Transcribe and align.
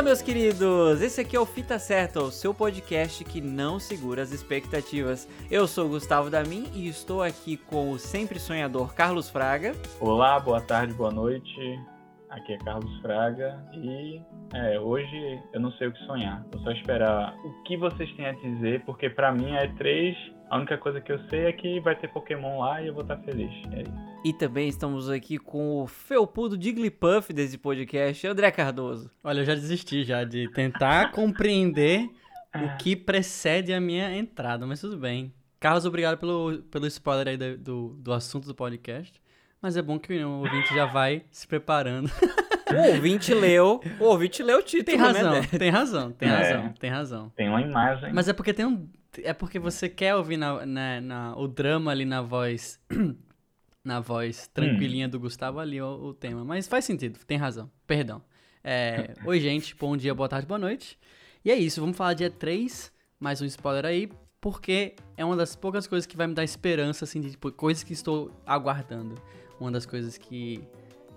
Fala, 0.00 0.08
meus 0.08 0.22
queridos! 0.22 1.02
Esse 1.02 1.20
aqui 1.20 1.36
é 1.36 1.40
o 1.40 1.44
Fita 1.44 1.78
Certa, 1.78 2.22
o 2.22 2.30
seu 2.30 2.54
podcast 2.54 3.22
que 3.22 3.38
não 3.38 3.78
segura 3.78 4.22
as 4.22 4.32
expectativas. 4.32 5.28
Eu 5.50 5.66
sou 5.66 5.90
Gustavo 5.90 6.30
Damin 6.30 6.70
e 6.74 6.88
estou 6.88 7.22
aqui 7.22 7.58
com 7.58 7.90
o 7.90 7.98
sempre 7.98 8.38
sonhador 8.38 8.94
Carlos 8.94 9.28
Fraga. 9.28 9.74
Olá, 10.00 10.40
boa 10.40 10.58
tarde, 10.62 10.94
boa 10.94 11.10
noite. 11.10 11.78
Aqui 12.30 12.54
é 12.54 12.58
Carlos 12.64 12.98
Fraga 13.02 13.62
e 13.74 14.22
é, 14.54 14.80
hoje 14.80 15.38
eu 15.52 15.60
não 15.60 15.70
sei 15.72 15.88
o 15.88 15.92
que 15.92 16.02
sonhar. 16.06 16.46
Vou 16.50 16.62
só 16.62 16.70
esperar 16.70 17.36
o 17.44 17.62
que 17.64 17.76
vocês 17.76 18.10
têm 18.16 18.24
a 18.24 18.32
dizer, 18.32 18.82
porque 18.86 19.10
para 19.10 19.30
mim 19.30 19.52
é 19.54 19.68
três 19.76 20.16
a 20.50 20.58
única 20.58 20.76
coisa 20.76 21.00
que 21.00 21.12
eu 21.12 21.18
sei 21.28 21.46
é 21.46 21.52
que 21.52 21.78
vai 21.78 21.94
ter 21.94 22.08
Pokémon 22.08 22.58
lá 22.58 22.82
e 22.82 22.88
eu 22.88 22.92
vou 22.92 23.02
estar 23.02 23.16
feliz. 23.18 23.52
É 23.72 23.82
isso. 23.82 24.10
E 24.24 24.32
também 24.32 24.68
estamos 24.68 25.08
aqui 25.08 25.38
com 25.38 25.80
o 25.80 25.86
felpudo 25.86 26.60
Jigglypuff 26.60 27.32
desse 27.32 27.56
podcast, 27.56 28.26
André 28.26 28.50
Cardoso. 28.50 29.10
Olha, 29.22 29.40
eu 29.40 29.44
já 29.44 29.54
desisti 29.54 30.02
já 30.02 30.24
de 30.24 30.48
tentar 30.52 31.12
compreender 31.14 32.10
o 32.52 32.76
que 32.78 32.96
precede 32.96 33.72
a 33.72 33.80
minha 33.80 34.12
entrada, 34.14 34.66
mas 34.66 34.80
tudo 34.80 34.98
bem. 34.98 35.32
Carlos, 35.60 35.86
obrigado 35.86 36.18
pelo, 36.18 36.58
pelo 36.70 36.86
spoiler 36.88 37.28
aí 37.28 37.36
do, 37.36 37.56
do, 37.56 37.88
do 38.00 38.12
assunto 38.12 38.48
do 38.48 38.54
podcast. 38.54 39.22
Mas 39.62 39.76
é 39.76 39.82
bom 39.82 40.00
que 40.00 40.24
o 40.24 40.30
ouvinte 40.40 40.74
já 40.74 40.86
vai 40.86 41.22
se 41.30 41.46
preparando. 41.46 42.10
O 42.70 42.94
ouvinte 42.94 43.34
leu, 43.34 43.80
o 43.98 44.04
ouvinte 44.04 44.44
leu 44.44 44.58
o 44.58 44.62
título, 44.62 44.84
tem 44.84 44.96
razão, 44.96 45.32
né? 45.32 45.42
Tem 45.58 45.70
razão, 45.70 46.12
tem 46.12 46.28
é, 46.28 46.32
razão, 46.32 46.72
tem 46.78 46.90
razão. 46.90 47.32
Tem 47.34 47.48
uma 47.48 47.60
imagem. 47.60 48.12
Mas 48.12 48.28
é 48.28 48.32
porque 48.32 48.54
tem 48.54 48.64
um, 48.64 48.88
é 49.18 49.32
porque 49.32 49.58
você 49.58 49.88
quer 49.88 50.14
ouvir 50.14 50.36
na, 50.36 50.64
na, 50.64 51.00
na 51.00 51.36
o 51.36 51.48
drama 51.48 51.90
ali 51.90 52.04
na 52.04 52.22
voz. 52.22 52.80
na 53.82 53.98
voz 53.98 54.46
tranquilinha 54.48 55.06
hum. 55.06 55.10
do 55.10 55.18
Gustavo 55.18 55.58
ali 55.58 55.80
o, 55.80 55.86
o, 55.86 56.14
tema. 56.14 56.44
Mas 56.44 56.68
faz 56.68 56.84
sentido, 56.84 57.18
tem 57.26 57.38
razão. 57.38 57.70
Perdão. 57.86 58.22
É, 58.62 59.14
Oi, 59.24 59.40
gente. 59.40 59.74
Bom 59.74 59.96
dia, 59.96 60.14
boa 60.14 60.28
tarde, 60.28 60.46
boa 60.46 60.58
noite. 60.58 60.98
E 61.44 61.50
é 61.50 61.56
isso, 61.56 61.80
vamos 61.80 61.96
falar 61.96 62.14
dia 62.14 62.30
3. 62.30 62.92
Mais 63.18 63.40
um 63.40 63.46
spoiler 63.46 63.86
aí. 63.86 64.10
Porque 64.40 64.94
é 65.16 65.24
uma 65.24 65.36
das 65.36 65.54
poucas 65.54 65.86
coisas 65.86 66.06
que 66.06 66.16
vai 66.16 66.26
me 66.26 66.34
dar 66.34 66.44
esperança, 66.44 67.04
assim, 67.04 67.20
de 67.20 67.30
tipo, 67.32 67.52
coisas 67.52 67.82
que 67.82 67.92
estou 67.92 68.30
aguardando. 68.46 69.20
Uma 69.58 69.70
das 69.70 69.84
coisas 69.84 70.16
que, 70.16 70.62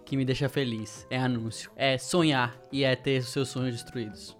que 0.06 0.18
me 0.18 0.26
deixa 0.26 0.50
feliz 0.50 1.08
é 1.10 1.18
anúncio. 1.18 1.72
É 1.76 1.98
sonhar 1.98 2.58
e 2.70 2.84
é 2.84 2.96
ter 2.96 3.20
os 3.20 3.30
seus 3.30 3.48
sonhos 3.48 3.76
destruídos. 3.76 4.36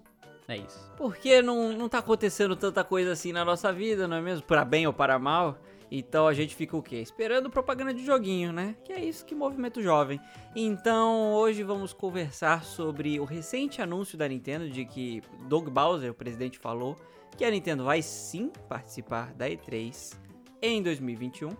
É 0.46 0.56
isso. 0.56 0.92
Porque 0.96 1.40
não, 1.40 1.72
não 1.72 1.88
tá 1.88 1.98
acontecendo 1.98 2.54
tanta 2.54 2.84
coisa 2.84 3.12
assim 3.12 3.32
na 3.32 3.44
nossa 3.44 3.72
vida, 3.72 4.06
não 4.06 4.18
é 4.18 4.20
mesmo? 4.20 4.44
Para 4.46 4.64
bem 4.64 4.86
ou 4.86 4.92
para 4.92 5.18
mal. 5.18 5.58
Então 5.90 6.26
a 6.26 6.34
gente 6.34 6.54
fica 6.54 6.76
o 6.76 6.82
quê? 6.82 6.96
Esperando 6.96 7.48
propaganda 7.48 7.94
de 7.94 8.04
joguinho, 8.04 8.52
né? 8.52 8.74
Que 8.84 8.92
é 8.92 9.02
isso 9.02 9.24
que 9.24 9.34
movimenta 9.34 9.80
o 9.80 9.82
jovem. 9.82 10.20
Então 10.54 11.32
hoje 11.32 11.62
vamos 11.62 11.92
conversar 11.92 12.64
sobre 12.64 13.20
o 13.20 13.24
recente 13.24 13.80
anúncio 13.80 14.18
da 14.18 14.26
Nintendo 14.26 14.68
de 14.68 14.84
que 14.84 15.22
Doug 15.48 15.68
Bowser, 15.68 16.10
o 16.10 16.14
presidente, 16.14 16.58
falou 16.58 16.96
que 17.36 17.44
a 17.44 17.50
Nintendo 17.50 17.84
vai 17.84 18.02
sim 18.02 18.50
participar 18.68 19.32
da 19.34 19.48
E3 19.48 20.16
em 20.60 20.82
2021. 20.82 21.50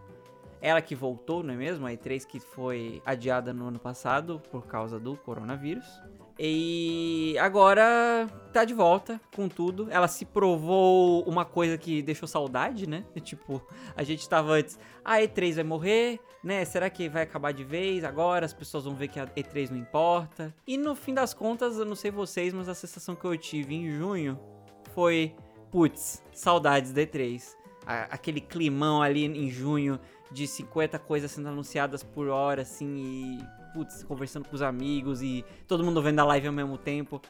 Ela 0.60 0.80
que 0.80 0.94
voltou, 0.94 1.42
não 1.42 1.54
é 1.54 1.56
mesmo? 1.56 1.86
A 1.86 1.92
E3 1.92 2.26
que 2.26 2.40
foi 2.40 3.02
adiada 3.04 3.52
no 3.52 3.68
ano 3.68 3.78
passado 3.78 4.40
por 4.50 4.66
causa 4.66 4.98
do 4.98 5.16
coronavírus. 5.16 5.86
E 6.38 7.36
agora 7.38 8.28
tá 8.52 8.64
de 8.64 8.74
volta 8.74 9.20
com 9.34 9.48
tudo. 9.48 9.88
Ela 9.90 10.08
se 10.08 10.24
provou 10.24 11.22
uma 11.24 11.44
coisa 11.44 11.78
que 11.78 12.02
deixou 12.02 12.26
saudade, 12.26 12.88
né? 12.88 13.04
Tipo, 13.22 13.62
a 13.96 14.02
gente 14.02 14.28
tava 14.28 14.52
antes, 14.52 14.78
a 15.04 15.18
E3 15.18 15.54
vai 15.54 15.64
morrer, 15.64 16.20
né? 16.42 16.64
Será 16.64 16.90
que 16.90 17.08
vai 17.08 17.22
acabar 17.22 17.52
de 17.52 17.62
vez 17.62 18.04
agora? 18.04 18.44
As 18.44 18.52
pessoas 18.52 18.84
vão 18.84 18.94
ver 18.94 19.08
que 19.08 19.20
a 19.20 19.26
E3 19.26 19.70
não 19.70 19.78
importa. 19.78 20.54
E 20.66 20.76
no 20.76 20.94
fim 20.94 21.14
das 21.14 21.32
contas, 21.32 21.78
eu 21.78 21.84
não 21.84 21.94
sei 21.94 22.10
vocês, 22.10 22.52
mas 22.52 22.68
a 22.68 22.74
sensação 22.74 23.14
que 23.14 23.24
eu 23.24 23.36
tive 23.38 23.74
em 23.74 23.90
junho 23.90 24.38
foi, 24.92 25.34
putz, 25.70 26.22
saudades 26.32 26.92
da 26.92 27.02
E3. 27.02 27.56
aquele 27.86 28.40
climão 28.40 29.02
ali 29.02 29.24
em 29.24 29.50
junho 29.50 30.00
de 30.32 30.48
50 30.48 30.98
coisas 30.98 31.30
sendo 31.30 31.48
anunciadas 31.48 32.02
por 32.02 32.28
hora, 32.28 32.62
assim, 32.62 32.96
e 32.96 33.63
putz, 33.74 34.04
conversando 34.04 34.48
com 34.48 34.54
os 34.54 34.62
amigos 34.62 35.20
e 35.20 35.44
todo 35.66 35.84
mundo 35.84 36.00
vendo 36.00 36.20
a 36.20 36.24
live 36.24 36.46
ao 36.46 36.52
mesmo 36.52 36.78
tempo. 36.78 37.20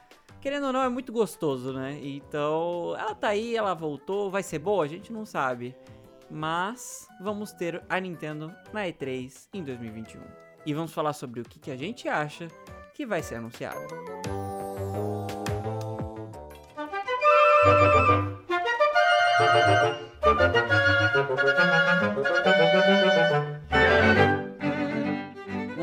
Querendo 0.40 0.66
ou 0.66 0.72
não, 0.74 0.82
é 0.82 0.90
muito 0.90 1.10
gostoso, 1.10 1.72
né? 1.72 1.98
Então, 2.02 2.94
ela 2.98 3.14
tá 3.14 3.28
aí, 3.28 3.56
ela 3.56 3.72
voltou, 3.72 4.30
vai 4.30 4.42
ser 4.42 4.58
boa? 4.58 4.84
A 4.84 4.88
gente 4.88 5.10
não 5.10 5.24
sabe. 5.24 5.74
Mas 6.30 7.08
vamos 7.20 7.52
ter 7.52 7.82
a 7.88 7.98
Nintendo 7.98 8.52
na 8.70 8.82
E3 8.82 9.48
em 9.54 9.64
2021. 9.64 10.20
E 10.66 10.74
vamos 10.74 10.92
falar 10.92 11.14
sobre 11.14 11.40
o 11.40 11.44
que, 11.44 11.58
que 11.58 11.70
a 11.70 11.76
gente 11.76 12.08
acha 12.08 12.48
que 12.92 13.06
vai 13.06 13.22
ser 13.22 13.36
anunciado. 13.36 13.80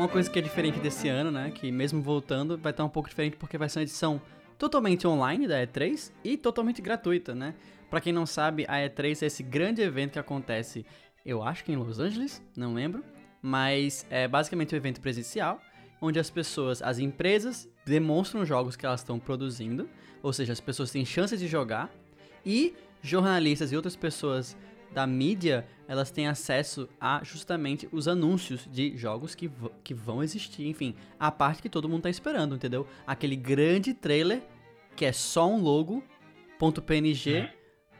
Uma 0.02 0.08
coisa 0.08 0.28
que 0.28 0.36
é 0.36 0.42
diferente 0.42 0.80
desse 0.80 1.08
ano, 1.08 1.30
né? 1.30 1.52
Que 1.52 1.70
mesmo 1.70 2.02
voltando, 2.02 2.58
vai 2.58 2.72
estar 2.72 2.84
um 2.84 2.88
pouco 2.88 3.08
diferente 3.08 3.36
porque 3.36 3.56
vai 3.56 3.68
ser 3.68 3.78
uma 3.78 3.82
edição 3.84 4.20
totalmente 4.58 5.06
online 5.06 5.46
da 5.46 5.64
E3 5.64 6.10
e 6.24 6.36
totalmente 6.36 6.82
gratuita, 6.82 7.36
né? 7.36 7.54
Para 7.88 8.00
quem 8.00 8.12
não 8.12 8.26
sabe, 8.26 8.64
a 8.66 8.78
E3 8.78 9.22
é 9.22 9.26
esse 9.26 9.44
grande 9.44 9.80
evento 9.80 10.14
que 10.14 10.18
acontece, 10.18 10.84
eu 11.24 11.40
acho 11.40 11.62
que 11.62 11.70
em 11.70 11.76
Los 11.76 12.00
Angeles, 12.00 12.42
não 12.56 12.74
lembro, 12.74 13.04
mas 13.40 14.04
é 14.10 14.26
basicamente 14.26 14.74
um 14.74 14.76
evento 14.76 15.00
presencial 15.00 15.60
onde 16.00 16.18
as 16.18 16.28
pessoas, 16.28 16.82
as 16.82 16.98
empresas 16.98 17.68
demonstram 17.86 18.44
jogos 18.44 18.74
que 18.74 18.84
elas 18.84 19.02
estão 19.02 19.20
produzindo, 19.20 19.88
ou 20.20 20.32
seja, 20.32 20.52
as 20.52 20.60
pessoas 20.60 20.90
têm 20.90 21.04
chances 21.04 21.38
de 21.38 21.46
jogar 21.46 21.88
e 22.44 22.74
jornalistas 23.02 23.70
e 23.70 23.76
outras 23.76 23.94
pessoas 23.94 24.56
da 24.92 25.06
mídia, 25.06 25.66
elas 25.88 26.10
têm 26.10 26.26
acesso 26.26 26.88
a 27.00 27.20
justamente 27.24 27.88
os 27.92 28.06
anúncios 28.06 28.68
de 28.70 28.96
jogos 28.96 29.34
que, 29.34 29.50
que 29.82 29.94
vão 29.94 30.22
existir, 30.22 30.66
enfim, 30.66 30.94
a 31.18 31.30
parte 31.30 31.62
que 31.62 31.68
todo 31.68 31.88
mundo 31.88 32.02
tá 32.02 32.10
esperando, 32.10 32.54
entendeu? 32.54 32.86
Aquele 33.06 33.36
grande 33.36 33.94
trailer 33.94 34.42
que 34.94 35.04
é 35.04 35.12
só 35.12 35.48
um 35.48 35.60
logo, 35.60 36.02
ponto 36.58 36.82
.png, 36.82 37.34
é. 37.34 37.54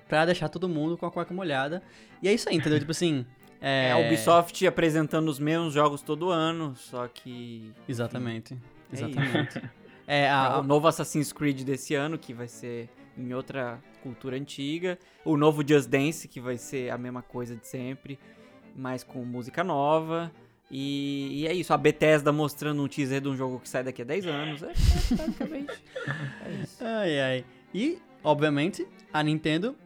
pra 0.06 0.26
deixar 0.26 0.48
todo 0.48 0.68
mundo 0.68 0.96
com 0.98 1.06
a 1.06 1.10
cueca 1.10 1.32
molhada. 1.32 1.82
E 2.22 2.28
é 2.28 2.32
isso 2.32 2.48
aí, 2.48 2.56
entendeu? 2.56 2.78
tipo 2.78 2.92
assim... 2.92 3.26
É... 3.64 3.90
é 3.90 3.92
a 3.92 3.98
Ubisoft 3.98 4.66
apresentando 4.66 5.28
os 5.28 5.38
mesmos 5.38 5.72
jogos 5.72 6.02
todo 6.02 6.30
ano, 6.30 6.74
só 6.74 7.06
que... 7.06 7.72
Exatamente, 7.88 8.54
é 8.54 8.94
exatamente. 8.94 9.62
É, 10.04 10.28
a, 10.28 10.58
o 10.58 10.64
novo 10.64 10.88
Assassin's 10.88 11.32
Creed 11.32 11.62
desse 11.62 11.94
ano, 11.94 12.18
que 12.18 12.34
vai 12.34 12.48
ser 12.48 12.90
em 13.16 13.32
outra 13.32 13.78
cultura 14.02 14.36
antiga. 14.36 14.98
O 15.24 15.36
novo 15.36 15.66
Just 15.66 15.88
Dance, 15.88 16.28
que 16.28 16.40
vai 16.40 16.56
ser 16.56 16.90
a 16.90 16.98
mesma 16.98 17.22
coisa 17.22 17.56
de 17.56 17.66
sempre, 17.66 18.18
mas 18.74 19.02
com 19.02 19.24
música 19.24 19.62
nova. 19.62 20.32
E, 20.70 21.42
e, 21.42 21.46
é 21.46 21.52
isso, 21.52 21.72
a 21.74 21.76
Bethesda 21.76 22.32
mostrando 22.32 22.82
um 22.82 22.88
teaser 22.88 23.20
de 23.20 23.28
um 23.28 23.36
jogo 23.36 23.60
que 23.60 23.68
sai 23.68 23.84
daqui 23.84 24.02
a 24.02 24.04
10 24.04 24.26
anos. 24.26 24.62
É, 24.62 24.70
é 24.70 25.16
basicamente. 25.16 25.72
é 26.46 26.62
isso. 26.62 26.84
Ai, 26.84 27.20
ai. 27.20 27.44
E, 27.74 27.98
obviamente, 28.24 28.86
a 29.12 29.22
Nintendo 29.22 29.76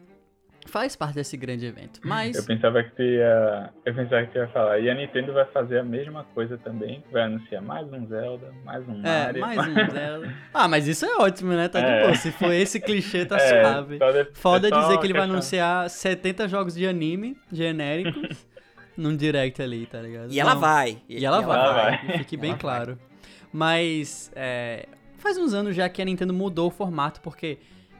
faz 0.67 0.95
parte 0.95 1.15
desse 1.15 1.35
grande 1.37 1.65
evento. 1.65 1.99
Mas. 2.03 2.35
Eu 2.35 2.43
pensava 2.43 2.83
que 2.83 2.91
tu 2.91 3.01
ia. 3.01 3.69
Eu 3.85 3.93
pensava 3.95 4.25
que 4.25 4.37
ia 4.37 4.47
falar. 4.49 4.79
E 4.79 4.89
a 4.89 4.93
Nintendo 4.93 5.33
vai 5.33 5.45
fazer 5.45 5.79
a 5.79 5.83
mesma 5.83 6.23
coisa 6.33 6.57
também. 6.57 7.03
Vai 7.11 7.23
anunciar 7.23 7.61
mais 7.61 7.91
um 7.91 8.05
Zelda, 8.07 8.53
mais 8.63 8.87
um 8.87 8.99
é, 9.05 9.25
Mario. 9.25 9.41
Mais 9.41 9.67
um 9.67 9.73
Zelda. 9.91 10.33
Ah, 10.53 10.67
mas 10.67 10.87
isso 10.87 11.05
é 11.05 11.15
ótimo, 11.17 11.53
né? 11.53 11.67
Tá 11.67 11.79
é. 11.79 11.99
de 11.99 12.03
boa. 12.03 12.15
Se 12.15 12.31
for 12.31 12.51
esse 12.51 12.79
clichê, 12.79 13.25
tá 13.25 13.37
é, 13.41 13.63
suave. 13.63 13.99
Foda 14.33 14.67
é 14.67 14.71
dizer 14.71 14.99
que 14.99 15.05
ele 15.05 15.13
vai 15.13 15.23
anunciar 15.23 15.89
70 15.89 16.47
jogos 16.47 16.75
de 16.75 16.85
anime 16.85 17.37
genéricos 17.51 18.45
num 18.95 19.15
direct 19.15 19.61
ali, 19.61 19.85
tá 19.85 20.01
ligado? 20.01 20.31
E 20.31 20.39
ela 20.39 20.53
vai. 20.53 21.01
E, 21.07 21.19
e 21.19 21.25
ela, 21.25 21.41
ela, 21.41 21.73
vai. 21.73 22.05
vai. 22.05 22.17
Fique 22.19 22.37
bem 22.37 22.51
ela 22.51 22.59
claro. 22.59 22.95
Vai. 22.95 23.07
Mas. 23.51 24.31
É, 24.35 24.85
faz 25.17 25.37
uns 25.37 25.53
anos 25.53 25.75
já 25.75 25.87
que 25.89 26.01
a 26.01 26.05
Nintendo 26.05 26.33
mudou 26.33 26.67
o 26.67 26.71
formato, 26.71 27.21
porque. 27.21 27.57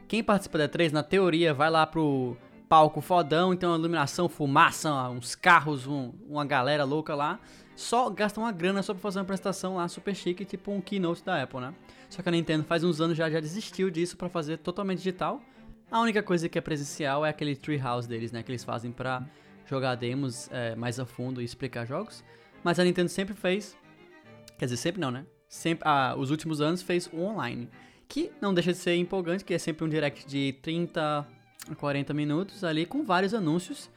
Quem 0.08 0.24
participa 0.24 0.58
da 0.58 0.70
3, 0.70 0.94
na 0.94 1.04
teoria, 1.04 1.54
vai 1.54 1.70
lá 1.70 1.86
pro 1.86 2.38
palco 2.68 3.02
fodão, 3.02 3.54
então 3.54 3.76
iluminação, 3.76 4.28
fumaça, 4.28 4.92
uns 5.10 5.36
carros, 5.36 5.88
um, 5.88 6.12
uma 6.28 6.46
galera 6.46 6.84
louca 6.84 7.16
lá. 7.16 7.40
Só 7.76 8.10
gasta 8.10 8.40
uma 8.40 8.52
grana 8.52 8.82
só 8.82 8.94
pra 8.94 9.02
fazer 9.02 9.20
uma 9.20 9.24
apresentação 9.24 9.76
lá 9.76 9.88
super 9.88 10.16
chique, 10.16 10.44
tipo 10.44 10.72
um 10.72 10.82
keynote 10.82 11.24
da 11.24 11.42
Apple, 11.42 11.60
né? 11.60 11.74
Só 12.10 12.22
que 12.22 12.30
a 12.30 12.32
Nintendo 12.32 12.64
faz 12.64 12.84
uns 12.84 13.00
anos 13.00 13.18
já, 13.18 13.30
já 13.30 13.40
desistiu 13.40 13.90
disso 13.90 14.18
para 14.18 14.30
fazer 14.30 14.58
totalmente 14.58 14.98
digital. 14.98 15.42
A 15.92 16.02
única 16.02 16.24
coisa 16.24 16.50
que 16.50 16.58
é 16.58 16.62
presencial 16.62 17.26
é 17.26 17.30
aquele 17.30 17.56
treehouse 17.56 18.08
deles, 18.08 18.32
né? 18.32 18.42
Que 18.42 18.52
eles 18.52 18.64
fazem 18.64 18.92
pra 18.92 19.24
jogar 19.66 19.96
demos 19.96 20.50
é, 20.52 20.76
mais 20.76 21.00
a 21.00 21.06
fundo 21.06 21.42
e 21.42 21.46
explicar 21.46 21.86
jogos. 21.86 22.24
Mas 22.64 22.80
a 22.80 22.84
Nintendo 22.84 23.10
sempre 23.10 23.36
fez. 23.36 23.78
Quer 24.58 24.66
dizer, 24.66 24.78
sempre 24.78 25.00
não, 25.00 25.12
né? 25.12 25.26
Sempre, 25.48 25.88
ah, 25.88 26.16
os 26.18 26.32
últimos 26.32 26.62
anos 26.62 26.82
fez 26.82 27.08
o 27.14 27.22
online. 27.22 27.70
Que 28.08 28.32
não 28.42 28.54
deixa 28.54 28.72
de 28.72 28.80
ser 28.80 28.96
empolgante, 28.96 29.46
que 29.46 29.54
é 29.54 29.60
sempre 29.60 29.86
um 29.86 29.90
direct 29.90 30.26
de 30.28 30.54
30, 30.62 31.28
40 31.78 32.14
minutos 32.14 32.64
ali 32.64 32.86
com 32.86 33.04
vários 33.04 33.34
anúncios. 33.34 33.90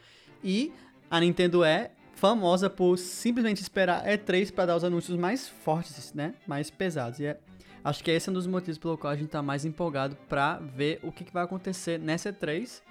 E 0.43 0.73
a 1.11 1.21
Nintendo 1.21 1.65
é 1.65 1.93
famosa 2.15 2.69
por 2.69 2.99
simplesmente 2.99 3.63
esperar 3.63 4.05
E3 4.05 4.53
para 4.53 4.67
dar 4.67 4.77
os 4.77 4.85
anúncios 4.85 5.19
mais 5.19 5.49
fortes, 5.49 6.13
né? 6.13 6.35
Mais 6.47 6.71
pesados. 6.71 7.19
E 7.21 7.27
é, 7.27 7.39
Acho 7.83 8.05
que 8.05 8.11
esse 8.11 8.29
é 8.29 8.31
um 8.31 8.35
dos 8.35 8.47
motivos 8.47 8.77
pelo 8.77 8.99
qual 8.99 9.13
a 9.13 9.17
gente 9.17 9.31
tá 9.31 9.43
mais 9.43 9.65
empolgado 9.65 10.15
pra 10.29 10.59
ver 10.59 11.01
o 11.03 11.11
que, 11.11 11.25
que 11.25 11.33
vai 11.33 11.45
acontecer 11.45 11.99
nessa 11.99 12.33
E3, 12.33 12.83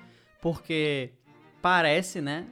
porque 0.42 1.12
parece, 1.62 2.21
né? 2.21 2.48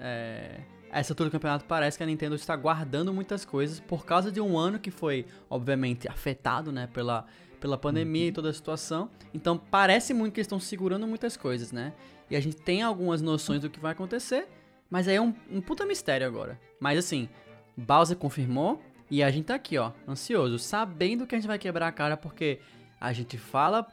É, 0.00 0.60
essa 0.90 1.12
altura 1.12 1.28
do 1.28 1.32
campeonato 1.32 1.64
parece 1.64 1.96
que 1.96 2.02
a 2.02 2.06
Nintendo 2.06 2.34
está 2.34 2.56
guardando 2.56 3.12
muitas 3.14 3.44
coisas 3.44 3.78
por 3.78 4.04
causa 4.04 4.32
de 4.32 4.40
um 4.40 4.58
ano 4.58 4.80
que 4.80 4.90
foi, 4.90 5.26
obviamente, 5.48 6.08
afetado, 6.08 6.72
né, 6.72 6.88
pela, 6.92 7.24
pela 7.64 7.78
pandemia 7.78 8.26
e 8.26 8.32
toda 8.32 8.50
a 8.50 8.52
situação. 8.52 9.08
Então 9.32 9.56
parece 9.56 10.12
muito 10.12 10.34
que 10.34 10.40
eles 10.40 10.44
estão 10.44 10.60
segurando 10.60 11.06
muitas 11.06 11.34
coisas, 11.34 11.72
né? 11.72 11.94
E 12.28 12.36
a 12.36 12.40
gente 12.40 12.56
tem 12.56 12.82
algumas 12.82 13.22
noções 13.22 13.62
do 13.62 13.70
que 13.70 13.80
vai 13.80 13.92
acontecer, 13.92 14.46
mas 14.90 15.08
aí 15.08 15.16
é 15.16 15.20
um, 15.20 15.34
um 15.50 15.62
puta 15.62 15.86
mistério 15.86 16.26
agora. 16.26 16.60
Mas 16.78 16.98
assim, 16.98 17.26
Bowser 17.74 18.18
confirmou 18.18 18.82
e 19.10 19.22
a 19.22 19.30
gente 19.30 19.46
tá 19.46 19.54
aqui, 19.54 19.78
ó, 19.78 19.92
ansioso, 20.06 20.58
sabendo 20.58 21.26
que 21.26 21.34
a 21.34 21.38
gente 21.38 21.46
vai 21.46 21.58
quebrar 21.58 21.88
a 21.88 21.92
cara 21.92 22.18
porque 22.18 22.58
a 23.00 23.14
gente 23.14 23.38
fala 23.38 23.86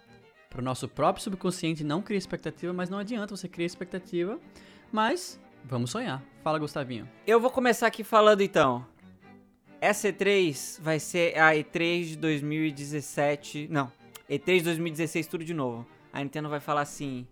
pro 0.49 0.61
nosso 0.61 0.85
próprio 0.89 1.23
subconsciente 1.23 1.81
não 1.81 2.01
criar 2.01 2.17
expectativa, 2.17 2.73
mas 2.73 2.89
não 2.89 2.97
adianta 2.97 3.37
você 3.37 3.47
criar 3.47 3.67
expectativa. 3.67 4.37
Mas 4.91 5.39
vamos 5.63 5.91
sonhar. 5.91 6.21
Fala, 6.43 6.59
Gustavinho. 6.59 7.07
Eu 7.25 7.39
vou 7.39 7.49
começar 7.49 7.87
aqui 7.87 8.03
falando 8.03 8.41
então. 8.41 8.85
Essa 9.81 10.09
E3 10.13 10.79
vai 10.79 10.99
ser 10.99 11.35
a 11.39 11.55
E3 11.55 12.03
de 12.03 12.15
2017. 12.17 13.67
Não, 13.67 13.91
E3 14.29 14.57
de 14.59 14.63
2016, 14.65 15.25
tudo 15.25 15.43
de 15.43 15.55
novo. 15.55 15.87
A 16.13 16.19
Nintendo 16.19 16.49
vai 16.49 16.59
falar 16.59 16.81
assim: 16.81 17.25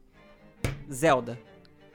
Zelda. 0.91 1.39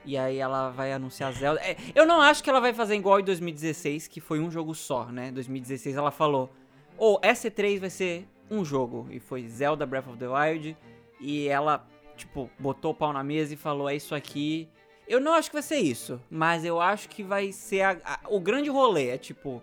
E 0.05 0.17
aí 0.17 0.39
ela 0.39 0.71
vai 0.71 0.93
anunciar 0.93 1.33
Zelda. 1.33 1.61
É, 1.61 1.77
eu 1.93 2.07
não 2.07 2.21
acho 2.21 2.45
que 2.45 2.49
ela 2.49 2.61
vai 2.61 2.73
fazer 2.73 2.95
igual 2.95 3.19
em 3.19 3.25
2016, 3.25 4.07
que 4.07 4.21
foi 4.21 4.39
um 4.39 4.49
jogo 4.49 4.77
só, 4.77 5.07
né? 5.07 5.33
2016 5.33 5.97
ela 5.97 6.13
falou: 6.13 6.49
ou 6.97 7.17
oh, 7.17 7.27
essa 7.27 7.51
E3 7.51 7.81
vai 7.81 7.91
ser 7.91 8.29
um 8.49 8.65
jogo. 8.65 9.09
E 9.11 9.19
foi 9.19 9.49
Zelda 9.49 9.85
Breath 9.85 10.07
of 10.07 10.19
the 10.19 10.29
Wild. 10.29 10.77
E 11.21 11.49
ela, 11.49 11.85
tipo, 12.17 12.49
botou 12.61 12.93
o 12.93 12.95
pau 12.95 13.13
na 13.13 13.25
mesa 13.25 13.55
e 13.55 13.57
falou: 13.57 13.89
é 13.89 13.97
isso 13.97 14.15
aqui. 14.15 14.69
Eu 15.09 15.21
não 15.21 15.35
acho 15.35 15.51
que 15.51 15.57
vai 15.57 15.63
ser 15.63 15.79
isso, 15.79 16.21
mas 16.31 16.65
eu 16.65 16.81
acho 16.81 17.09
que 17.09 17.25
vai 17.25 17.51
ser 17.51 17.81
a, 17.81 17.99
a, 18.05 18.21
o 18.29 18.39
grande 18.39 18.71
rolê. 18.71 19.09
É 19.09 19.19
tipo, 19.19 19.61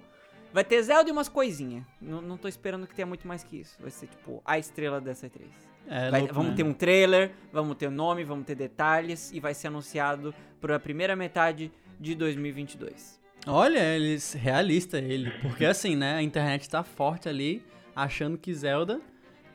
vai 0.53 0.63
ter 0.63 0.81
Zelda 0.83 1.09
e 1.09 1.11
umas 1.11 1.29
coisinhas. 1.29 1.83
Não, 2.01 2.21
não 2.21 2.37
tô 2.37 2.47
esperando 2.47 2.87
que 2.87 2.95
tenha 2.95 3.05
muito 3.05 3.27
mais 3.27 3.43
que 3.43 3.57
isso. 3.59 3.77
Vai 3.79 3.91
ser 3.91 4.07
tipo 4.07 4.41
a 4.45 4.57
estrela 4.57 4.99
dessa 5.01 5.27
E3. 5.27 5.41
É, 5.87 6.09
Vai- 6.11 6.21
louco, 6.21 6.35
vamos 6.35 6.49
né? 6.51 6.57
ter 6.57 6.63
um 6.63 6.73
trailer, 6.73 7.31
vamos 7.51 7.75
ter 7.75 7.89
nome, 7.89 8.23
vamos 8.23 8.45
ter 8.45 8.55
detalhes 8.55 9.31
e 9.31 9.39
vai 9.39 9.53
ser 9.53 9.67
anunciado 9.67 10.33
para 10.59 10.75
a 10.75 10.79
primeira 10.79 11.15
metade 11.15 11.71
de 11.99 12.15
2022. 12.15 13.19
Olha, 13.47 13.79
eles 13.95 14.33
realista 14.33 14.99
ele, 14.99 15.31
porque 15.41 15.65
assim, 15.65 15.95
né, 15.95 16.15
a 16.15 16.21
internet 16.21 16.69
tá 16.69 16.83
forte 16.83 17.27
ali, 17.27 17.63
achando 17.95 18.37
que 18.37 18.53
Zelda 18.53 19.01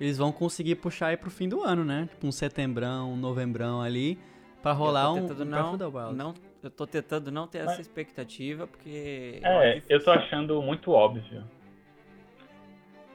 eles 0.00 0.19
vão 0.19 0.31
conseguir 0.32 0.75
puxar 0.76 1.08
aí 1.08 1.16
pro 1.16 1.31
fim 1.31 1.48
do 1.48 1.62
ano, 1.62 1.84
né? 1.84 2.06
Tipo 2.10 2.26
um 2.26 2.32
setembrão, 2.32 3.12
um 3.12 3.16
novembrão 3.16 3.81
ali 3.81 4.19
pra 4.60 4.72
rolar 4.72 5.12
um, 5.12 5.19
um 5.19 5.26
Breath 5.26 5.46
não, 5.48 5.69
of 5.70 5.78
the 5.78 5.87
Wild. 5.87 6.14
não, 6.16 6.34
eu 6.62 6.70
tô 6.70 6.87
tentando 6.87 7.31
não 7.31 7.47
ter 7.47 7.58
essa 7.58 7.67
Mas- 7.70 7.81
expectativa 7.81 8.67
porque 8.67 9.41
É, 9.44 9.82
eu 9.88 10.03
tô 10.03 10.11
achando 10.11 10.61
muito 10.62 10.91
óbvio. 10.93 11.44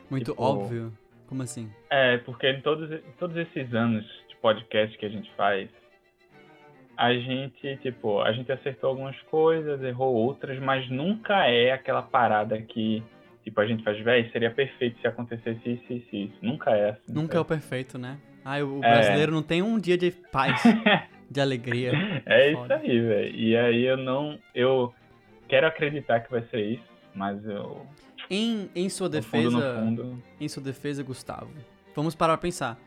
Muito 0.09 0.31
tipo- 0.31 0.43
óbvio. 0.43 0.91
Como 1.27 1.43
assim? 1.43 1.71
É, 1.89 2.17
porque 2.17 2.49
em 2.49 2.61
todos, 2.61 2.91
em 2.91 3.11
todos 3.17 3.35
esses 3.37 3.73
anos 3.73 4.03
de 4.27 4.35
podcast 4.37 4.97
que 4.97 5.05
a 5.05 5.09
gente 5.09 5.31
faz, 5.35 5.69
a 6.97 7.13
gente, 7.13 7.77
tipo, 7.77 8.19
a 8.21 8.31
gente 8.33 8.51
acertou 8.51 8.89
algumas 8.89 9.17
coisas, 9.23 9.81
errou 9.81 10.13
outras, 10.13 10.59
mas 10.59 10.89
nunca 10.89 11.47
é 11.47 11.71
aquela 11.71 12.01
parada 12.01 12.61
que, 12.61 13.01
tipo, 13.45 13.61
a 13.61 13.65
gente 13.65 13.81
faz, 13.83 13.97
véi, 14.03 14.29
seria 14.31 14.51
perfeito 14.51 14.99
se 14.99 15.07
acontecesse 15.07 15.61
isso, 15.69 15.93
isso, 15.93 16.15
isso. 16.15 16.35
Nunca 16.41 16.71
é 16.71 16.89
assim. 16.91 17.13
Nunca 17.13 17.37
é 17.37 17.39
o 17.39 17.45
perfeito, 17.45 17.97
né? 17.97 18.17
Ah, 18.43 18.57
o 18.57 18.83
É. 18.83 18.91
brasileiro 18.95 19.31
não 19.31 19.41
tem 19.43 19.61
um 19.61 19.79
dia 19.79 19.97
de 19.97 20.11
paz, 20.11 20.61
de 21.31 21.39
alegria. 21.41 21.91
É 22.25 22.51
isso 22.51 22.61
Foda. 22.61 22.75
aí, 22.75 22.99
velho. 22.99 23.35
E 23.35 23.55
aí 23.57 23.83
eu 23.83 23.97
não. 23.97 24.37
Eu 24.53 24.93
quero 25.47 25.65
acreditar 25.67 26.19
que 26.19 26.29
vai 26.31 26.43
ser 26.47 26.61
isso, 26.65 26.83
mas 27.15 27.43
eu. 27.45 27.85
Em, 28.29 28.69
em 28.75 28.89
sua 28.89 29.07
No 29.09 29.21
fundo, 29.23 29.43
defesa, 29.59 29.73
no 29.73 29.79
fundo. 29.85 30.23
em 30.39 30.47
sua 30.47 30.63
defesa, 30.63 31.03
Gustavo, 31.03 31.49
vamos 31.95 32.15
parar 32.15 32.37
pra 32.37 32.41
pensar. 32.41 32.79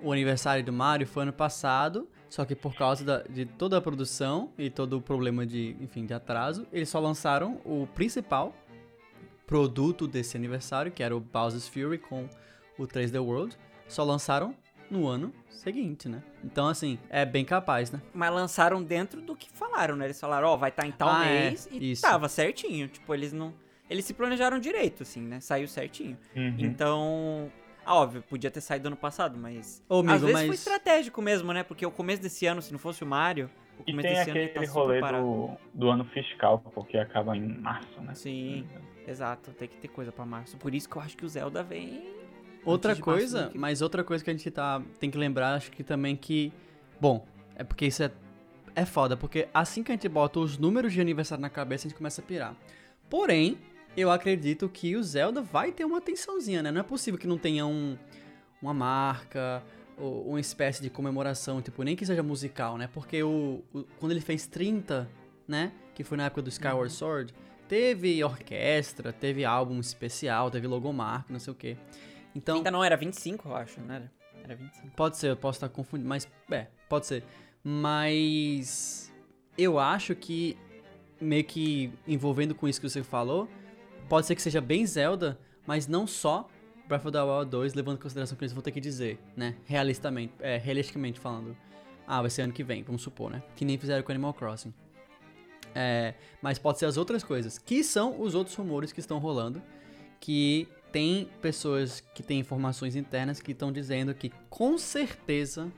O 0.00 0.12
aniversário 0.12 0.64
do 0.64 0.72
Mario 0.72 1.06
foi 1.06 1.22
ano 1.22 1.32
passado, 1.32 2.08
só 2.28 2.44
que 2.44 2.54
por 2.56 2.74
causa 2.74 3.04
da- 3.04 3.22
de 3.22 3.44
toda 3.46 3.76
a 3.78 3.80
produção 3.80 4.50
e 4.58 4.68
todo 4.68 4.94
o 4.98 5.00
problema 5.00 5.46
de, 5.46 5.76
enfim, 5.80 6.04
de 6.04 6.12
atraso, 6.14 6.66
eles 6.72 6.88
só 6.88 6.98
lançaram 6.98 7.60
o 7.64 7.86
principal 7.94 8.52
produto 9.46 10.06
desse 10.06 10.36
aniversário, 10.36 10.90
que 10.90 11.02
era 11.02 11.16
o 11.16 11.20
Bowser's 11.20 11.68
Fury 11.68 11.98
com 11.98 12.28
o 12.78 12.86
3D 12.86 13.18
World, 13.20 13.56
só 13.88 14.02
lançaram 14.04 14.54
no 14.92 15.08
ano 15.08 15.32
seguinte, 15.48 16.08
né? 16.08 16.22
Então, 16.44 16.66
assim, 16.68 16.98
é 17.08 17.24
bem 17.24 17.44
capaz, 17.44 17.90
né? 17.90 18.00
mas 18.12 18.32
lançaram 18.32 18.82
dentro 18.82 19.20
do 19.20 19.34
que 19.36 19.48
falaram, 19.50 19.94
né? 19.96 20.06
Eles 20.06 20.20
falaram, 20.20 20.48
ó, 20.48 20.56
vai 20.56 20.70
estar 20.70 20.86
em 20.86 20.90
tal 20.92 21.08
Ah, 21.08 21.24
é, 21.24 21.50
mês 21.50 21.68
e 21.70 21.92
isso. 21.92 22.02
tava 22.02 22.28
certinho, 22.28 22.88
tipo, 22.88 23.14
eles 23.14 23.32
não 23.32 23.54
eles 23.88 24.04
se 24.06 24.14
planejaram 24.14 24.58
direito 24.58 25.02
assim, 25.02 25.20
né? 25.20 25.38
Saiu 25.40 25.68
certinho. 25.68 26.16
Uhum. 26.34 26.56
Então, 26.58 27.52
ah, 27.84 27.94
óbvio, 27.96 28.22
podia 28.22 28.50
ter 28.50 28.60
saído 28.60 28.86
ano 28.88 28.96
passado, 28.96 29.38
mas 29.38 29.82
Ô, 29.88 29.98
amigo, 29.98 30.12
às 30.14 30.20
vezes 30.20 30.34
mas... 30.34 30.46
foi 30.46 30.54
estratégico 30.54 31.20
mesmo, 31.22 31.52
né? 31.52 31.62
Porque 31.62 31.84
o 31.84 31.90
começo 31.90 32.22
desse 32.22 32.46
ano, 32.46 32.62
se 32.62 32.72
não 32.72 32.78
fosse 32.78 33.04
o 33.04 33.06
Mario, 33.06 33.50
o 33.78 33.82
E 33.82 33.92
começo 33.92 34.08
tem 34.08 34.16
desse 34.16 34.30
ano 34.30 34.38
ia 34.40 34.46
aquele 34.46 34.64
estar 34.64 34.72
super 34.72 34.80
rolê 34.86 35.00
parado. 35.00 35.24
do, 35.24 35.50
do 35.74 35.90
ano 35.90 36.04
fiscal, 36.06 36.58
porque 36.74 36.96
acaba 36.96 37.36
em 37.36 37.46
março, 37.58 38.00
né? 38.00 38.14
Sim, 38.14 38.66
exato, 39.06 39.50
tem 39.52 39.68
que 39.68 39.76
ter 39.76 39.88
coisa 39.88 40.10
pra 40.10 40.24
março. 40.24 40.56
Por 40.56 40.74
isso 40.74 40.88
que 40.88 40.96
eu 40.96 41.02
acho 41.02 41.16
que 41.16 41.24
o 41.26 41.28
Zelda 41.28 41.62
vem 41.62 42.02
Outra 42.64 42.92
coisa, 43.02 43.48
que- 43.48 43.58
mas 43.58 43.82
outra 43.82 44.04
coisa 44.04 44.22
que 44.22 44.30
a 44.30 44.32
gente 44.32 44.50
tá, 44.50 44.82
tem 45.00 45.10
que 45.10 45.18
lembrar, 45.18 45.54
acho 45.54 45.70
que 45.70 45.82
também 45.82 46.14
que. 46.16 46.52
Bom, 47.00 47.26
é 47.56 47.64
porque 47.64 47.86
isso 47.86 48.02
é, 48.02 48.10
é 48.74 48.84
foda, 48.84 49.16
porque 49.16 49.48
assim 49.52 49.82
que 49.82 49.90
a 49.90 49.94
gente 49.94 50.08
bota 50.08 50.38
os 50.40 50.56
números 50.58 50.92
de 50.92 51.00
aniversário 51.00 51.42
na 51.42 51.50
cabeça, 51.50 51.86
a 51.86 51.88
gente 51.88 51.96
começa 51.98 52.20
a 52.20 52.24
pirar. 52.24 52.54
Porém, 53.10 53.58
eu 53.96 54.10
acredito 54.10 54.68
que 54.68 54.96
o 54.96 55.02
Zelda 55.02 55.42
vai 55.42 55.72
ter 55.72 55.84
uma 55.84 55.98
atençãozinha, 55.98 56.62
né? 56.62 56.70
Não 56.70 56.80
é 56.80 56.84
possível 56.84 57.18
que 57.18 57.26
não 57.26 57.36
tenha 57.36 57.66
um, 57.66 57.96
uma 58.62 58.72
marca, 58.72 59.62
ou 59.98 60.28
uma 60.30 60.40
espécie 60.40 60.80
de 60.80 60.88
comemoração, 60.88 61.60
tipo, 61.60 61.82
nem 61.82 61.94
que 61.96 62.06
seja 62.06 62.22
musical, 62.22 62.78
né? 62.78 62.88
Porque 62.92 63.22
o, 63.22 63.62
o- 63.74 63.84
quando 63.98 64.12
ele 64.12 64.20
fez 64.20 64.46
30, 64.46 65.08
né? 65.46 65.72
Que 65.94 66.02
foi 66.04 66.16
na 66.16 66.24
época 66.26 66.40
do 66.42 66.48
Skyward 66.48 66.90
Sword, 66.92 67.34
teve 67.68 68.22
orquestra, 68.24 69.12
teve 69.12 69.44
álbum 69.44 69.78
especial, 69.80 70.50
teve 70.50 70.66
logomarca, 70.66 71.26
não 71.30 71.38
sei 71.40 71.52
o 71.52 71.56
quê. 71.56 71.76
Então, 72.34 72.56
Ainda 72.56 72.70
não 72.70 72.82
era 72.82 72.96
25, 72.96 73.48
eu 73.48 73.56
acho, 73.56 73.80
né? 73.80 74.08
Era 74.42 74.56
25. 74.56 74.90
Pode 74.96 75.16
ser, 75.16 75.30
eu 75.30 75.36
posso 75.36 75.56
estar 75.56 75.68
confundindo, 75.68 76.08
mas 76.08 76.26
é, 76.50 76.66
pode 76.88 77.06
ser. 77.06 77.24
Mas 77.62 79.12
eu 79.56 79.78
acho 79.78 80.14
que 80.14 80.56
meio 81.20 81.44
que 81.44 81.92
envolvendo 82.06 82.54
com 82.54 82.66
isso 82.66 82.80
que 82.80 82.88
você 82.88 83.02
falou, 83.02 83.48
pode 84.08 84.26
ser 84.26 84.34
que 84.34 84.42
seja 84.42 84.60
bem 84.60 84.84
Zelda, 84.86 85.38
mas 85.66 85.86
não 85.86 86.06
só 86.06 86.48
Breath 86.88 87.06
of 87.06 87.12
the 87.12 87.22
Wild 87.22 87.50
2, 87.50 87.74
levando 87.74 87.98
em 87.98 88.00
consideração 88.00 88.36
que 88.36 88.44
eles 88.44 88.52
vão 88.52 88.62
ter 88.62 88.72
que 88.72 88.80
dizer, 88.80 89.18
né? 89.36 89.56
Realistamente, 89.64 90.34
é, 90.40 90.56
realisticamente 90.56 91.20
falando. 91.20 91.56
Ah, 92.06 92.20
vai 92.20 92.30
ser 92.30 92.42
ano 92.42 92.52
que 92.52 92.64
vem, 92.64 92.82
vamos 92.82 93.02
supor, 93.02 93.30
né? 93.30 93.42
Que 93.54 93.64
nem 93.64 93.78
fizeram 93.78 94.02
com 94.02 94.10
Animal 94.10 94.34
Crossing. 94.34 94.74
É, 95.74 96.14
mas 96.42 96.58
pode 96.58 96.78
ser 96.78 96.86
as 96.86 96.96
outras 96.96 97.22
coisas, 97.22 97.58
que 97.58 97.82
são 97.82 98.20
os 98.20 98.34
outros 98.34 98.54
rumores 98.56 98.92
que 98.92 99.00
estão 99.00 99.18
rolando, 99.18 99.62
que 100.20 100.68
tem 100.92 101.28
pessoas 101.40 102.00
que 102.14 102.22
têm 102.22 102.38
informações 102.38 102.94
internas 102.96 103.40
que 103.40 103.52
estão 103.52 103.72
dizendo 103.72 104.14
que 104.14 104.30
com 104.50 104.76
certeza 104.78 105.72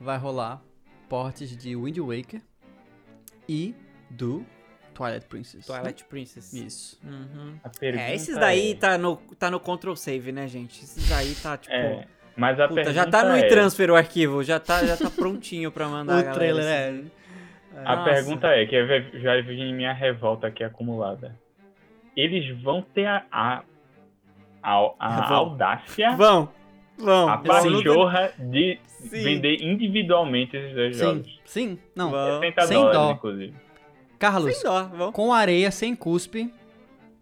vai 0.00 0.16
rolar 0.16 0.62
portes 1.08 1.56
de 1.56 1.74
Wind 1.76 1.98
Waker 1.98 2.40
e 3.48 3.74
do 4.08 4.44
Twilight 4.94 5.26
Princess. 5.26 5.68
né? 5.68 5.74
Twilight 5.76 6.04
Princess. 6.04 6.52
Isso. 6.52 6.98
Uhum. 7.04 7.56
A 7.62 7.68
pergunta 7.68 8.04
É, 8.04 8.14
esses 8.14 8.36
daí 8.36 8.72
é- 8.72 8.74
tá, 8.76 8.96
no, 8.96 9.16
tá 9.38 9.50
no 9.50 9.60
Control 9.60 9.94
Save, 9.96 10.32
né, 10.32 10.46
gente? 10.48 10.82
Esses 10.82 11.08
daí 11.08 11.34
tá, 11.34 11.56
tipo... 11.56 11.74
É, 11.74 12.06
mas 12.36 12.58
a 12.60 12.68
Puta, 12.68 12.74
pergunta 12.82 12.94
já 12.94 13.06
tá 13.10 13.24
no 13.24 13.34
é, 13.36 13.40
e-transfer 13.40 13.90
o 13.90 13.94
arquivo, 13.96 14.42
já 14.42 14.58
tá, 14.60 14.84
já 14.86 14.96
tá 14.96 15.10
prontinho 15.10 15.70
pra 15.72 15.88
mandar. 15.88 16.14
O 16.20 16.22
galera, 16.22 16.34
trailer 16.34 16.64
esses- 16.94 17.10
é. 17.12 17.16
A 17.84 17.96
Nossa. 17.96 18.10
pergunta 18.10 18.46
é, 18.48 18.64
que 18.66 19.20
já 19.20 19.40
vem 19.42 19.74
minha 19.74 19.92
revolta 19.92 20.46
aqui 20.46 20.64
acumulada. 20.64 21.38
Eles 22.16 22.58
vão 22.62 22.80
ter 22.80 23.06
a, 23.06 23.26
a, 23.30 23.62
a, 24.74 24.94
a 24.98 25.20
Vão. 25.28 25.36
audácia, 25.36 26.16
Vão, 26.16 26.48
vão. 26.98 27.28
a 27.28 27.38
pachorra 27.38 28.32
de 28.38 28.78
Sim. 28.86 29.22
vender 29.22 29.62
individualmente 29.62 30.56
esses 30.56 30.74
dois 30.74 30.96
Sim, 30.96 31.02
jogos. 31.04 31.40
sim. 31.44 31.78
Não, 31.94 32.10
Vão. 32.10 32.40
60 32.40 32.62
Sem 32.66 32.76
dólares, 32.78 32.98
dó. 32.98 33.10
inclusive. 33.12 33.54
Carlos, 34.18 34.54
Sem 34.56 34.64
dó, 34.64 34.82
vão. 34.84 35.12
com 35.12 35.32
areia, 35.32 35.70
sem 35.70 35.94
cuspe, 35.94 36.52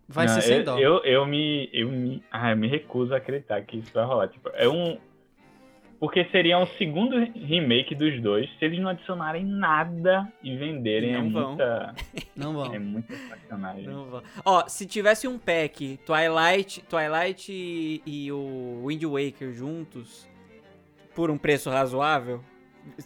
vai 0.08 0.26
Não, 0.26 0.34
ser 0.34 0.42
sem 0.42 0.56
eu, 0.58 0.64
dó. 0.64 0.78
Eu, 0.78 1.04
eu, 1.04 1.26
me, 1.26 1.68
eu, 1.72 1.88
me, 1.88 2.22
ah, 2.30 2.50
eu 2.52 2.56
me 2.56 2.68
recuso 2.68 3.12
a 3.12 3.16
acreditar 3.16 3.60
que 3.62 3.78
isso 3.78 3.90
vai 3.92 4.04
rolar. 4.04 4.28
Tipo, 4.28 4.48
é 4.54 4.68
um. 4.68 4.96
Porque 5.98 6.24
seria 6.26 6.58
um 6.58 6.66
segundo 6.66 7.16
remake 7.18 7.94
dos 7.94 8.20
dois 8.20 8.48
se 8.58 8.64
eles 8.64 8.78
não 8.80 8.90
adicionarem 8.90 9.44
nada 9.44 10.30
e 10.42 10.56
venderem. 10.56 11.12
Não 11.12 11.20
é 11.20 11.30
vão. 11.30 11.48
muita. 11.48 11.94
Não 12.36 12.52
vão. 12.52 12.74
É 12.74 12.78
muita 12.78 13.14
sacanagem. 13.14 13.86
Não 13.86 14.04
vou. 14.06 14.22
Ó, 14.44 14.66
se 14.66 14.86
tivesse 14.86 15.28
um 15.28 15.38
pack 15.38 15.98
Twilight, 16.04 16.82
Twilight 16.82 17.52
e, 17.52 18.02
e 18.04 18.32
o 18.32 18.84
Wind 18.86 19.04
Waker 19.04 19.52
juntos 19.52 20.28
por 21.14 21.30
um 21.30 21.38
preço 21.38 21.70
razoável, 21.70 22.42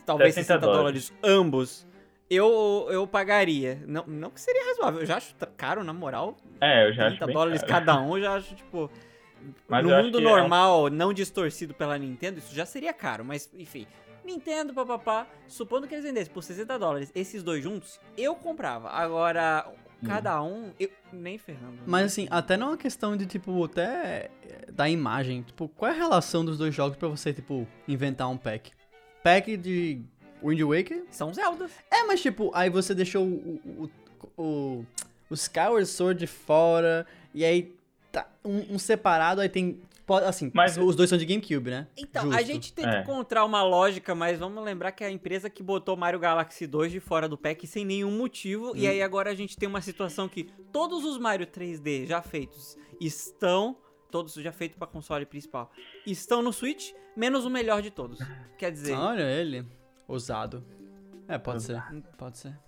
talvez 0.06 0.34
60 0.34 0.60
60 0.60 0.72
dólares 0.72 1.14
ambos, 1.22 1.86
eu, 2.30 2.88
eu 2.90 3.06
pagaria. 3.06 3.82
Não, 3.86 4.04
não 4.06 4.30
que 4.30 4.40
seria 4.40 4.64
razoável, 4.66 5.00
eu 5.00 5.06
já 5.06 5.16
acho 5.16 5.34
caro, 5.56 5.82
na 5.82 5.92
moral. 5.92 6.36
É, 6.60 6.88
eu 6.88 6.92
já 6.92 7.06
acho 7.06 7.16
30 7.16 7.26
bem 7.26 7.34
dólares 7.34 7.60
caro. 7.62 7.72
cada 7.72 8.00
um, 8.00 8.16
eu 8.16 8.22
já 8.22 8.34
acho, 8.34 8.54
tipo. 8.54 8.90
Mas 9.68 9.84
no 9.84 9.90
mundo 9.90 10.18
é 10.18 10.20
um- 10.20 10.24
normal, 10.24 10.90
não 10.90 11.12
distorcido 11.12 11.74
pela 11.74 11.96
Nintendo, 11.98 12.38
isso 12.38 12.54
já 12.54 12.66
seria 12.66 12.92
caro, 12.92 13.24
mas 13.24 13.48
enfim. 13.54 13.86
Nintendo, 14.24 14.74
papapá, 14.74 15.26
supondo 15.46 15.86
que 15.86 15.94
eles 15.94 16.04
vendessem 16.04 16.32
por 16.32 16.42
60 16.42 16.78
dólares, 16.78 17.10
esses 17.14 17.42
dois 17.42 17.62
juntos, 17.62 17.98
eu 18.16 18.34
comprava. 18.34 18.90
Agora, 18.90 19.66
cada 20.04 20.42
um, 20.42 20.70
eu 20.78 20.90
nem 21.12 21.38
ferrando. 21.38 21.78
Mas 21.86 22.06
assim, 22.12 22.28
até 22.30 22.54
não 22.56 22.66
é 22.66 22.70
uma 22.72 22.76
questão 22.76 23.16
de, 23.16 23.24
tipo, 23.24 23.64
até 23.64 24.30
eh, 24.46 24.70
da 24.70 24.86
imagem. 24.88 25.42
Tipo, 25.42 25.66
qual 25.68 25.90
é 25.90 25.94
a 25.94 25.96
relação 25.96 26.44
dos 26.44 26.58
dois 26.58 26.74
jogos 26.74 26.98
pra 26.98 27.08
você, 27.08 27.32
tipo, 27.32 27.66
inventar 27.86 28.28
um 28.28 28.36
pack? 28.36 28.70
Pack 29.24 29.56
de 29.56 30.02
Wind 30.42 30.60
Waker? 30.60 31.04
São 31.10 31.32
Zeldas. 31.32 31.70
É, 31.90 32.04
mas 32.04 32.20
tipo, 32.20 32.50
aí 32.54 32.68
você 32.68 32.94
deixou 32.94 33.24
o, 33.24 33.60
o, 33.64 33.90
o, 34.36 34.42
o, 34.42 34.86
o 35.30 35.34
Skyward 35.34 35.86
Sword 35.86 36.20
de 36.20 36.26
fora, 36.26 37.06
e 37.32 37.44
aí 37.46 37.74
tá 38.12 38.26
um, 38.44 38.74
um 38.74 38.78
separado, 38.78 39.40
aí 39.40 39.48
tem. 39.48 39.80
pode- 40.06 40.24
Assim, 40.26 40.50
Mas- 40.54 40.76
os 40.78 40.96
dois 40.96 41.10
são 41.10 41.18
de 41.18 41.26
GameCube, 41.26 41.70
né? 41.70 41.86
Então, 41.96 42.22
Justo. 42.24 42.38
a 42.38 42.42
gente 42.42 42.72
tenta 42.72 42.96
É. 42.96 43.00
encontrar 43.02 43.44
uma 43.44 43.62
lógica, 43.62 44.14
mas 44.14 44.38
vamos 44.38 44.64
lembrar 44.64 44.90
que 44.92 45.04
é 45.04 45.06
a 45.06 45.10
empresa 45.10 45.50
que 45.50 45.62
botou 45.62 45.96
Mario 45.98 46.18
Galaxy 46.18 46.66
2 46.66 46.90
de 46.90 46.98
fora 46.98 47.28
do 47.28 47.36
pack 47.36 47.66
sem 47.66 47.84
nenhum 47.84 48.10
motivo. 48.16 48.74
E 48.74 48.86
aí 48.86 49.02
agora 49.02 49.30
a 49.30 49.34
gente 49.34 49.54
tem 49.56 49.68
uma 49.68 49.82
situação 49.82 50.26
que 50.28 50.44
todos 50.72 51.04
os 51.04 51.18
Mario 51.18 51.46
3D 51.46 52.06
já 52.06 52.22
feitos 52.22 52.76
estão. 53.00 53.76
Todos 54.10 54.32
já 54.34 54.50
feitos 54.50 54.78
pra 54.78 54.86
console 54.86 55.26
principal. 55.26 55.70
Estão 56.06 56.40
no 56.40 56.50
Switch, 56.54 56.92
menos 57.14 57.44
o 57.44 57.50
melhor 57.50 57.82
de 57.82 57.90
todos. 57.90 58.18
Quer 58.56 58.72
dizer, 58.72 58.94
Olha 58.94 59.22
ele. 59.24 59.66
Ousado. 60.08 60.64
É, 61.28 61.36
pode 61.36 61.62
ser. 61.62 61.82
Pode 62.16 62.38
ser. 62.38 62.58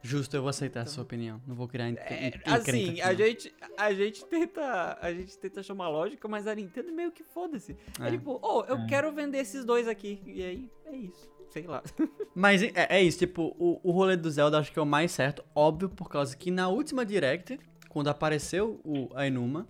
Justo, 0.00 0.36
eu 0.36 0.42
vou 0.42 0.48
aceitar 0.50 0.82
a 0.82 0.86
sua 0.86 1.02
opinião. 1.02 1.42
Não 1.46 1.54
vou 1.54 1.66
criar 1.66 1.90
é, 1.90 2.32
assim, 2.44 3.00
a 3.00 3.12
gente, 3.14 3.52
a 3.76 3.92
gente 3.92 4.24
tenta. 4.26 4.96
A 5.00 5.12
gente 5.12 5.36
tenta 5.38 5.60
achar 5.60 5.74
uma 5.74 5.88
lógica, 5.88 6.28
mas 6.28 6.46
a 6.46 6.54
Nintendo 6.54 6.92
meio 6.92 7.10
que 7.10 7.24
foda-se. 7.24 7.76
É. 8.00 8.06
É. 8.06 8.10
tipo, 8.12 8.38
oh, 8.42 8.64
eu 8.68 8.76
É. 8.76 8.86
quero 8.86 9.12
vender 9.12 9.38
esses 9.38 9.64
dois 9.64 9.88
aqui. 9.88 10.22
E 10.24 10.42
aí, 10.42 10.70
é 10.86 10.96
isso. 10.96 11.28
Sei 11.50 11.66
lá. 11.66 11.82
Mas 12.34 12.62
é, 12.62 12.72
é 12.90 13.02
isso, 13.02 13.18
tipo, 13.18 13.56
o, 13.58 13.80
o 13.82 13.90
rolê 13.90 14.16
do 14.16 14.30
Zelda 14.30 14.58
acho 14.58 14.70
que 14.70 14.78
é 14.78 14.82
o 14.82 14.86
mais 14.86 15.10
certo, 15.12 15.42
óbvio, 15.54 15.88
por 15.88 16.08
causa 16.08 16.36
que 16.36 16.50
na 16.50 16.68
última 16.68 17.06
Direct, 17.06 17.58
quando 17.88 18.08
apareceu 18.08 18.80
o 18.84 19.08
a 19.14 19.26
Enuma, 19.26 19.66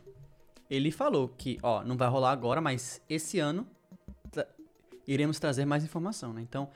ele 0.69 0.91
falou 0.91 1.29
que, 1.29 1.57
ó, 1.63 1.85
não 1.85 1.97
vai 1.97 2.09
rolar 2.09 2.33
agora, 2.33 2.61
mas 2.61 3.01
esse 3.09 3.39
ano 3.39 3.65
iremos 5.07 5.39
trazer 5.39 5.65
mais 5.65 5.85
informação, 5.85 6.33
né? 6.33 6.43
Então, 6.43 6.69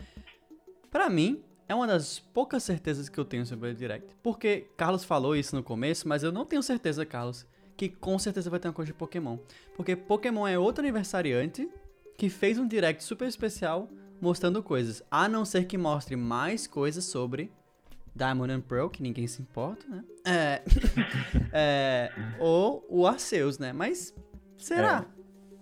pra 0.90 1.10
mim, 1.10 1.42
é 1.72 1.74
uma 1.74 1.86
das 1.86 2.18
poucas 2.18 2.62
certezas 2.62 3.08
que 3.08 3.18
eu 3.18 3.24
tenho 3.24 3.46
sobre 3.46 3.70
a 3.70 3.72
Direct. 3.72 4.14
Porque 4.22 4.68
Carlos 4.76 5.04
falou 5.04 5.34
isso 5.34 5.56
no 5.56 5.62
começo, 5.62 6.06
mas 6.06 6.22
eu 6.22 6.30
não 6.30 6.44
tenho 6.44 6.62
certeza, 6.62 7.04
Carlos, 7.04 7.46
que 7.76 7.88
com 7.88 8.18
certeza 8.18 8.50
vai 8.50 8.60
ter 8.60 8.68
uma 8.68 8.74
coisa 8.74 8.92
de 8.92 8.98
Pokémon. 8.98 9.38
Porque 9.74 9.96
Pokémon 9.96 10.46
é 10.46 10.58
outro 10.58 10.82
aniversariante 10.82 11.68
que 12.16 12.28
fez 12.28 12.58
um 12.58 12.68
Direct 12.68 13.02
super 13.02 13.26
especial 13.26 13.88
mostrando 14.20 14.62
coisas. 14.62 15.02
A 15.10 15.28
não 15.28 15.46
ser 15.46 15.64
que 15.64 15.78
mostre 15.78 16.14
mais 16.14 16.66
coisas 16.66 17.06
sobre 17.06 17.50
Diamond 18.14 18.52
and 18.52 18.60
Pearl, 18.60 18.88
que 18.88 19.02
ninguém 19.02 19.26
se 19.26 19.40
importa, 19.40 19.86
né? 19.88 20.04
É. 20.26 20.62
é, 21.52 22.12
ou 22.38 22.86
o 22.88 23.06
Arceus, 23.06 23.58
né? 23.58 23.72
Mas 23.72 24.14
será? 24.58 25.06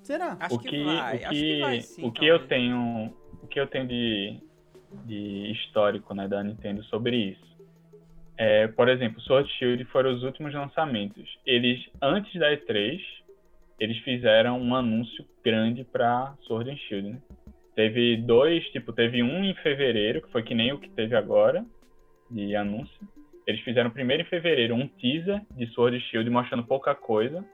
Será? 0.03 0.37
Acho 0.41 0.57
o 0.57 0.59
que, 0.59 0.71
que, 0.71 0.85
vai. 0.85 0.97
o 0.97 1.21
acho 1.21 1.29
que, 1.29 1.41
que 1.41 1.61
vai 1.61 1.81
sim. 1.81 2.05
o 2.05 2.11
que 2.11 2.27
eu 2.27 2.39
talvez. 2.41 2.49
tenho, 2.49 3.15
o 3.43 3.47
que 3.47 3.61
eu 3.61 3.67
tenho 3.69 3.87
de, 3.87 4.50
de 5.05 5.51
histórico, 5.53 6.15
né, 6.15 6.29
da 6.29 6.43
Nintendo 6.43 6.83
sobre 6.85 7.17
isso. 7.17 7.51
É, 8.37 8.69
por 8.69 8.89
exemplo, 8.89 9.21
Sword 9.21 9.51
Shield 9.53 9.85
foram 9.87 10.15
os 10.15 10.23
últimos 10.23 10.55
lançamentos. 10.55 11.29
Eles 11.45 11.79
antes 12.01 12.33
da 12.41 12.51
E3, 12.51 12.99
eles 13.79 13.99
fizeram 13.99 14.61
um 14.61 14.75
anúncio 14.75 15.25
grande 15.45 15.85
para 15.85 16.35
Sword 16.43 16.71
and 16.71 16.77
Shield, 16.77 17.11
né? 17.11 17.19
Teve 17.75 18.17
dois, 18.19 18.65
tipo, 18.71 18.93
teve 18.93 19.23
um 19.23 19.45
em 19.45 19.55
fevereiro, 19.57 20.23
que 20.23 20.31
foi 20.31 20.43
que 20.43 20.55
nem 20.55 20.73
o 20.73 20.79
que 20.79 20.91
teve 20.91 21.15
agora 21.17 21.65
de 22.31 22.55
anúncio. 22.57 22.99
Eles 23.47 23.61
fizeram 23.63 23.91
primeiro 23.91 24.23
em 24.23 24.27
fevereiro 24.27 24.75
um 24.75 24.87
teaser 24.87 25.41
de 25.57 25.67
Sword 25.69 25.97
and 25.97 26.01
Shield 26.01 26.31
mostrando 26.31 26.65
pouca 26.65 26.95
coisa. 26.95 27.45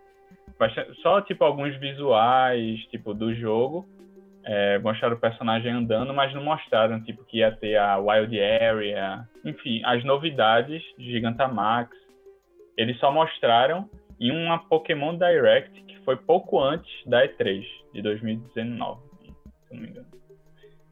Só, 1.02 1.20
tipo, 1.20 1.44
alguns 1.44 1.76
visuais, 1.76 2.80
tipo, 2.90 3.14
do 3.14 3.34
jogo. 3.34 3.86
É, 4.48 4.78
mostraram 4.78 5.16
o 5.16 5.20
personagem 5.20 5.72
andando, 5.72 6.14
mas 6.14 6.32
não 6.32 6.42
mostraram, 6.44 7.02
tipo, 7.02 7.24
que 7.24 7.38
ia 7.38 7.50
ter 7.50 7.76
a 7.76 7.98
Wild 7.98 8.40
Area. 8.40 9.28
Enfim, 9.44 9.82
as 9.84 10.04
novidades 10.04 10.80
de 10.96 11.10
Gigantamax. 11.10 11.96
Eles 12.76 12.96
só 13.00 13.10
mostraram 13.10 13.90
em 14.20 14.30
uma 14.30 14.58
Pokémon 14.68 15.16
Direct, 15.18 15.82
que 15.82 15.98
foi 16.04 16.16
pouco 16.16 16.60
antes 16.62 16.88
da 17.06 17.26
E3, 17.26 17.64
de 17.92 18.02
2019, 18.02 19.00
se 19.68 19.74
não 19.74 19.80
me 19.82 19.88
engano. 19.88 20.06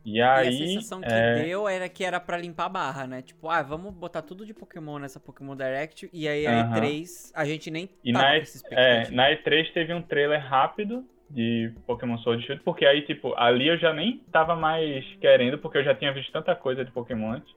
E 0.04 0.16
E 0.16 0.20
a 0.20 0.34
aí... 0.38 0.50
sensação 0.52 1.00
que 1.00 1.08
é, 1.08 1.34
deu 1.44 1.68
era 1.68 1.88
que 1.88 2.04
era 2.04 2.18
pra 2.18 2.37
limpar 2.37 2.66
a 2.66 2.68
barra, 2.68 3.06
né? 3.06 3.23
Tipo, 3.23 3.49
ah, 3.49 3.62
vamos 3.62 3.94
botar 3.94 4.20
tudo 4.23 4.44
de 4.44 4.52
Pokémon 4.52 4.99
nessa 4.99 5.20
Pokémon 5.20 5.54
Direct. 5.56 6.11
E 6.12 6.26
aí 6.26 6.46
a 6.46 6.61
Aham. 6.61 6.75
E3, 6.80 7.30
a 7.34 7.44
gente 7.44 7.70
nem 7.70 7.88
E 8.02 8.12
tava 8.12 8.25
na, 8.25 8.37
E- 8.37 8.44
é, 8.73 9.11
na 9.11 9.30
E3 9.30 9.73
teve 9.73 9.94
um 9.94 10.02
trailer 10.02 10.44
rápido 10.44 11.06
de 11.30 11.72
Pokémon 11.86 12.18
Sword 12.18 12.44
Shield, 12.44 12.62
porque 12.62 12.86
aí, 12.86 13.02
tipo, 13.02 13.34
ali 13.36 13.68
eu 13.68 13.78
já 13.78 13.92
nem 13.92 14.18
tava 14.30 14.54
mais 14.54 15.04
querendo, 15.20 15.58
porque 15.58 15.78
eu 15.78 15.84
já 15.84 15.94
tinha 15.94 16.12
visto 16.12 16.32
tanta 16.32 16.54
coisa 16.54 16.84
de 16.84 16.90
Pokémon 16.90 17.32
antes. 17.32 17.54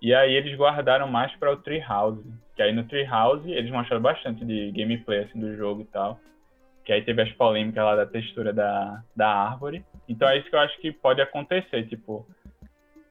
E 0.00 0.14
aí 0.14 0.32
eles 0.32 0.56
guardaram 0.56 1.08
mais 1.08 1.34
para 1.36 1.52
o 1.52 1.56
Treehouse. 1.56 2.24
Que 2.54 2.62
aí 2.62 2.72
no 2.72 2.84
Treehouse 2.84 3.50
eles 3.50 3.70
mostraram 3.70 4.02
bastante 4.02 4.44
de 4.44 4.70
gameplay 4.72 5.24
assim, 5.24 5.38
do 5.38 5.56
jogo 5.56 5.82
e 5.82 5.86
tal. 5.86 6.20
Que 6.84 6.92
aí 6.92 7.02
teve 7.02 7.20
as 7.20 7.32
polêmicas 7.32 7.84
lá 7.84 7.96
da 7.96 8.06
textura 8.06 8.52
da, 8.52 9.02
da 9.14 9.28
árvore. 9.28 9.84
Então 10.08 10.28
é 10.28 10.38
isso 10.38 10.48
que 10.48 10.54
eu 10.54 10.60
acho 10.60 10.78
que 10.80 10.92
pode 10.92 11.20
acontecer, 11.20 11.86
tipo, 11.88 12.26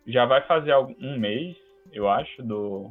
já 0.07 0.25
vai 0.25 0.41
fazer 0.41 0.73
um 0.75 1.19
mês, 1.19 1.55
eu 1.91 2.09
acho, 2.09 2.41
do 2.41 2.89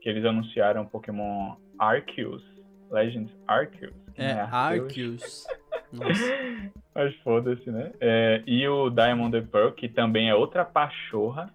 que 0.00 0.08
eles 0.08 0.24
anunciaram 0.24 0.86
Pokémon 0.86 1.56
Arceus. 1.78 2.42
Legends 2.90 3.32
Arceus. 3.46 3.94
É, 4.16 4.34
não 4.34 4.54
Arceus. 4.54 4.84
Arceus. 4.84 5.46
Nossa. 5.94 6.72
Mas 6.94 7.14
foda-se, 7.16 7.70
né? 7.70 7.92
É, 8.00 8.42
e 8.46 8.66
o 8.68 8.88
Diamond 8.88 9.36
and 9.36 9.46
Pearl, 9.46 9.72
que 9.72 9.88
também 9.88 10.28
é 10.28 10.34
outra 10.34 10.64
pachorra. 10.64 11.52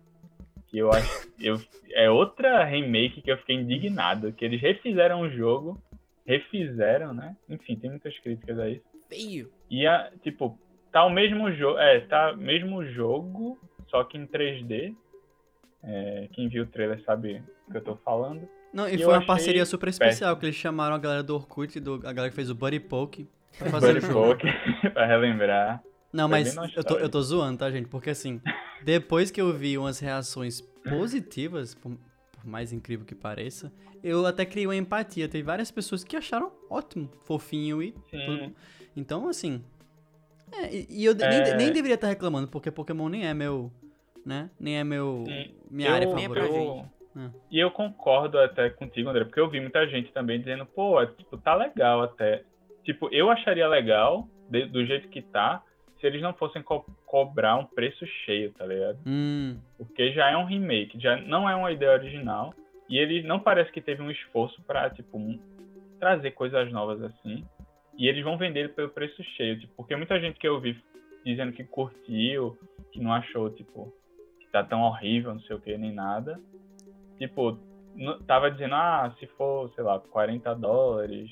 Que 0.67 0.77
eu 0.77 0.91
acho. 0.91 1.29
Eu, 1.39 1.59
é 1.93 2.09
outra 2.09 2.63
remake 2.63 3.21
que 3.21 3.31
eu 3.31 3.37
fiquei 3.37 3.55
indignado. 3.55 4.31
Que 4.33 4.45
eles 4.45 4.61
refizeram 4.61 5.21
o 5.21 5.29
jogo. 5.29 5.81
Refizeram, 6.25 7.13
né? 7.13 7.35
Enfim, 7.49 7.75
tem 7.75 7.89
muitas 7.89 8.17
críticas 8.19 8.59
a 8.59 8.69
isso. 8.69 8.83
Feio. 9.07 9.49
E 9.69 9.87
a, 9.87 10.11
tipo, 10.21 10.59
tá 10.91 11.05
o 11.05 11.09
mesmo 11.09 11.51
jogo. 11.53 11.79
É, 11.79 12.01
tá 12.01 12.33
o 12.33 12.37
mesmo 12.37 12.85
jogo, 12.85 13.57
só 13.87 14.03
que 14.03 14.17
em 14.17 14.27
3D. 14.27 14.93
É, 15.81 16.27
quem 16.33 16.49
viu 16.49 16.63
o 16.63 16.67
trailer 16.67 17.01
sabe 17.03 17.41
o 17.67 17.71
que 17.71 17.77
eu 17.77 17.83
tô 17.83 17.95
falando. 17.95 18.47
Não, 18.73 18.87
e 18.87 18.95
Eu 18.95 19.05
foi 19.05 19.13
uma 19.13 19.25
parceria 19.25 19.65
super 19.65 19.89
especial, 19.89 20.35
péssimo. 20.35 20.39
que 20.39 20.45
eles 20.45 20.55
chamaram 20.55 20.95
a 20.95 20.99
galera 20.99 21.23
do 21.23 21.33
Orkut, 21.33 21.79
do, 21.79 21.95
a 22.05 22.13
galera 22.13 22.29
que 22.29 22.35
fez 22.35 22.49
o 22.49 22.55
Buddy 22.55 22.79
Poke, 22.79 23.27
pra 23.57 23.69
fazer 23.69 23.97
o 23.97 24.01
Buddy. 24.01 24.13
Poke, 24.13 24.89
pra 24.91 25.05
relembrar. 25.05 25.83
Não, 26.11 26.27
Foi 26.27 26.39
mas 26.39 26.55
eu 26.75 26.83
tô, 26.83 26.97
eu 26.97 27.09
tô 27.09 27.21
zoando, 27.21 27.59
tá, 27.59 27.69
gente? 27.69 27.87
Porque 27.87 28.09
assim, 28.09 28.41
depois 28.83 29.29
que 29.29 29.39
eu 29.39 29.53
vi 29.53 29.77
umas 29.77 29.99
reações 29.99 30.59
positivas, 30.87 31.75
por, 31.75 31.97
por 32.31 32.45
mais 32.45 32.73
incrível 32.73 33.05
que 33.05 33.13
pareça, 33.13 33.71
eu 34.03 34.25
até 34.25 34.43
criei 34.45 34.65
uma 34.65 34.75
empatia. 34.75 35.27
Tem 35.29 35.43
várias 35.43 35.69
pessoas 35.69 36.03
que 36.03 36.15
acharam 36.15 36.51
ótimo, 36.69 37.09
fofinho 37.25 37.81
e 37.83 37.93
Sim. 38.09 38.25
tudo. 38.25 38.55
Então, 38.95 39.27
assim. 39.29 39.63
É, 40.51 40.85
e, 40.89 41.05
eu 41.05 41.13
É. 41.19 41.43
nem, 41.43 41.57
nem 41.57 41.71
deveria 41.71 41.93
estar 41.93 42.07
reclamando, 42.07 42.47
porque 42.47 42.71
Pokémon 42.71 43.07
nem 43.07 43.27
é 43.27 43.33
meu. 43.35 43.71
Né? 44.25 44.49
Nem 44.59 44.79
é 44.79 44.83
meu. 44.83 45.23
Sim. 45.27 45.53
Minha 45.69 45.89
Eu- 45.89 45.93
área 45.95 46.13
Nem 46.15 46.25
é 46.25 46.29
pra 46.29 46.41
favorita. 46.41 46.73
gente. 46.73 46.89
É. 47.17 47.29
E 47.51 47.59
eu 47.59 47.69
concordo 47.71 48.39
até 48.39 48.69
contigo, 48.71 49.09
André, 49.09 49.25
porque 49.25 49.39
eu 49.39 49.49
vi 49.49 49.59
muita 49.59 49.87
gente 49.87 50.11
também 50.11 50.39
dizendo, 50.39 50.65
pô, 50.65 50.99
é, 51.01 51.05
tipo, 51.07 51.37
tá 51.37 51.55
legal 51.55 52.01
até. 52.01 52.43
Tipo, 52.83 53.09
eu 53.13 53.29
acharia 53.29 53.67
legal, 53.67 54.27
de- 54.49 54.65
do 54.65 54.85
jeito 54.85 55.07
que 55.09 55.21
tá, 55.21 55.63
se 55.99 56.07
eles 56.07 56.21
não 56.21 56.33
fossem 56.33 56.61
co- 56.63 56.85
cobrar 57.05 57.55
um 57.57 57.65
preço 57.65 58.05
cheio, 58.25 58.51
tá 58.53 58.65
ligado? 58.65 58.97
Hum, 59.05 59.59
Porque 59.77 60.11
já 60.13 60.29
é 60.29 60.37
um 60.37 60.45
remake, 60.45 60.99
já 60.99 61.17
não 61.17 61.49
é 61.49 61.55
uma 61.55 61.71
ideia 61.71 61.91
original. 61.93 62.53
E 62.89 62.97
ele 62.97 63.21
não 63.23 63.39
parece 63.39 63.71
que 63.71 63.81
teve 63.81 64.01
um 64.01 64.09
esforço 64.09 64.61
pra, 64.63 64.89
tipo, 64.89 65.17
um- 65.17 65.39
trazer 65.99 66.31
coisas 66.31 66.71
novas 66.71 67.01
assim. 67.03 67.45
E 67.97 68.07
eles 68.07 68.23
vão 68.23 68.37
vender 68.37 68.61
ele 68.61 68.69
pelo 68.69 68.89
preço 68.89 69.21
cheio. 69.35 69.59
Tipo, 69.59 69.73
porque 69.75 69.95
muita 69.95 70.19
gente 70.19 70.39
que 70.39 70.47
eu 70.47 70.59
vi 70.59 70.81
dizendo 71.25 71.51
que 71.51 71.63
curtiu, 71.65 72.57
que 72.91 72.99
não 73.01 73.13
achou, 73.13 73.49
tipo, 73.51 73.93
que 74.39 74.47
tá 74.51 74.63
tão 74.63 74.81
horrível, 74.83 75.33
não 75.33 75.41
sei 75.41 75.55
o 75.55 75.59
que, 75.59 75.77
nem 75.77 75.93
nada. 75.93 76.39
Tipo, 77.17 77.59
tava 78.25 78.49
dizendo, 78.49 78.75
ah, 78.75 79.13
se 79.19 79.27
for, 79.27 79.69
sei 79.75 79.83
lá, 79.83 79.99
40 79.99 80.53
dólares, 80.55 81.29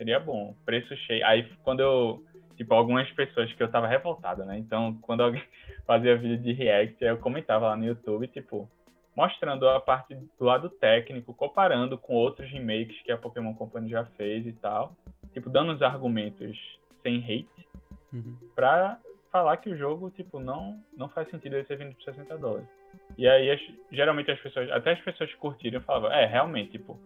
seria 0.00 0.18
bom. 0.18 0.54
Preço 0.64 0.96
cheio. 0.96 1.24
Aí 1.26 1.46
quando 1.62 1.80
eu. 1.80 2.24
Tipo, 2.56 2.74
algumas 2.74 3.10
pessoas 3.12 3.50
que 3.54 3.62
eu 3.62 3.70
tava 3.70 3.86
revoltada, 3.86 4.44
né? 4.44 4.58
Então, 4.58 4.94
quando 5.00 5.22
alguém 5.22 5.42
fazia 5.86 6.16
vídeo 6.16 6.36
de 6.36 6.52
react, 6.52 7.02
eu 7.02 7.16
comentava 7.16 7.68
lá 7.68 7.76
no 7.76 7.86
YouTube, 7.86 8.26
tipo, 8.28 8.68
mostrando 9.16 9.66
a 9.66 9.80
parte 9.80 10.14
do 10.14 10.44
lado 10.44 10.68
técnico, 10.68 11.32
comparando 11.32 11.96
com 11.96 12.14
outros 12.14 12.50
remakes 12.50 13.00
que 13.02 13.10
a 13.10 13.16
Pokémon 13.16 13.54
Company 13.54 13.88
já 13.88 14.04
fez 14.04 14.46
e 14.46 14.52
tal. 14.52 14.94
Tipo, 15.32 15.48
dando 15.48 15.72
os 15.72 15.80
argumentos 15.80 16.58
sem 17.02 17.18
hate, 17.18 17.66
uhum. 18.12 18.36
pra 18.54 18.98
falar 19.32 19.56
que 19.56 19.70
o 19.70 19.76
jogo, 19.76 20.10
tipo, 20.10 20.38
não, 20.38 20.78
não 20.94 21.08
faz 21.08 21.30
sentido 21.30 21.56
ele 21.56 21.66
ser 21.66 21.76
vendido 21.76 21.96
por 21.96 22.04
60 22.04 22.36
dólares. 22.36 22.68
E 23.16 23.26
aí, 23.26 23.50
as, 23.50 23.60
geralmente 23.90 24.30
as 24.30 24.40
pessoas, 24.40 24.70
até 24.70 24.92
as 24.92 25.00
pessoas 25.00 25.30
que 25.30 25.38
curtiram 25.38 25.80
falavam, 25.80 26.12
é, 26.12 26.26
realmente, 26.26 26.72
tipo, 26.72 27.00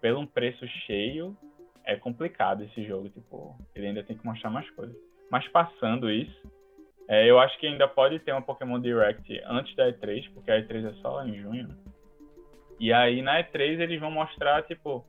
pelo 0.00 0.20
um 0.20 0.26
preço 0.26 0.66
cheio, 0.86 1.36
é 1.86 1.96
complicado 1.96 2.64
esse 2.64 2.84
jogo, 2.84 3.08
tipo, 3.08 3.56
ele 3.74 3.86
ainda 3.86 4.02
tem 4.02 4.16
que 4.16 4.26
mostrar 4.26 4.50
mais 4.50 4.68
coisas. 4.70 4.96
Mas 5.30 5.46
passando 5.48 6.10
isso, 6.10 6.52
é, 7.08 7.30
eu 7.30 7.38
acho 7.38 7.56
que 7.58 7.66
ainda 7.66 7.86
pode 7.86 8.18
ter 8.18 8.32
uma 8.32 8.42
Pokémon 8.42 8.80
Direct 8.80 9.40
antes 9.46 9.74
da 9.76 9.90
E3, 9.92 10.32
porque 10.34 10.50
a 10.50 10.60
E3 10.60 10.90
é 10.90 10.92
só 10.94 11.24
em 11.24 11.40
junho. 11.40 11.68
Né? 11.68 11.76
E 12.80 12.92
aí 12.92 13.22
na 13.22 13.42
E3 13.42 13.80
eles 13.80 14.00
vão 14.00 14.10
mostrar, 14.10 14.64
tipo, 14.64 15.06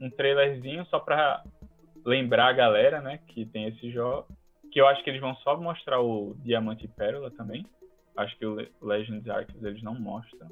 um 0.00 0.10
trailerzinho 0.10 0.84
só 0.86 0.98
pra 0.98 1.42
lembrar 2.04 2.48
a 2.48 2.52
galera, 2.52 3.00
né, 3.00 3.18
que 3.28 3.46
tem 3.46 3.68
esse 3.68 3.90
jogo. 3.90 4.26
Que 4.72 4.80
eu 4.80 4.86
acho 4.88 5.02
que 5.02 5.10
eles 5.10 5.20
vão 5.20 5.34
só 5.36 5.56
mostrar 5.56 6.00
o 6.00 6.34
Diamante 6.42 6.84
e 6.84 6.88
Pérola 6.88 7.30
também. 7.30 7.64
Acho 8.16 8.36
que 8.36 8.44
o 8.44 8.56
Legends 8.82 9.28
Arceus 9.28 9.62
eles 9.62 9.82
não 9.82 9.94
mostram. 9.94 10.48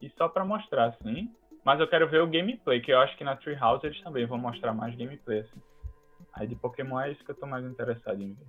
E 0.00 0.08
só 0.10 0.28
para 0.28 0.44
mostrar, 0.44 0.86
assim. 0.86 1.30
Mas 1.64 1.78
eu 1.78 1.88
quero 1.88 2.08
ver 2.08 2.22
o 2.22 2.26
gameplay, 2.26 2.80
que 2.80 2.92
eu 2.92 2.98
acho 2.98 3.16
que 3.16 3.24
na 3.24 3.36
Treehouse 3.36 3.84
eles 3.84 4.00
também 4.02 4.26
vão 4.26 4.38
mostrar 4.38 4.72
mais 4.72 4.94
gameplay, 4.96 5.40
assim. 5.40 5.60
Aí 6.32 6.46
de 6.46 6.54
Pokémon 6.54 7.00
é 7.00 7.12
isso 7.12 7.24
que 7.24 7.30
eu 7.30 7.34
tô 7.34 7.46
mais 7.46 7.64
interessado 7.64 8.22
em 8.22 8.32
ver. 8.32 8.46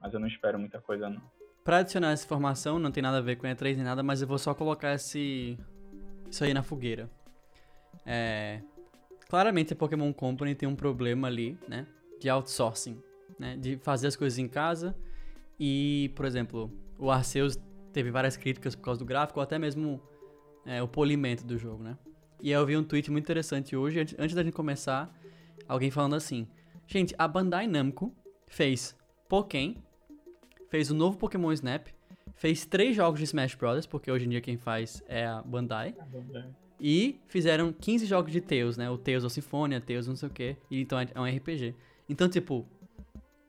Mas 0.00 0.12
eu 0.12 0.20
não 0.20 0.26
espero 0.26 0.58
muita 0.58 0.80
coisa, 0.80 1.08
não. 1.08 1.22
Pra 1.64 1.78
adicionar 1.78 2.10
essa 2.10 2.24
informação, 2.24 2.78
não 2.78 2.90
tem 2.90 3.02
nada 3.02 3.18
a 3.18 3.20
ver 3.20 3.36
com 3.36 3.46
E3 3.46 3.76
nem 3.76 3.84
nada, 3.84 4.02
mas 4.02 4.20
eu 4.20 4.28
vou 4.28 4.38
só 4.38 4.54
colocar 4.54 4.94
esse... 4.94 5.58
isso 6.28 6.44
aí 6.44 6.52
na 6.52 6.62
fogueira. 6.62 7.08
É... 8.04 8.60
Claramente 9.28 9.72
a 9.72 9.76
Pokémon 9.76 10.12
Company 10.12 10.54
tem 10.54 10.68
um 10.68 10.76
problema 10.76 11.28
ali, 11.28 11.58
né? 11.68 11.86
De 12.20 12.28
outsourcing, 12.28 13.00
né? 13.38 13.56
De 13.56 13.76
fazer 13.78 14.08
as 14.08 14.16
coisas 14.16 14.38
em 14.38 14.48
casa. 14.48 14.94
E, 15.58 16.12
por 16.16 16.24
exemplo, 16.24 16.70
o 16.98 17.10
Arceus 17.10 17.56
teve 17.92 18.10
várias 18.10 18.36
críticas 18.36 18.74
por 18.74 18.82
causa 18.82 18.98
do 18.98 19.06
gráfico, 19.06 19.38
ou 19.38 19.42
até 19.42 19.58
mesmo 19.58 20.02
é, 20.66 20.82
o 20.82 20.88
polimento 20.88 21.44
do 21.44 21.56
jogo, 21.56 21.82
né? 21.82 21.96
E 22.42 22.50
eu 22.50 22.66
vi 22.66 22.76
um 22.76 22.82
tweet 22.82 23.08
muito 23.08 23.24
interessante 23.24 23.76
hoje, 23.76 24.00
antes 24.18 24.34
da 24.34 24.42
gente 24.42 24.52
começar, 24.52 25.16
alguém 25.68 25.92
falando 25.92 26.16
assim: 26.16 26.48
Gente, 26.88 27.14
a 27.16 27.28
Bandai 27.28 27.68
Namco 27.68 28.12
fez 28.48 28.96
Pokémon, 29.28 29.74
fez 30.68 30.90
o 30.90 30.94
novo 30.94 31.16
Pokémon 31.16 31.52
Snap, 31.52 31.86
fez 32.34 32.66
três 32.66 32.96
jogos 32.96 33.20
de 33.20 33.24
Smash 33.24 33.54
Bros., 33.54 33.86
porque 33.86 34.10
hoje 34.10 34.26
em 34.26 34.28
dia 34.28 34.40
quem 34.40 34.56
faz 34.56 35.02
é 35.06 35.24
a 35.24 35.40
Bandai. 35.40 35.94
A 35.98 36.04
Bandai. 36.04 36.50
E 36.80 37.20
fizeram 37.28 37.72
15 37.72 38.06
jogos 38.06 38.32
de 38.32 38.40
Tails, 38.40 38.76
né? 38.76 38.90
O 38.90 38.98
Tails 38.98 39.22
of 39.22 39.32
Symphonia, 39.32 39.80
Tails 39.80 40.08
não 40.08 40.16
sei 40.16 40.28
o 40.28 40.32
quê. 40.32 40.56
E 40.68 40.80
então 40.80 40.98
é, 40.98 41.06
é 41.14 41.20
um 41.20 41.24
RPG. 41.24 41.76
Então, 42.08 42.28
tipo, 42.28 42.66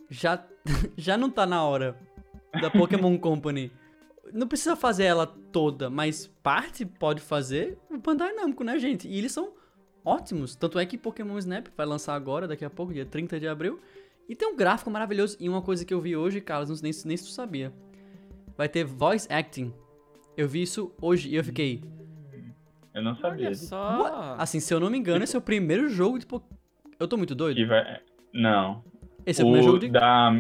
já, 0.08 0.46
já 0.96 1.18
não 1.18 1.32
tá 1.32 1.48
na 1.48 1.64
hora 1.64 1.98
da 2.62 2.70
Pokémon 2.70 3.18
Company 3.18 3.72
não 4.34 4.48
precisa 4.48 4.76
fazer 4.76 5.06
ela 5.06 5.28
toda, 5.28 5.90
mas 5.90 6.28
parte 6.42 6.86
pode 6.86 7.22
fazer 7.22 7.78
o 7.90 7.98
Bandai 7.98 8.34
Namco, 8.34 8.64
né, 8.64 8.78
gente? 8.80 9.08
E 9.08 9.18
eles 9.18 9.32
são 9.32 9.54
ótimos. 10.04 10.56
Tanto 10.56 10.80
é 10.80 10.86
que 10.86 10.98
Pokémon 10.98 11.38
Snap 11.38 11.68
vai 11.78 11.86
lançar 11.86 12.16
agora, 12.16 12.48
daqui 12.48 12.66
a 12.66 12.70
pouco, 12.70 12.94
dia 12.94 13.06
30 13.06 13.40
de 13.40 13.48
abril. 13.48 13.80
E 14.28 14.36
tem 14.36 14.48
um 14.48 14.56
gráfico 14.56 14.90
maravilhoso. 14.90 15.38
E 15.40 15.48
uma 15.48 15.62
coisa 15.62 15.86
que 15.86 15.94
eu 15.94 16.02
vi 16.02 16.16
hoje, 16.16 16.42
Carlos, 16.42 16.70
não 16.70 16.76
sei 16.76 16.92
nem, 16.92 17.00
nem 17.06 17.18
se 17.18 17.26
tu 17.26 17.30
sabia. 17.30 17.72
Vai 18.58 18.68
ter 18.68 18.84
voice 18.84 19.32
acting. 19.32 19.74
Eu 20.36 20.48
vi 20.48 20.64
isso 20.64 20.94
hoje 21.00 21.30
e 21.30 21.36
eu 21.36 21.44
fiquei. 21.44 21.84
Eu 22.94 23.04
não 23.04 23.16
sabia. 23.18 23.48
Olha 23.48 23.56
só. 23.56 24.36
Assim, 24.38 24.60
se 24.60 24.74
eu 24.74 24.80
não 24.80 24.90
me 24.90 24.98
engano, 24.98 25.24
esse 25.24 25.36
é 25.36 25.40
o 25.40 25.42
primeiro 25.42 25.90
jogo 25.90 26.18
de 26.18 26.26
Pokémon. 26.26 26.58
Eu 27.00 27.08
tô 27.08 27.18
muito 27.18 27.36
doido? 27.36 27.66
Vai... 27.68 28.00
Não. 28.34 28.84
Esse 29.26 29.42
é 29.42 29.46
o, 29.46 29.48
o 29.48 29.52
primeiro 29.52 29.74
jogo 29.74 29.80
de. 29.80 29.90
Da, 29.90 30.32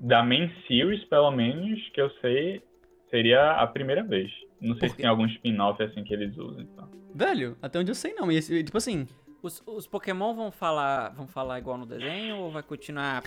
da 0.00 0.22
main 0.22 0.50
series, 0.66 1.04
pelo 1.04 1.30
menos, 1.30 1.80
que 1.90 2.00
eu 2.00 2.10
sei, 2.20 2.62
seria 3.10 3.52
a 3.52 3.66
primeira 3.66 4.02
vez. 4.02 4.30
Não 4.60 4.76
sei 4.76 4.88
se 4.88 4.96
tem 4.96 5.06
algum 5.06 5.26
spin-off 5.26 5.82
assim 5.82 6.02
que 6.02 6.14
eles 6.14 6.36
usam. 6.36 6.62
Então. 6.62 6.88
Velho, 7.14 7.56
até 7.60 7.78
onde 7.78 7.90
eu 7.90 7.94
sei 7.94 8.14
não. 8.14 8.30
E, 8.30 8.40
tipo 8.40 8.76
assim. 8.76 9.06
Os, 9.42 9.62
os 9.66 9.86
Pokémon 9.86 10.34
vão 10.34 10.50
falar, 10.50 11.10
vão 11.10 11.26
falar 11.26 11.58
igual 11.58 11.78
no 11.78 11.86
desenho 11.86 12.36
ou 12.38 12.50
vai 12.50 12.62
continuar. 12.62 13.22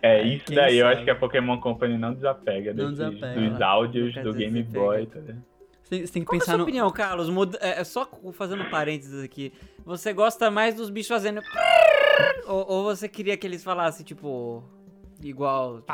É, 0.00 0.22
isso 0.22 0.46
Quem 0.46 0.56
daí 0.56 0.78
sabe? 0.78 0.78
eu 0.78 0.86
acho 0.86 1.04
que 1.04 1.10
a 1.10 1.16
Pokémon 1.16 1.58
Company 1.60 1.98
não 1.98 2.14
desapega, 2.14 2.72
não 2.72 2.92
desses, 2.92 3.10
desapega 3.10 3.50
dos 3.50 3.60
áudios 3.60 4.14
do 4.14 4.32
Game 4.32 4.62
Boy. 4.62 5.06
Tá 5.06 5.20
você 5.84 6.12
tem 6.12 6.22
que 6.22 6.24
Qual 6.24 6.38
pensar 6.38 6.52
é 6.52 6.54
a 6.54 6.56
sua 6.56 6.58
no... 6.58 6.64
opinião, 6.64 6.90
Carlos? 6.90 7.28
Muda... 7.28 7.58
É, 7.60 7.80
é, 7.80 7.84
só 7.84 8.08
fazendo 8.32 8.64
parênteses 8.70 9.22
aqui. 9.22 9.52
Você 9.84 10.12
gosta 10.12 10.50
mais 10.50 10.74
dos 10.74 10.88
bichos 10.88 11.08
fazendo. 11.08 11.42
ou, 12.46 12.66
ou, 12.66 12.84
você 12.84 13.08
queria 13.08 13.36
que 13.36 13.46
eles 13.46 13.62
falassem, 13.62 14.04
tipo. 14.04 14.64
Igual. 15.22 15.82
Tipo... 15.82 15.92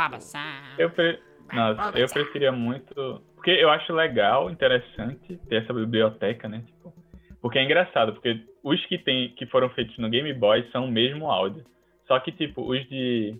Eu, 0.79 0.91
pre... 0.91 1.21
Nossa, 1.53 1.99
eu 1.99 2.09
preferia 2.09 2.53
muito. 2.53 3.23
Porque 3.35 3.51
eu 3.51 3.71
acho 3.71 3.93
legal, 3.93 4.51
interessante 4.51 5.37
ter 5.49 5.63
essa 5.63 5.73
biblioteca, 5.73 6.49
né? 6.49 6.63
Tipo, 6.67 6.93
porque 7.41 7.59
é 7.59 7.65
engraçado, 7.65 8.13
porque 8.13 8.41
os 8.63 8.85
que, 8.87 8.99
tem, 8.99 9.31
que 9.31 9.47
foram 9.47 9.71
feitos 9.71 9.97
no 9.99 10.11
Game 10.11 10.33
Boy 10.35 10.69
são 10.71 10.85
o 10.85 10.91
mesmo 10.91 11.31
áudio. 11.31 11.65
Só 12.07 12.19
que, 12.21 12.31
tipo, 12.33 12.63
os 12.63 12.87
de, 12.89 13.35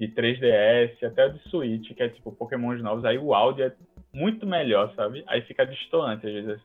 de 0.00 0.08
3DS, 0.08 1.02
até 1.04 1.26
o 1.26 1.32
de 1.32 1.38
Switch, 1.50 1.92
que 1.94 2.02
é 2.02 2.08
tipo 2.08 2.32
Pokémon 2.32 2.72
novos, 2.78 3.04
aí 3.04 3.18
o 3.18 3.34
áudio 3.34 3.66
é 3.66 3.72
muito 4.12 4.46
melhor, 4.46 4.92
sabe? 4.94 5.22
Aí 5.26 5.42
fica 5.42 5.66
distoante 5.66 6.26
às 6.26 6.32
vezes. 6.32 6.62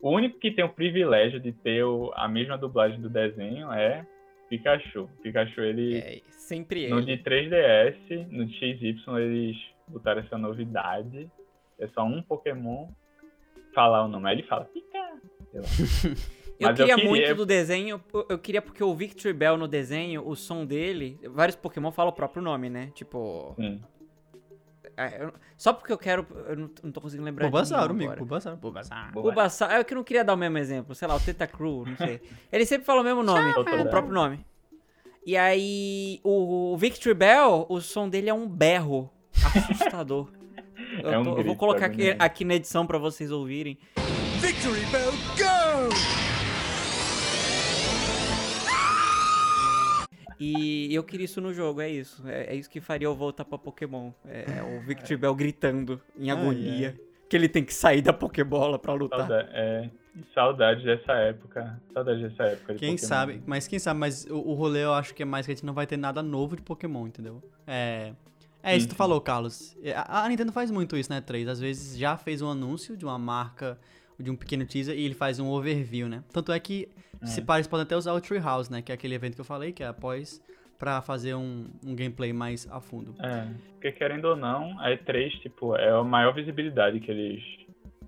O 0.00 0.10
único 0.10 0.38
que 0.38 0.50
tem 0.50 0.64
o 0.64 0.68
privilégio 0.68 1.38
de 1.38 1.52
ter 1.52 1.84
o, 1.84 2.10
a 2.14 2.26
mesma 2.26 2.56
dublagem 2.56 3.00
do 3.00 3.08
desenho 3.08 3.70
é 3.72 4.04
Pikachu. 4.48 5.08
Pikachu, 5.22 5.60
ele. 5.60 5.96
É, 5.96 6.20
sempre 6.30 6.84
ele. 6.84 6.94
No 6.94 7.02
de 7.02 7.18
3DS, 7.18 8.26
no 8.30 8.46
de 8.46 8.54
XY, 8.54 8.96
eles 9.18 9.56
botaram 9.90 10.20
essa 10.20 10.38
novidade. 10.38 11.30
É 11.78 11.88
só 11.88 12.04
um 12.04 12.22
Pokémon 12.22 12.88
falar 13.74 14.04
o 14.04 14.08
nome. 14.08 14.28
Aí 14.28 14.36
ele 14.36 14.42
fala, 14.44 14.64
Pika. 14.66 14.98
eu, 15.52 16.68
eu 16.68 16.74
queria, 16.74 16.96
muito 16.96 17.34
do 17.34 17.46
desenho, 17.46 18.02
eu 18.28 18.38
queria 18.38 18.62
porque 18.62 18.84
o 18.84 18.94
Victory 18.94 19.32
Bell 19.32 19.56
no 19.56 19.66
desenho, 19.66 20.26
o 20.26 20.36
som 20.36 20.64
dele, 20.64 21.18
vários 21.30 21.56
Pokémon 21.56 21.90
falam 21.90 22.12
o 22.12 22.14
próprio 22.14 22.42
nome, 22.42 22.68
né? 22.70 22.90
Tipo. 22.94 23.54
Sim. 23.56 23.80
É, 24.96 25.30
só 25.56 25.72
porque 25.72 25.92
eu 25.92 25.98
quero. 25.98 26.26
Eu 26.46 26.56
não, 26.56 26.70
não 26.82 26.92
tô 26.92 27.00
conseguindo 27.00 27.24
lembrar 27.24 27.46
Bulbasaur, 27.46 27.90
amigo. 27.90 28.14
Bulbasaur. 28.16 28.56
Bulbasaur. 28.56 29.12
Bulbasaur. 29.12 29.70
É 29.72 29.84
que 29.84 29.94
eu 29.94 29.96
não 29.96 30.04
queria 30.04 30.24
dar 30.24 30.34
o 30.34 30.36
mesmo 30.36 30.58
exemplo. 30.58 30.94
Sei 30.94 31.08
lá, 31.08 31.14
o 31.16 31.20
Tentacruel, 31.20 31.84
não 31.86 31.96
sei. 31.96 32.20
Ele 32.52 32.66
sempre 32.66 32.84
fala 32.84 33.00
o 33.00 33.04
mesmo 33.04 33.22
nome, 33.22 33.50
o 33.52 33.88
próprio 33.88 34.12
nome. 34.12 34.44
E 35.24 35.36
aí, 35.36 36.20
o, 36.24 36.72
o 36.72 36.76
Victory 36.76 37.14
Bell, 37.14 37.66
o 37.68 37.80
som 37.80 38.08
dele 38.08 38.30
é 38.30 38.34
um 38.34 38.48
berro 38.48 39.10
assustador. 39.46 40.28
eu, 41.02 41.12
é 41.12 41.18
um 41.18 41.24
tô, 41.24 41.38
eu, 41.38 41.44
vou 41.44 41.56
colocar 41.56 41.86
aqui, 41.86 42.14
aqui, 42.18 42.44
na 42.44 42.54
edição 42.54 42.86
para 42.86 42.98
vocês 42.98 43.30
ouvirem. 43.30 43.78
Victory 44.40 44.84
Bell 44.86 45.12
Go! 45.36 46.20
E 50.40 50.94
eu 50.94 51.04
queria 51.04 51.26
isso 51.26 51.38
no 51.38 51.52
jogo, 51.52 51.82
é 51.82 51.90
isso. 51.90 52.26
É, 52.26 52.54
é 52.54 52.56
isso 52.56 52.70
que 52.70 52.80
faria 52.80 53.06
eu 53.06 53.14
voltar 53.14 53.44
pra 53.44 53.58
Pokémon. 53.58 54.10
É, 54.24 54.46
é 54.58 54.62
o 54.62 54.80
Victory 54.80 55.18
Bell 55.18 55.34
gritando 55.34 56.00
em 56.18 56.30
agonia. 56.30 56.98
Que 57.28 57.36
ele 57.36 57.48
tem 57.48 57.62
que 57.62 57.74
sair 57.74 58.00
da 58.00 58.12
Pokébola 58.12 58.78
pra 58.78 58.94
lutar. 58.94 59.20
Saudade, 59.20 59.50
é, 59.52 59.90
saudade 60.34 60.84
dessa 60.84 61.12
época. 61.12 61.80
Saudade 61.92 62.22
dessa 62.26 62.42
época. 62.44 62.72
De 62.72 62.78
quem 62.78 62.94
Pokémon. 62.96 63.08
sabe, 63.08 63.42
mas 63.46 63.68
quem 63.68 63.78
sabe, 63.78 64.00
mas 64.00 64.24
o, 64.24 64.38
o 64.38 64.54
rolê 64.54 64.82
eu 64.82 64.94
acho 64.94 65.14
que 65.14 65.22
é 65.22 65.26
mais 65.26 65.44
que 65.44 65.52
a 65.52 65.54
gente 65.54 65.64
não 65.64 65.74
vai 65.74 65.86
ter 65.86 65.98
nada 65.98 66.22
novo 66.22 66.56
de 66.56 66.62
Pokémon, 66.62 67.06
entendeu? 67.06 67.42
É. 67.66 68.14
É 68.62 68.76
isso 68.76 68.86
que 68.86 68.94
tu 68.94 68.96
falou, 68.96 69.20
Carlos. 69.20 69.76
É, 69.82 69.94
a, 69.96 70.28
Nintendo 70.28 70.52
faz 70.52 70.70
muito 70.70 70.96
isso, 70.96 71.10
né, 71.10 71.20
3? 71.20 71.48
Às 71.48 71.60
vezes 71.60 71.98
já 71.98 72.16
fez 72.16 72.42
um 72.42 72.50
anúncio 72.50 72.96
de 72.96 73.04
uma 73.04 73.18
marca, 73.18 73.78
de 74.18 74.30
um 74.30 74.36
pequeno 74.36 74.64
teaser, 74.66 74.96
e 74.96 75.04
ele 75.04 75.14
faz 75.14 75.40
um 75.40 75.48
overview, 75.48 76.08
né? 76.08 76.22
Tanto 76.32 76.52
é 76.52 76.60
que, 76.60 76.88
é. 77.22 77.26
se 77.26 77.42
parece, 77.42 77.68
podem 77.68 77.84
até 77.84 77.96
usar 77.96 78.12
o 78.12 78.20
Treehouse, 78.20 78.70
né? 78.70 78.82
Que 78.82 78.92
é 78.92 78.94
aquele 78.94 79.14
evento 79.14 79.34
que 79.34 79.40
eu 79.40 79.44
falei, 79.44 79.72
que 79.72 79.82
é 79.82 79.86
após, 79.86 80.42
pra 80.78 81.00
fazer 81.00 81.34
um, 81.34 81.66
um 81.84 81.94
gameplay 81.94 82.32
mais 82.32 82.68
a 82.70 82.80
fundo. 82.80 83.14
É, 83.22 83.48
porque 83.72 83.92
querendo 83.92 84.26
ou 84.26 84.36
não, 84.36 84.78
a 84.80 84.90
E3, 84.90 85.30
tipo, 85.40 85.76
é 85.76 85.90
a 85.90 86.04
maior 86.04 86.34
visibilidade 86.34 87.00
que 87.00 87.10
eles... 87.10 87.42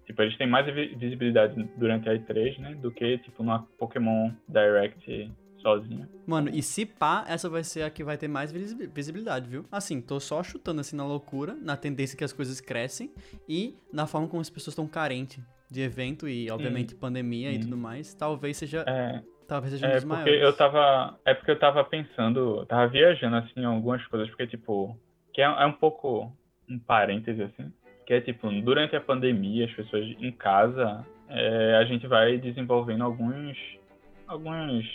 Tipo, 0.04 0.22
eles 0.22 0.36
têm 0.36 0.48
mais 0.48 0.66
visibilidade 0.66 1.54
durante 1.76 2.08
a 2.08 2.12
E3, 2.12 2.58
né? 2.58 2.74
Do 2.74 2.90
que, 2.90 3.18
tipo, 3.18 3.42
numa 3.42 3.62
Pokémon 3.78 4.32
Direct 4.48 5.30
sozinho. 5.62 6.06
Mano, 6.26 6.50
e 6.52 6.62
se 6.62 6.84
pá, 6.84 7.24
essa 7.26 7.48
vai 7.48 7.64
ser 7.64 7.82
a 7.82 7.90
que 7.90 8.04
vai 8.04 8.18
ter 8.18 8.28
mais 8.28 8.52
visibilidade, 8.52 9.48
viu? 9.48 9.64
Assim, 9.70 10.00
tô 10.00 10.20
só 10.20 10.42
chutando 10.42 10.80
assim 10.80 10.96
na 10.96 11.06
loucura, 11.06 11.54
na 11.54 11.76
tendência 11.76 12.18
que 12.18 12.24
as 12.24 12.32
coisas 12.32 12.60
crescem 12.60 13.10
e 13.48 13.76
na 13.92 14.06
forma 14.06 14.28
como 14.28 14.40
as 14.40 14.50
pessoas 14.50 14.72
estão 14.72 14.86
carentes 14.86 15.42
de 15.70 15.80
evento 15.80 16.28
e, 16.28 16.50
obviamente, 16.50 16.94
pandemia 16.94 17.50
e 17.50 17.58
tudo 17.58 17.76
mais. 17.76 18.12
Talvez 18.14 18.58
seja. 18.58 18.84
É. 18.86 19.22
Talvez 19.48 19.72
seja 19.72 19.86
um 19.86 19.90
é 19.90 19.94
dos 19.94 20.04
porque 20.04 20.22
maiores. 20.22 20.42
Eu 20.42 20.52
tava, 20.52 21.18
é 21.24 21.34
porque 21.34 21.50
eu 21.50 21.58
tava 21.58 21.84
pensando, 21.84 22.66
tava 22.66 22.86
viajando 22.88 23.36
assim 23.36 23.60
em 23.60 23.64
algumas 23.64 24.04
coisas, 24.06 24.28
porque, 24.28 24.46
tipo, 24.46 24.96
que 25.32 25.40
é, 25.40 25.44
é 25.44 25.66
um 25.66 25.72
pouco 25.72 26.32
um 26.68 26.78
parêntese 26.78 27.42
assim, 27.42 27.72
que 28.06 28.14
é 28.14 28.20
tipo, 28.20 28.50
durante 28.62 28.94
a 28.96 29.00
pandemia, 29.00 29.66
as 29.66 29.72
pessoas 29.72 30.04
em 30.18 30.32
casa, 30.32 31.04
é, 31.28 31.76
a 31.76 31.84
gente 31.84 32.06
vai 32.06 32.38
desenvolvendo 32.38 33.02
alguns, 33.02 33.56
alguns, 34.26 34.86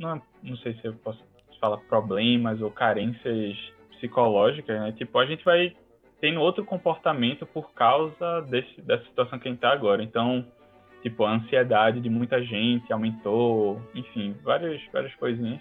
não, 0.00 0.20
não 0.42 0.56
sei 0.56 0.74
se 0.74 0.86
eu 0.86 0.94
posso 0.94 1.22
falar 1.60 1.76
problemas 1.76 2.60
ou 2.62 2.70
carências 2.70 3.56
psicológicas, 3.90 4.80
né? 4.80 4.92
Tipo, 4.92 5.18
a 5.18 5.26
gente 5.26 5.44
vai 5.44 5.76
tendo 6.20 6.40
outro 6.40 6.64
comportamento 6.64 7.46
por 7.46 7.72
causa 7.72 8.40
desse, 8.48 8.80
dessa 8.80 9.04
situação 9.04 9.38
que 9.38 9.46
a 9.46 9.50
gente 9.50 9.60
tá 9.60 9.70
agora. 9.70 10.02
Então, 10.02 10.44
tipo, 11.02 11.24
a 11.24 11.32
ansiedade 11.32 12.00
de 12.00 12.08
muita 12.08 12.42
gente 12.42 12.90
aumentou, 12.92 13.80
enfim, 13.94 14.34
várias, 14.42 14.80
várias 14.90 15.14
coisinhas. 15.16 15.60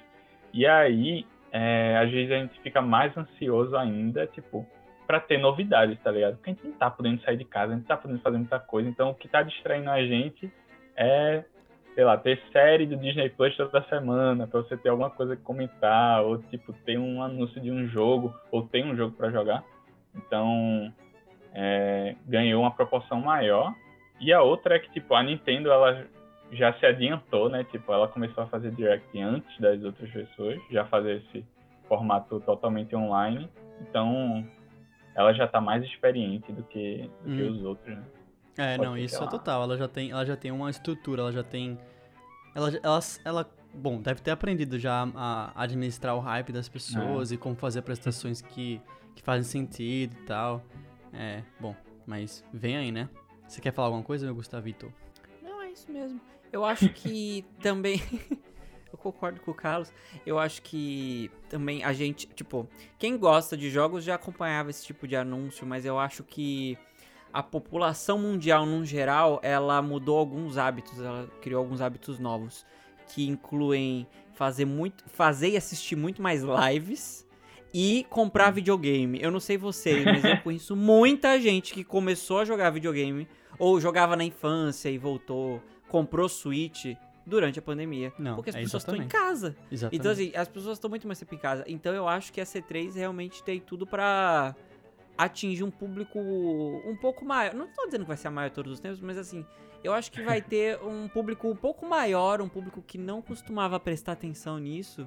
E 0.54 0.66
aí, 0.66 1.26
é, 1.52 1.98
às 1.98 2.10
vezes 2.10 2.32
a 2.32 2.40
gente 2.40 2.60
fica 2.62 2.82
mais 2.82 3.16
ansioso 3.18 3.76
ainda, 3.76 4.26
tipo, 4.28 4.66
para 5.06 5.20
ter 5.20 5.38
novidades, 5.38 6.00
tá 6.02 6.12
ligado? 6.12 6.36
Porque 6.36 6.52
a 6.52 6.54
gente 6.54 6.66
não 6.66 6.74
tá 6.74 6.90
podendo 6.90 7.22
sair 7.24 7.38
de 7.38 7.46
casa, 7.46 7.74
a 7.74 7.76
gente 7.76 7.88
tá 7.88 7.98
podendo 7.98 8.22
fazer 8.22 8.38
muita 8.38 8.60
coisa. 8.60 8.88
Então, 8.88 9.10
o 9.10 9.16
que 9.16 9.28
tá 9.28 9.42
distraindo 9.44 9.90
a 9.90 10.02
gente 10.02 10.52
é, 10.96 11.44
sei 12.00 12.06
lá, 12.06 12.18
ter 12.18 12.42
série 12.54 12.86
do 12.86 12.96
Disney 12.96 13.28
Plus 13.28 13.58
toda 13.58 13.84
semana, 13.90 14.48
para 14.48 14.62
você 14.62 14.78
ter 14.78 14.88
alguma 14.88 15.10
coisa 15.10 15.36
que 15.36 15.42
comentar, 15.42 16.24
ou, 16.24 16.38
tipo, 16.44 16.72
ter 16.72 16.98
um 16.98 17.22
anúncio 17.22 17.60
de 17.60 17.70
um 17.70 17.90
jogo, 17.90 18.34
ou 18.50 18.66
ter 18.66 18.86
um 18.86 18.96
jogo 18.96 19.18
para 19.18 19.30
jogar. 19.30 19.66
Então, 20.16 20.94
é, 21.54 22.16
ganhou 22.26 22.62
uma 22.62 22.72
proporção 22.72 23.20
maior. 23.20 23.76
E 24.18 24.32
a 24.32 24.42
outra 24.42 24.78
é 24.78 24.80
que, 24.80 24.90
tipo, 24.94 25.14
a 25.14 25.22
Nintendo, 25.22 25.70
ela 25.70 26.06
já 26.54 26.72
se 26.76 26.86
adiantou, 26.86 27.50
né? 27.50 27.66
Tipo, 27.66 27.92
ela 27.92 28.08
começou 28.08 28.46
a 28.46 28.48
fazer 28.48 28.72
Direct 28.72 29.22
antes 29.22 29.60
das 29.60 29.84
outras 29.84 30.10
pessoas, 30.10 30.58
já 30.72 30.86
fazer 30.86 31.18
esse 31.18 31.46
formato 31.90 32.40
totalmente 32.40 32.96
online. 32.96 33.50
Então, 33.82 34.48
ela 35.18 35.34
já 35.34 35.50
tá 35.50 35.60
mais 35.60 35.84
experiente 35.84 36.50
do 36.54 36.64
que, 36.64 37.10
do 37.26 37.30
hum. 37.30 37.36
que 37.36 37.44
os 37.44 37.62
outros, 37.62 37.94
né? 37.94 38.04
É, 38.60 38.78
Pode 38.78 38.90
não, 38.90 38.98
isso 38.98 39.24
é 39.24 39.28
total. 39.28 39.64
Ela 39.64 39.78
já 39.78 39.88
tem, 39.88 40.12
ela 40.12 40.26
já 40.26 40.36
tem 40.36 40.52
uma 40.52 40.70
estrutura, 40.70 41.22
ela 41.22 41.32
já 41.32 41.44
tem 41.44 41.80
ela, 42.56 42.72
ela, 42.84 43.00
ela 43.24 43.52
bom, 43.74 44.02
deve 44.02 44.22
ter 44.22 44.32
aprendido 44.32 44.78
já 44.80 45.08
a 45.16 45.52
administrar 45.56 46.16
o 46.16 46.20
hype 46.20 46.52
das 46.52 46.68
pessoas 46.68 47.32
é. 47.32 47.36
e 47.36 47.38
como 47.38 47.56
fazer 47.56 47.80
apresentações 47.80 48.42
que, 48.42 48.82
que 49.16 49.22
fazem 49.22 49.44
sentido 49.44 50.16
e 50.20 50.26
tal. 50.26 50.64
É, 51.14 51.44
bom, 51.60 51.76
mas 52.06 52.44
vem 52.54 52.78
aí, 52.78 52.92
né? 52.92 53.10
Você 53.48 53.62
quer 53.62 53.72
falar 53.72 53.88
alguma 53.88 54.04
coisa, 54.04 54.26
meu 54.26 54.36
Gustavito? 54.36 54.94
Não, 55.42 55.62
é 55.62 55.72
isso 55.72 55.92
mesmo. 55.92 56.20
Eu 56.52 56.66
acho 56.66 56.90
que 56.90 57.46
também. 57.62 58.02
eu 58.92 58.98
concordo 58.98 59.40
com 59.40 59.52
o 59.52 59.54
Carlos. 59.54 59.92
Eu 60.26 60.38
acho 60.38 60.62
que 60.62 61.32
também 61.50 61.84
a 61.84 61.94
gente, 61.94 62.28
tipo, 62.28 62.68
quem 62.98 63.18
gosta 63.18 63.56
de 63.56 63.70
jogos 63.70 64.04
já 64.04 64.16
acompanhava 64.16 64.70
esse 64.70 64.86
tipo 64.86 65.08
de 65.08 65.16
anúncio, 65.16 65.66
mas 65.66 65.86
eu 65.86 65.98
acho 65.98 66.24
que 66.24 66.78
a 67.34 67.44
população 67.44 68.18
mundial, 68.18 68.66
no 68.66 68.86
geral, 68.86 69.40
ela 69.44 69.82
mudou 69.82 70.18
alguns 70.18 70.58
hábitos, 70.58 71.00
ela 71.00 71.28
criou 71.42 71.60
alguns 71.60 71.82
hábitos 71.82 72.20
novos, 72.20 72.66
que 73.08 73.28
incluem 73.28 74.08
fazer 74.34 74.66
muito, 74.66 75.04
fazer 75.08 75.50
e 75.50 75.58
assistir 75.58 75.96
muito 75.96 76.22
mais 76.22 76.42
lives 76.44 77.28
e 77.74 78.06
comprar 78.10 78.52
videogame. 78.52 79.22
Eu 79.22 79.32
não 79.32 79.40
sei 79.40 79.58
vocês, 79.58 80.04
mas 80.06 80.24
eu 80.24 80.38
conheço 80.44 80.76
muita 80.76 81.40
gente 81.40 81.74
que 81.74 81.84
começou 81.84 82.40
a 82.40 82.46
jogar 82.46 82.70
videogame 82.70 83.28
ou 83.58 83.80
jogava 83.80 84.16
na 84.16 84.24
infância 84.24 84.90
e 84.90 84.98
voltou 84.98 85.62
comprou 85.90 86.30
Switch 86.30 86.96
durante 87.26 87.60
a 87.60 87.62
pandemia. 87.62 88.14
Não, 88.18 88.36
porque 88.36 88.52
as 88.52 88.56
é 88.56 88.62
pessoas 88.62 88.84
estão 88.84 88.96
em 88.96 89.08
casa. 89.08 89.56
Exatamente. 89.70 90.00
Então, 90.00 90.12
assim, 90.12 90.32
as 90.36 90.48
pessoas 90.48 90.78
estão 90.78 90.90
muito 90.90 91.06
mais 91.06 91.20
tempo 91.20 91.36
em 91.36 91.38
casa. 91.38 91.66
Então, 91.68 91.94
eu 91.94 92.08
acho 92.08 92.32
que 92.32 92.40
a 92.40 92.46
C3 92.46 92.96
realmente 92.96 93.44
tem 93.44 93.60
tudo 93.60 93.86
para 93.86 94.56
atingir 95.20 95.66
um 95.66 95.70
público 95.70 96.18
um 96.18 96.96
pouco 96.96 97.26
maior. 97.26 97.54
Não 97.54 97.68
tô 97.68 97.86
dizendo 97.86 98.02
que 98.04 98.08
vai 98.08 98.16
ser 98.16 98.30
a 98.30 98.32
maior 98.32 98.50
todos 98.50 98.72
os 98.72 98.80
tempos, 98.80 99.02
mas 99.02 99.18
assim, 99.18 99.46
eu 99.84 99.92
acho 99.92 100.10
que 100.10 100.22
vai 100.22 100.42
ter 100.42 100.82
um 100.82 101.10
público 101.10 101.50
um 101.50 101.56
pouco 101.56 101.86
maior, 101.86 102.42
um 102.42 102.48
público 102.48 102.82
que 102.82 102.98
não 102.98 103.22
costumava 103.22 103.78
prestar 103.82 104.14
atenção 104.14 104.58
nisso, 104.58 105.06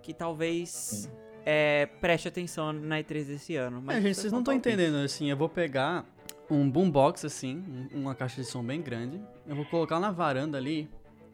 que 0.00 0.14
talvez 0.14 1.12
é, 1.44 1.84
preste 2.00 2.26
atenção 2.26 2.72
na 2.72 2.98
E3 2.98 3.26
desse 3.26 3.54
ano. 3.54 3.82
Mas 3.82 3.98
é, 3.98 4.00
gente, 4.00 4.14
vocês 4.14 4.32
não 4.32 4.38
estão 4.38 4.54
entendendo, 4.54 4.96
assim, 4.96 5.30
eu 5.30 5.36
vou 5.36 5.50
pegar 5.50 6.06
um 6.50 6.70
boombox 6.70 7.26
assim, 7.26 7.62
uma 7.92 8.14
caixa 8.14 8.40
de 8.40 8.48
som 8.48 8.64
bem 8.64 8.80
grande. 8.80 9.20
Eu 9.46 9.54
vou 9.54 9.66
colocar 9.66 10.00
na 10.00 10.10
varanda 10.10 10.56
ali 10.56 10.88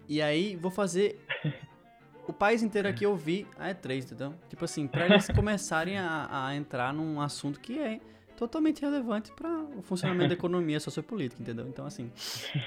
e 0.09 0.21
aí 0.21 0.57
vou 0.57 0.73
fazer 0.73 1.25
o 2.29 2.33
país 2.33 2.63
inteiro 2.63 2.87
aqui 2.87 3.07
ouvir 3.07 3.47
a 3.59 3.71
E3, 3.71 4.05
entendeu? 4.05 4.35
Tipo 4.49 4.65
assim, 4.67 4.87
pra 4.87 5.07
eles 5.07 5.27
começarem 5.35 5.99
a, 5.99 6.29
a 6.31 6.55
entrar 6.55 6.93
num 6.93 7.21
assunto 7.21 7.59
que 7.59 7.79
é 7.79 7.99
totalmente 8.37 8.81
relevante 8.83 9.33
para 9.33 9.51
o 9.77 9.83
funcionamento 9.83 10.29
da 10.29 10.35
economia 10.39 10.79
sociopolítica, 10.79 11.43
entendeu? 11.43 11.67
Então, 11.67 11.85
assim. 11.87 12.13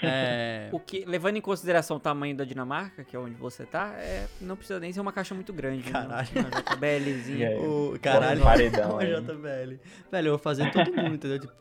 É... 0.03 0.69
O 0.71 0.79
que, 0.79 1.05
levando 1.05 1.37
em 1.37 1.41
consideração 1.41 1.97
o 1.97 1.99
tamanho 1.99 2.35
da 2.35 2.43
Dinamarca, 2.43 3.03
que 3.03 3.15
é 3.15 3.19
onde 3.19 3.35
você 3.35 3.65
tá, 3.65 3.93
é, 3.97 4.25
não 4.39 4.55
precisa 4.55 4.79
nem 4.79 4.91
ser 4.91 4.99
uma 4.99 5.11
caixa 5.11 5.35
muito 5.35 5.53
grande. 5.53 5.85
Né? 5.85 5.91
Caralho. 5.91 6.27
Né? 6.33 6.41
Uma 6.41 6.75
JBLzinha. 6.75 7.61
o, 7.61 7.99
caralho. 8.01 8.41
Paredão, 8.41 8.93
uma 8.93 9.05
JBL. 9.05 9.79
Velho, 10.11 10.27
eu 10.27 10.31
vou 10.31 10.39
fazer 10.39 10.71
todo 10.71 10.91
mundo, 10.91 11.15
entendeu? 11.15 11.39
Tipo, 11.39 11.53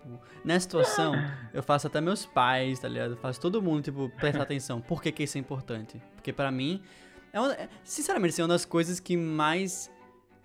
nessa 0.42 0.60
situação, 0.60 1.12
eu 1.52 1.62
faço 1.62 1.86
até 1.86 2.00
meus 2.00 2.24
pais, 2.24 2.78
tá 2.78 2.88
ligado? 2.88 3.12
Eu 3.12 3.18
faço 3.18 3.38
todo 3.38 3.60
mundo, 3.60 3.82
tipo, 3.82 4.08
prestar 4.16 4.44
atenção. 4.44 4.80
Por 4.80 5.02
que, 5.02 5.12
que 5.12 5.24
isso 5.24 5.36
é 5.36 5.40
importante? 5.40 6.00
Porque 6.14 6.32
para 6.32 6.50
mim, 6.50 6.82
é 7.32 7.40
uma, 7.40 7.56
sinceramente, 7.84 8.32
isso 8.32 8.40
é 8.40 8.44
uma 8.44 8.48
das 8.48 8.64
coisas 8.64 9.00
que 9.00 9.16
mais 9.16 9.90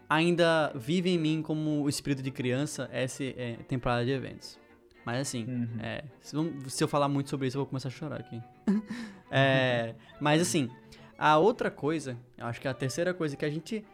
ainda 0.10 0.72
vive 0.76 1.10
em 1.10 1.18
mim 1.18 1.42
como 1.42 1.84
o 1.84 1.90
espírito 1.90 2.22
de 2.22 2.32
criança 2.32 2.90
essa 2.92 3.24
é, 3.24 3.58
temporada 3.68 4.06
de 4.06 4.12
eventos. 4.12 4.60
Mas 5.06 5.22
assim, 5.22 5.46
uhum. 5.46 5.68
é, 5.82 6.04
se, 6.22 6.36
se, 6.70 6.84
eu 6.84 6.88
falar 6.88 7.08
muito 7.08 7.30
sobre 7.30 7.48
isso, 7.48 7.58
eu 7.58 7.62
vou 7.62 7.68
começar 7.68 7.90
a 7.90 7.92
chorar 7.92 8.20
aqui. 8.20 8.42
é, 9.30 9.94
mas 10.20 10.42
assim, 10.42 10.70
a 11.18 11.38
outra 11.38 11.70
coisa, 11.70 12.18
eu 12.38 12.46
acho 12.46 12.60
que 12.60 12.68
é 12.68 12.72
a 12.72 12.74
terceira 12.74 13.14
coisa 13.14 13.36
que 13.36 13.46
a 13.46 13.50
gente 13.50 13.86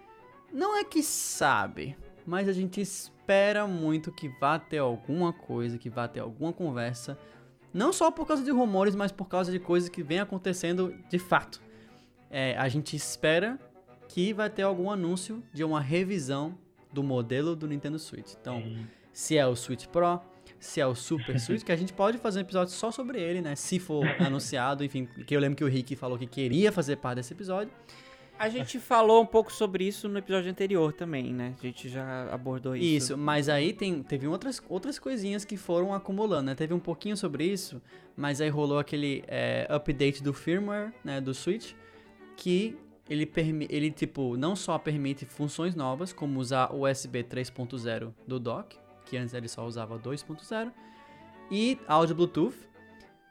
não 0.53 0.77
é 0.77 0.83
que 0.83 1.03
sabe, 1.03 1.97
mas 2.25 2.47
a 2.47 2.53
gente 2.53 2.79
espera 2.79 3.67
muito 3.67 4.11
que 4.11 4.29
vá 4.39 4.57
ter 4.57 4.79
alguma 4.79 5.33
coisa, 5.33 5.77
que 5.77 5.89
vá 5.89 6.07
ter 6.07 6.21
alguma 6.21 6.53
conversa, 6.53 7.17
não 7.73 7.91
só 7.93 8.11
por 8.11 8.25
causa 8.25 8.43
de 8.43 8.51
rumores, 8.51 8.95
mas 8.95 9.11
por 9.11 9.27
causa 9.27 9.51
de 9.51 9.59
coisas 9.59 9.89
que 9.89 10.03
vem 10.03 10.19
acontecendo 10.19 10.93
de 11.09 11.19
fato. 11.19 11.61
É, 12.31 12.55
a 12.57 12.69
gente 12.69 12.95
espera 12.95 13.59
que 14.07 14.33
vai 14.33 14.49
ter 14.49 14.63
algum 14.63 14.89
anúncio 14.89 15.43
de 15.53 15.63
uma 15.63 15.81
revisão 15.81 16.57
do 16.91 17.03
modelo 17.03 17.55
do 17.55 17.67
Nintendo 17.67 17.99
Switch. 17.99 18.33
Então, 18.39 18.63
se 19.11 19.37
é 19.37 19.45
o 19.45 19.55
Switch 19.55 19.85
Pro, 19.87 20.19
se 20.59 20.79
é 20.79 20.87
o 20.87 20.95
Super 20.95 21.37
Switch, 21.39 21.63
que 21.63 21.71
a 21.71 21.75
gente 21.75 21.93
pode 21.93 22.17
fazer 22.17 22.39
um 22.39 22.41
episódio 22.41 22.73
só 22.73 22.91
sobre 22.91 23.19
ele, 23.21 23.41
né? 23.41 23.55
Se 23.55 23.79
for 23.79 24.05
anunciado, 24.19 24.83
enfim, 24.83 25.07
que 25.25 25.35
eu 25.35 25.39
lembro 25.39 25.57
que 25.57 25.63
o 25.63 25.67
Rick 25.67 25.95
falou 25.95 26.17
que 26.17 26.27
queria 26.27 26.71
fazer 26.71 26.97
parte 26.97 27.17
desse 27.17 27.33
episódio. 27.33 27.71
A 28.39 28.49
gente 28.49 28.79
falou 28.79 29.21
um 29.21 29.25
pouco 29.25 29.53
sobre 29.53 29.87
isso 29.87 30.09
no 30.09 30.17
episódio 30.17 30.49
anterior 30.49 30.91
também, 30.93 31.31
né? 31.31 31.53
A 31.59 31.61
gente 31.61 31.87
já 31.87 32.27
abordou 32.33 32.75
isso. 32.75 32.85
Isso, 32.85 33.17
mas 33.17 33.47
aí 33.47 33.71
tem, 33.71 34.01
teve 34.01 34.27
outras, 34.27 34.59
outras 34.67 34.97
coisinhas 34.97 35.45
que 35.45 35.55
foram 35.55 35.93
acumulando, 35.93 36.47
né? 36.47 36.55
Teve 36.55 36.73
um 36.73 36.79
pouquinho 36.79 37.15
sobre 37.15 37.45
isso, 37.45 37.79
mas 38.17 38.41
aí 38.41 38.49
rolou 38.49 38.79
aquele 38.79 39.23
é, 39.27 39.67
update 39.69 40.23
do 40.23 40.33
firmware, 40.33 40.91
né, 41.03 41.21
do 41.21 41.35
Switch, 41.35 41.73
que 42.41 42.75
ele, 43.07 43.31
ele 43.69 43.91
tipo, 43.91 44.35
não 44.35 44.55
só 44.55 44.75
permite 44.79 45.25
funções 45.25 45.75
novas, 45.75 46.11
como 46.11 46.39
usar 46.39 46.73
USB 46.73 47.23
3.0 47.23 48.11
do 48.25 48.39
dock, 48.39 48.75
que 49.05 49.15
antes 49.15 49.35
ele 49.35 49.47
só 49.47 49.63
usava 49.63 49.99
2.0, 49.99 50.71
e 51.51 51.77
áudio 51.87 52.15
Bluetooth, 52.15 52.57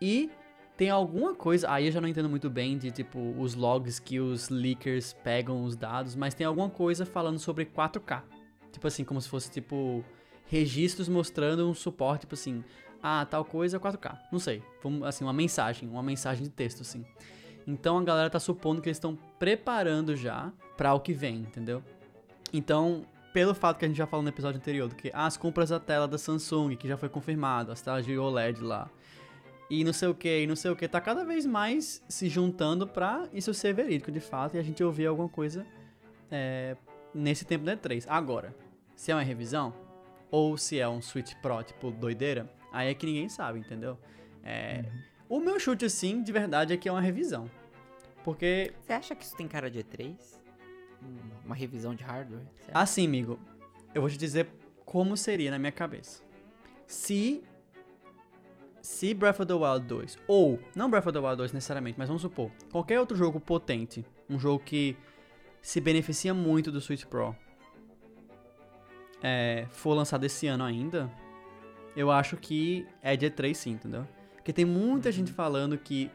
e 0.00 0.30
tem 0.76 0.90
alguma 0.90 1.34
coisa, 1.34 1.68
aí 1.68 1.86
eu 1.86 1.92
já 1.92 2.00
não 2.00 2.06
entendo 2.06 2.28
muito 2.28 2.48
bem 2.48 2.78
de 2.78 2.92
tipo 2.92 3.18
os 3.36 3.56
logs 3.56 3.98
que 3.98 4.20
os 4.20 4.48
leakers 4.48 5.12
pegam 5.24 5.64
os 5.64 5.74
dados, 5.74 6.14
mas 6.14 6.32
tem 6.32 6.46
alguma 6.46 6.70
coisa 6.70 7.04
falando 7.04 7.40
sobre 7.40 7.66
4K. 7.66 8.22
Tipo 8.70 8.86
assim, 8.86 9.02
como 9.02 9.20
se 9.20 9.28
fosse 9.28 9.50
tipo 9.50 10.04
registros 10.46 11.08
mostrando 11.08 11.68
um 11.68 11.74
suporte, 11.74 12.20
tipo 12.20 12.34
assim, 12.34 12.62
ah, 13.02 13.26
tal 13.26 13.44
coisa 13.44 13.80
4K. 13.80 14.16
Não 14.30 14.38
sei. 14.38 14.62
Assim, 15.04 15.24
uma 15.24 15.32
mensagem, 15.32 15.88
uma 15.88 16.02
mensagem 16.02 16.44
de 16.44 16.50
texto 16.50 16.82
assim. 16.82 17.04
Então 17.66 17.98
a 17.98 18.02
galera 18.02 18.30
tá 18.30 18.40
supondo 18.40 18.80
que 18.80 18.88
eles 18.88 18.96
estão 18.96 19.16
preparando 19.38 20.16
já 20.16 20.52
para 20.76 20.94
o 20.94 21.00
que 21.00 21.12
vem, 21.12 21.36
entendeu? 21.36 21.82
Então, 22.52 23.04
pelo 23.32 23.54
fato 23.54 23.78
que 23.78 23.84
a 23.84 23.88
gente 23.88 23.96
já 23.96 24.06
falou 24.06 24.22
no 24.22 24.28
episódio 24.28 24.58
anterior, 24.58 24.88
do 24.88 24.94
que 24.94 25.10
as 25.14 25.36
compras 25.36 25.70
da 25.70 25.78
tela 25.78 26.08
da 26.08 26.18
Samsung, 26.18 26.76
que 26.76 26.88
já 26.88 26.96
foi 26.96 27.08
confirmado, 27.08 27.70
as 27.70 27.80
telas 27.80 28.04
de 28.04 28.16
OLED 28.16 28.60
lá. 28.62 28.90
e 29.68 29.84
não 29.84 29.92
sei 29.92 30.08
o 30.08 30.14
que, 30.14 30.42
e 30.42 30.46
não 30.46 30.56
sei 30.56 30.70
o 30.70 30.76
que, 30.76 30.88
tá 30.88 31.00
cada 31.00 31.24
vez 31.24 31.46
mais 31.46 32.02
se 32.08 32.28
juntando 32.28 32.86
pra 32.88 33.28
isso 33.32 33.54
ser 33.54 33.72
verídico 33.72 34.10
de 34.10 34.18
fato 34.18 34.56
e 34.56 34.58
a 34.58 34.62
gente 34.62 34.82
ouvir 34.82 35.06
alguma 35.06 35.28
coisa 35.28 35.64
é, 36.30 36.76
nesse 37.14 37.44
tempo 37.44 37.64
da 37.64 37.76
E3. 37.76 38.04
Agora, 38.08 38.54
se 38.96 39.12
é 39.12 39.14
uma 39.14 39.22
revisão, 39.22 39.72
ou 40.30 40.56
se 40.56 40.78
é 40.80 40.88
um 40.88 41.00
Switch 41.00 41.34
Pro, 41.36 41.62
tipo, 41.62 41.90
doideira, 41.92 42.50
aí 42.72 42.88
é 42.88 42.94
que 42.94 43.06
ninguém 43.06 43.28
sabe, 43.28 43.60
entendeu? 43.60 43.96
É, 44.42 44.84
uhum. 44.84 45.09
O 45.30 45.38
meu 45.38 45.60
chute, 45.60 45.84
assim, 45.84 46.24
de 46.24 46.32
verdade, 46.32 46.72
é 46.72 46.76
que 46.76 46.88
é 46.88 46.92
uma 46.92 47.00
revisão. 47.00 47.48
Porque. 48.24 48.72
Você 48.82 48.92
acha 48.92 49.14
que 49.14 49.24
isso 49.24 49.36
tem 49.36 49.46
cara 49.46 49.70
de 49.70 49.78
E3? 49.78 50.16
Uma 51.46 51.54
revisão 51.54 51.94
de 51.94 52.02
hardware? 52.02 52.42
Assim, 52.74 53.06
amigo, 53.06 53.38
eu 53.94 54.02
vou 54.02 54.10
te 54.10 54.18
dizer 54.18 54.48
como 54.84 55.16
seria 55.16 55.52
na 55.52 55.58
minha 55.58 55.70
cabeça. 55.70 56.20
Se. 56.84 57.44
Se 58.82 59.14
Breath 59.14 59.38
of 59.38 59.46
the 59.46 59.54
Wild 59.54 59.86
2, 59.86 60.18
ou, 60.26 60.58
não 60.74 60.90
Breath 60.90 61.06
of 61.06 61.12
the 61.12 61.20
Wild 61.20 61.36
2 61.36 61.52
necessariamente, 61.52 61.98
mas 61.98 62.08
vamos 62.08 62.22
supor, 62.22 62.50
qualquer 62.72 62.98
outro 62.98 63.14
jogo 63.14 63.38
potente, 63.38 64.04
um 64.28 64.38
jogo 64.38 64.64
que 64.64 64.96
se 65.60 65.82
beneficia 65.82 66.32
muito 66.32 66.72
do 66.72 66.80
Switch 66.80 67.04
Pro, 67.04 67.36
é, 69.22 69.66
for 69.70 69.92
lançado 69.92 70.24
esse 70.24 70.46
ano 70.46 70.64
ainda, 70.64 71.12
eu 71.94 72.10
acho 72.10 72.38
que 72.38 72.86
é 73.02 73.14
de 73.18 73.30
E3 73.30 73.52
sim, 73.52 73.72
entendeu? 73.72 74.08
Porque 74.40 74.52
tem 74.52 74.64
muita 74.64 75.10
uhum. 75.10 75.12
gente 75.12 75.32
falando 75.32 75.76
que, 75.76 76.10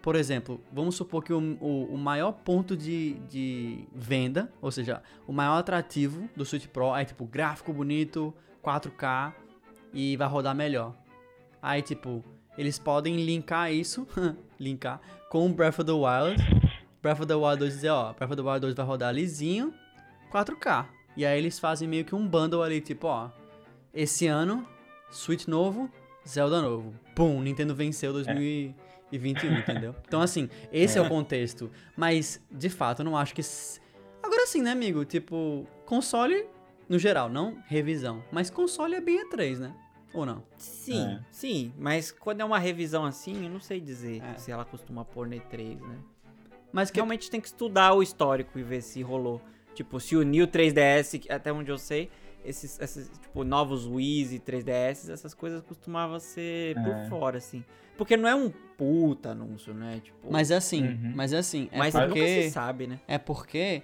por 0.00 0.14
exemplo, 0.14 0.60
vamos 0.72 0.94
supor 0.94 1.24
que 1.24 1.32
o, 1.32 1.56
o, 1.60 1.94
o 1.94 1.98
maior 1.98 2.32
ponto 2.32 2.76
de, 2.76 3.14
de 3.28 3.84
venda, 3.92 4.50
ou 4.62 4.70
seja, 4.70 5.02
o 5.26 5.32
maior 5.32 5.58
atrativo 5.58 6.28
do 6.36 6.44
Switch 6.44 6.66
Pro 6.68 6.94
é 6.94 7.04
tipo 7.04 7.26
gráfico 7.26 7.72
bonito, 7.72 8.32
4K 8.62 9.34
e 9.92 10.16
vai 10.16 10.28
rodar 10.28 10.54
melhor. 10.54 10.94
Aí, 11.60 11.82
tipo, 11.82 12.24
eles 12.56 12.78
podem 12.78 13.16
linkar 13.16 13.72
isso, 13.72 14.06
linkar, 14.58 15.00
com 15.28 15.52
Breath 15.52 15.80
of 15.80 15.84
the 15.84 15.92
Wild. 15.92 16.42
Breath 17.02 17.20
of 17.20 17.26
the 17.26 17.34
Wild 17.34 17.58
2 17.58 17.68
dizer, 17.68 17.90
ó, 17.90 18.12
Breath 18.12 18.30
of 18.30 18.36
the 18.36 18.48
Wild 18.48 18.60
2 18.60 18.74
vai 18.74 18.86
rodar 18.86 19.12
lisinho, 19.12 19.74
4K. 20.32 20.86
E 21.16 21.26
aí 21.26 21.38
eles 21.38 21.58
fazem 21.58 21.88
meio 21.88 22.04
que 22.04 22.14
um 22.14 22.26
bundle 22.26 22.62
ali, 22.62 22.80
tipo, 22.80 23.08
ó, 23.08 23.30
esse 23.92 24.26
ano, 24.26 24.66
Switch 25.10 25.46
novo, 25.46 25.90
Zelda 26.26 26.60
novo. 26.62 26.94
Pum, 27.14 27.40
Nintendo 27.40 27.74
venceu 27.74 28.12
2021, 28.12 29.52
é. 29.52 29.58
entendeu? 29.60 29.94
Então, 30.06 30.20
assim, 30.20 30.48
esse 30.72 30.98
é. 30.98 31.02
é. 31.02 31.04
o 31.04 31.08
contexto. 31.08 31.70
Mas, 31.96 32.40
de 32.50 32.68
fato, 32.68 33.00
eu 33.00 33.04
não 33.04 33.16
acho 33.16 33.34
que. 33.34 33.42
Agora 34.22 34.46
sim, 34.46 34.62
né, 34.62 34.72
amigo? 34.72 35.04
Tipo, 35.04 35.66
console 35.84 36.46
no 36.88 36.98
geral, 36.98 37.28
não 37.28 37.56
revisão. 37.66 38.22
Mas 38.30 38.50
console 38.50 38.94
é 38.94 39.00
bem 39.00 39.28
E3, 39.28 39.58
né? 39.58 39.74
Ou 40.12 40.24
não? 40.24 40.44
Sim, 40.56 41.04
é. 41.04 41.20
sim. 41.30 41.72
Mas 41.76 42.12
quando 42.12 42.40
é 42.40 42.44
uma 42.44 42.58
revisão 42.58 43.04
assim, 43.04 43.44
eu 43.44 43.50
não 43.50 43.60
sei 43.60 43.80
dizer 43.80 44.22
é. 44.22 44.38
se 44.38 44.50
ela 44.50 44.64
costuma 44.64 45.04
pôr 45.04 45.26
no 45.26 45.34
E3, 45.34 45.80
né? 45.80 45.98
Mas 46.72 46.90
que... 46.90 46.96
realmente 46.96 47.30
tem 47.30 47.40
que 47.40 47.48
estudar 47.48 47.94
o 47.94 48.02
histórico 48.02 48.58
e 48.58 48.62
ver 48.62 48.82
se 48.82 49.02
rolou. 49.02 49.40
Tipo, 49.74 49.98
se 49.98 50.14
uniu 50.14 50.46
3DS, 50.46 51.28
até 51.28 51.52
onde 51.52 51.70
eu 51.70 51.78
sei, 51.78 52.08
esses, 52.44 52.78
esses 52.78 53.10
tipo, 53.18 53.42
novos 53.44 53.86
Wii's 53.86 54.32
e 54.32 54.38
3DS, 54.38 55.10
essas 55.10 55.34
coisas 55.34 55.62
costumavam 55.62 56.20
ser 56.20 56.76
é. 56.76 56.82
por 56.82 57.08
fora, 57.08 57.38
assim. 57.38 57.64
Porque 57.96 58.16
não 58.16 58.28
é 58.28 58.34
um 58.34 58.50
puta 58.76 59.30
anúncio, 59.30 59.72
né? 59.72 60.00
Tipo, 60.02 60.30
mas 60.30 60.50
é 60.50 60.56
assim, 60.56 60.82
uhum. 60.82 61.12
mas 61.14 61.32
é 61.32 61.38
assim. 61.38 61.68
É 61.70 61.78
mas 61.78 61.94
porque, 61.94 62.08
nunca 62.08 62.42
se 62.42 62.50
sabe, 62.50 62.86
né? 62.86 63.00
É 63.06 63.18
porque 63.18 63.82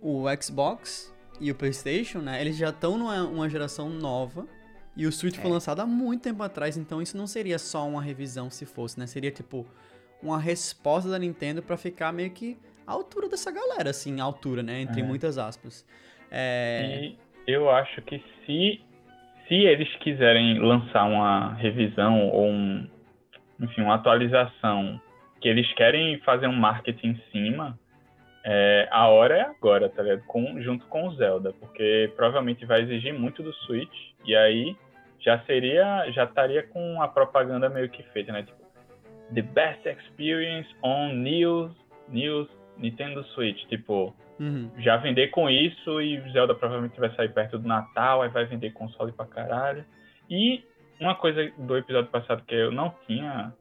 o 0.00 0.24
Xbox 0.40 1.12
e 1.40 1.50
o 1.50 1.54
PlayStation, 1.54 2.20
né? 2.20 2.40
Eles 2.40 2.56
já 2.56 2.70
estão 2.70 2.96
numa 2.96 3.48
geração 3.48 3.88
nova. 3.88 4.46
E 4.96 5.06
o 5.06 5.12
Switch 5.12 5.36
é. 5.36 5.42
foi 5.42 5.50
lançado 5.50 5.80
há 5.80 5.86
muito 5.86 6.22
tempo 6.22 6.40
atrás, 6.44 6.76
então 6.76 7.02
isso 7.02 7.16
não 7.16 7.26
seria 7.26 7.58
só 7.58 7.88
uma 7.88 8.00
revisão 8.00 8.48
se 8.48 8.64
fosse, 8.64 8.98
né? 8.98 9.08
Seria 9.08 9.32
tipo 9.32 9.66
uma 10.22 10.38
resposta 10.38 11.10
da 11.10 11.18
Nintendo 11.18 11.60
para 11.60 11.76
ficar 11.76 12.12
meio 12.12 12.30
que 12.30 12.56
à 12.86 12.92
altura 12.92 13.28
dessa 13.28 13.50
galera, 13.50 13.90
assim, 13.90 14.20
altura, 14.20 14.62
né? 14.62 14.82
Entre 14.82 15.00
é. 15.00 15.04
muitas 15.04 15.36
aspas. 15.36 15.84
É... 16.30 17.06
E 17.06 17.18
eu 17.46 17.70
acho 17.70 18.00
que 18.02 18.22
se, 18.44 18.80
se 19.46 19.54
eles 19.54 19.94
quiserem 19.96 20.58
lançar 20.58 21.04
uma 21.04 21.54
revisão 21.54 22.28
ou 22.28 22.46
um, 22.46 22.88
enfim, 23.60 23.82
uma 23.82 23.94
atualização 23.94 25.00
que 25.40 25.48
eles 25.48 25.70
querem 25.74 26.18
fazer 26.20 26.46
um 26.46 26.56
marketing 26.56 27.08
em 27.08 27.22
cima, 27.30 27.78
é, 28.44 28.88
a 28.90 29.08
hora 29.08 29.38
é 29.38 29.42
agora, 29.42 29.88
tá 29.88 30.02
ligado? 30.02 30.22
Com, 30.26 30.60
junto 30.60 30.86
com 30.86 31.08
o 31.08 31.14
Zelda, 31.14 31.52
porque 31.54 32.12
provavelmente 32.16 32.66
vai 32.66 32.82
exigir 32.82 33.12
muito 33.14 33.42
do 33.42 33.52
Switch 33.52 34.12
e 34.24 34.34
aí 34.36 34.76
já 35.20 35.38
seria, 35.40 36.10
já 36.12 36.24
estaria 36.24 36.62
com 36.62 37.00
a 37.02 37.08
propaganda 37.08 37.68
meio 37.68 37.88
que 37.88 38.02
feita, 38.04 38.32
né? 38.32 38.42
Tipo, 38.42 38.62
the 39.32 39.42
best 39.42 39.86
experience 39.86 40.68
on 40.82 41.14
news, 41.14 41.72
news 42.08 42.48
Nintendo 42.76 43.24
Switch, 43.28 43.64
tipo, 43.68 44.14
uhum. 44.38 44.70
já 44.78 44.96
vender 44.96 45.28
com 45.28 45.48
isso 45.48 46.00
e 46.00 46.20
Zelda 46.32 46.54
provavelmente 46.54 46.98
vai 46.98 47.14
sair 47.14 47.32
perto 47.32 47.58
do 47.58 47.68
Natal, 47.68 48.22
aí 48.22 48.28
vai 48.28 48.44
vender 48.44 48.72
console 48.72 49.12
pra 49.12 49.26
caralho. 49.26 49.84
E 50.28 50.64
uma 51.00 51.14
coisa 51.14 51.50
do 51.58 51.76
episódio 51.76 52.10
passado 52.10 52.42
que 52.46 52.54
eu 52.54 52.70
não 52.70 52.94
tinha 53.06 53.52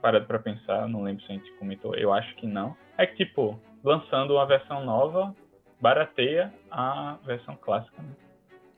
parado 0.00 0.26
para 0.26 0.38
pensar, 0.38 0.88
não 0.88 1.02
lembro 1.02 1.24
se 1.24 1.32
a 1.32 1.34
gente 1.34 1.50
comentou, 1.52 1.94
eu 1.94 2.12
acho 2.12 2.34
que 2.36 2.46
não, 2.46 2.76
é 2.96 3.06
que, 3.06 3.24
tipo, 3.24 3.60
lançando 3.82 4.34
uma 4.34 4.46
versão 4.46 4.84
nova, 4.84 5.34
barateia 5.80 6.52
a 6.70 7.18
versão 7.24 7.56
clássica, 7.56 8.00
né? 8.02 8.10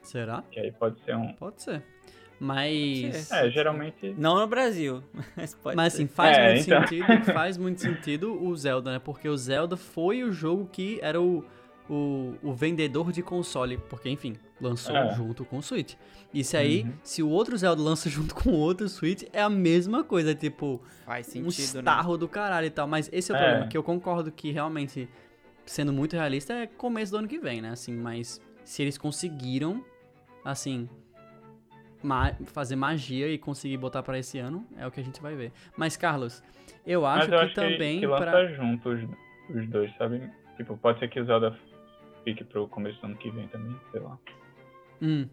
Será? 0.02 0.42
Que 0.50 0.60
aí 0.60 0.72
pode 0.72 0.98
ser 1.00 1.16
um. 1.16 1.32
Pode 1.34 1.62
ser. 1.62 1.82
Mas. 2.40 3.30
É, 3.32 3.50
geralmente. 3.50 4.14
Não 4.16 4.38
no 4.38 4.46
Brasil. 4.46 5.02
Mas, 5.36 5.56
mas 5.74 5.94
assim, 5.94 6.06
faz 6.06 6.36
é, 6.36 6.54
muito 6.54 6.66
então... 6.66 6.86
sentido. 6.86 7.24
Faz 7.32 7.56
muito 7.56 7.80
sentido 7.80 8.42
o 8.42 8.56
Zelda, 8.56 8.92
né? 8.92 8.98
Porque 8.98 9.28
o 9.28 9.36
Zelda 9.36 9.76
foi 9.76 10.22
o 10.22 10.32
jogo 10.32 10.68
que 10.70 10.98
era 11.02 11.20
o, 11.20 11.44
o, 11.88 12.34
o 12.42 12.52
vendedor 12.52 13.12
de 13.12 13.22
console. 13.22 13.78
Porque, 13.88 14.08
enfim, 14.08 14.36
lançou 14.60 14.96
é. 14.96 15.14
junto 15.14 15.44
com 15.44 15.58
o 15.58 15.62
Switch. 15.62 15.94
Isso 16.32 16.56
aí, 16.56 16.82
uhum. 16.82 16.92
se 17.02 17.22
o 17.22 17.28
outro 17.28 17.56
Zelda 17.56 17.80
lança 17.80 18.08
junto 18.10 18.34
com 18.34 18.50
o 18.50 18.56
outro 18.56 18.88
Switch, 18.88 19.24
é 19.32 19.42
a 19.42 19.50
mesma 19.50 20.04
coisa. 20.04 20.34
Tipo, 20.34 20.80
faz 21.04 21.26
sentido, 21.26 21.46
um 21.46 21.48
estarro 21.48 22.12
né? 22.12 22.18
do 22.18 22.28
caralho 22.28 22.66
e 22.66 22.70
tal. 22.70 22.86
Mas 22.86 23.08
esse 23.12 23.32
é 23.32 23.34
o 23.34 23.36
é. 23.36 23.40
problema, 23.40 23.68
que 23.68 23.76
eu 23.76 23.82
concordo 23.82 24.30
que 24.30 24.50
realmente, 24.50 25.08
sendo 25.66 25.92
muito 25.92 26.14
realista, 26.14 26.52
é 26.52 26.66
começo 26.66 27.12
do 27.12 27.18
ano 27.18 27.28
que 27.28 27.38
vem, 27.38 27.60
né? 27.60 27.70
Assim, 27.70 27.94
mas 27.94 28.40
se 28.64 28.82
eles 28.82 28.98
conseguiram, 28.98 29.84
assim 30.44 30.88
ma 32.02 32.32
fazer 32.46 32.76
magia 32.76 33.28
e 33.28 33.38
conseguir 33.38 33.76
botar 33.76 34.02
para 34.02 34.18
esse 34.18 34.38
ano, 34.38 34.66
é 34.76 34.86
o 34.86 34.90
que 34.90 35.00
a 35.00 35.04
gente 35.04 35.20
vai 35.20 35.34
ver. 35.34 35.52
Mas, 35.76 35.96
Carlos, 35.96 36.42
eu 36.86 37.04
acho 37.04 37.30
Mas 37.30 37.32
eu 37.32 37.38
que 37.38 37.44
acho 37.44 37.54
também. 37.54 38.00
Que, 38.00 38.06
que 38.06 38.16
pra... 38.16 38.46
junto 38.54 38.88
os, 38.90 39.02
os 39.54 39.68
dois, 39.68 39.94
sabe? 39.96 40.22
Tipo, 40.56 40.76
pode 40.76 40.98
ser 40.98 41.08
que 41.08 41.20
o 41.20 41.24
Zelda 41.24 41.56
fique 42.24 42.44
pro 42.44 42.68
começo 42.68 43.00
do 43.00 43.06
ano 43.06 43.16
que 43.16 43.30
vem 43.30 43.48
também, 43.48 43.76
sei 43.90 44.00
lá. 44.00 44.18
Hum. 45.00 45.28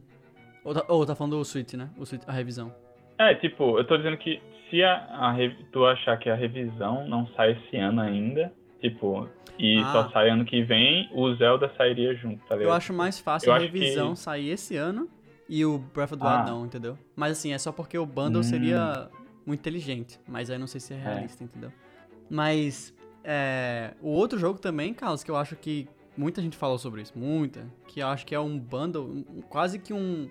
Ou 0.63 0.73
tá, 0.73 0.85
ou 0.87 1.05
tá 1.05 1.15
falando 1.15 1.37
do 1.37 1.45
Switch, 1.45 1.73
né? 1.73 1.89
O 1.97 2.05
Switch, 2.05 2.23
a 2.27 2.31
revisão. 2.31 2.73
É, 3.17 3.33
tipo, 3.35 3.77
eu 3.77 3.85
tô 3.85 3.97
dizendo 3.97 4.17
que 4.17 4.41
se 4.69 4.83
a, 4.83 4.95
a, 4.95 5.35
tu 5.71 5.85
achar 5.85 6.17
que 6.17 6.29
a 6.29 6.35
revisão 6.35 7.07
não 7.07 7.27
sai 7.35 7.51
esse 7.51 7.77
ano 7.77 8.01
ainda, 8.01 8.51
tipo, 8.81 9.29
e 9.57 9.79
ah. 9.79 9.91
só 9.91 10.09
sai 10.09 10.29
ano 10.29 10.43
que 10.43 10.61
vem, 10.63 11.09
o 11.13 11.33
Zelda 11.35 11.71
sairia 11.77 12.13
junto, 12.15 12.45
tá 12.45 12.55
ligado? 12.55 12.71
Eu 12.71 12.73
acho 12.73 12.93
mais 12.93 13.19
fácil 13.19 13.49
eu 13.49 13.53
a 13.53 13.57
revisão 13.57 14.13
que... 14.13 14.19
sair 14.19 14.49
esse 14.49 14.75
ano 14.75 15.09
e 15.47 15.65
o 15.65 15.77
Breath 15.77 16.13
of 16.13 16.21
the 16.21 16.27
Wild 16.27 16.41
ah. 16.41 16.51
não, 16.51 16.65
entendeu? 16.65 16.97
Mas 17.15 17.33
assim, 17.33 17.53
é 17.53 17.57
só 17.57 17.71
porque 17.71 17.97
o 17.97 18.05
bundle 18.05 18.39
hum. 18.39 18.43
seria 18.43 19.09
muito 19.45 19.59
inteligente. 19.59 20.19
Mas 20.27 20.49
aí 20.49 20.57
não 20.57 20.67
sei 20.67 20.79
se 20.79 20.93
é, 20.93 20.97
é. 20.97 20.99
realista, 20.99 21.43
é. 21.43 21.45
entendeu? 21.45 21.71
Mas 22.29 22.93
é, 23.23 23.93
o 24.01 24.09
outro 24.09 24.39
jogo 24.39 24.59
também, 24.59 24.93
Carlos, 24.93 25.23
que 25.23 25.29
eu 25.29 25.35
acho 25.35 25.55
que 25.55 25.87
muita 26.17 26.41
gente 26.41 26.57
falou 26.57 26.77
sobre 26.77 27.01
isso, 27.01 27.17
muita, 27.17 27.65
que 27.87 27.99
eu 27.99 28.07
acho 28.07 28.25
que 28.25 28.33
é 28.33 28.39
um 28.39 28.57
bundle, 28.57 29.03
um, 29.03 29.41
quase 29.41 29.79
que 29.79 29.93
um 29.93 30.29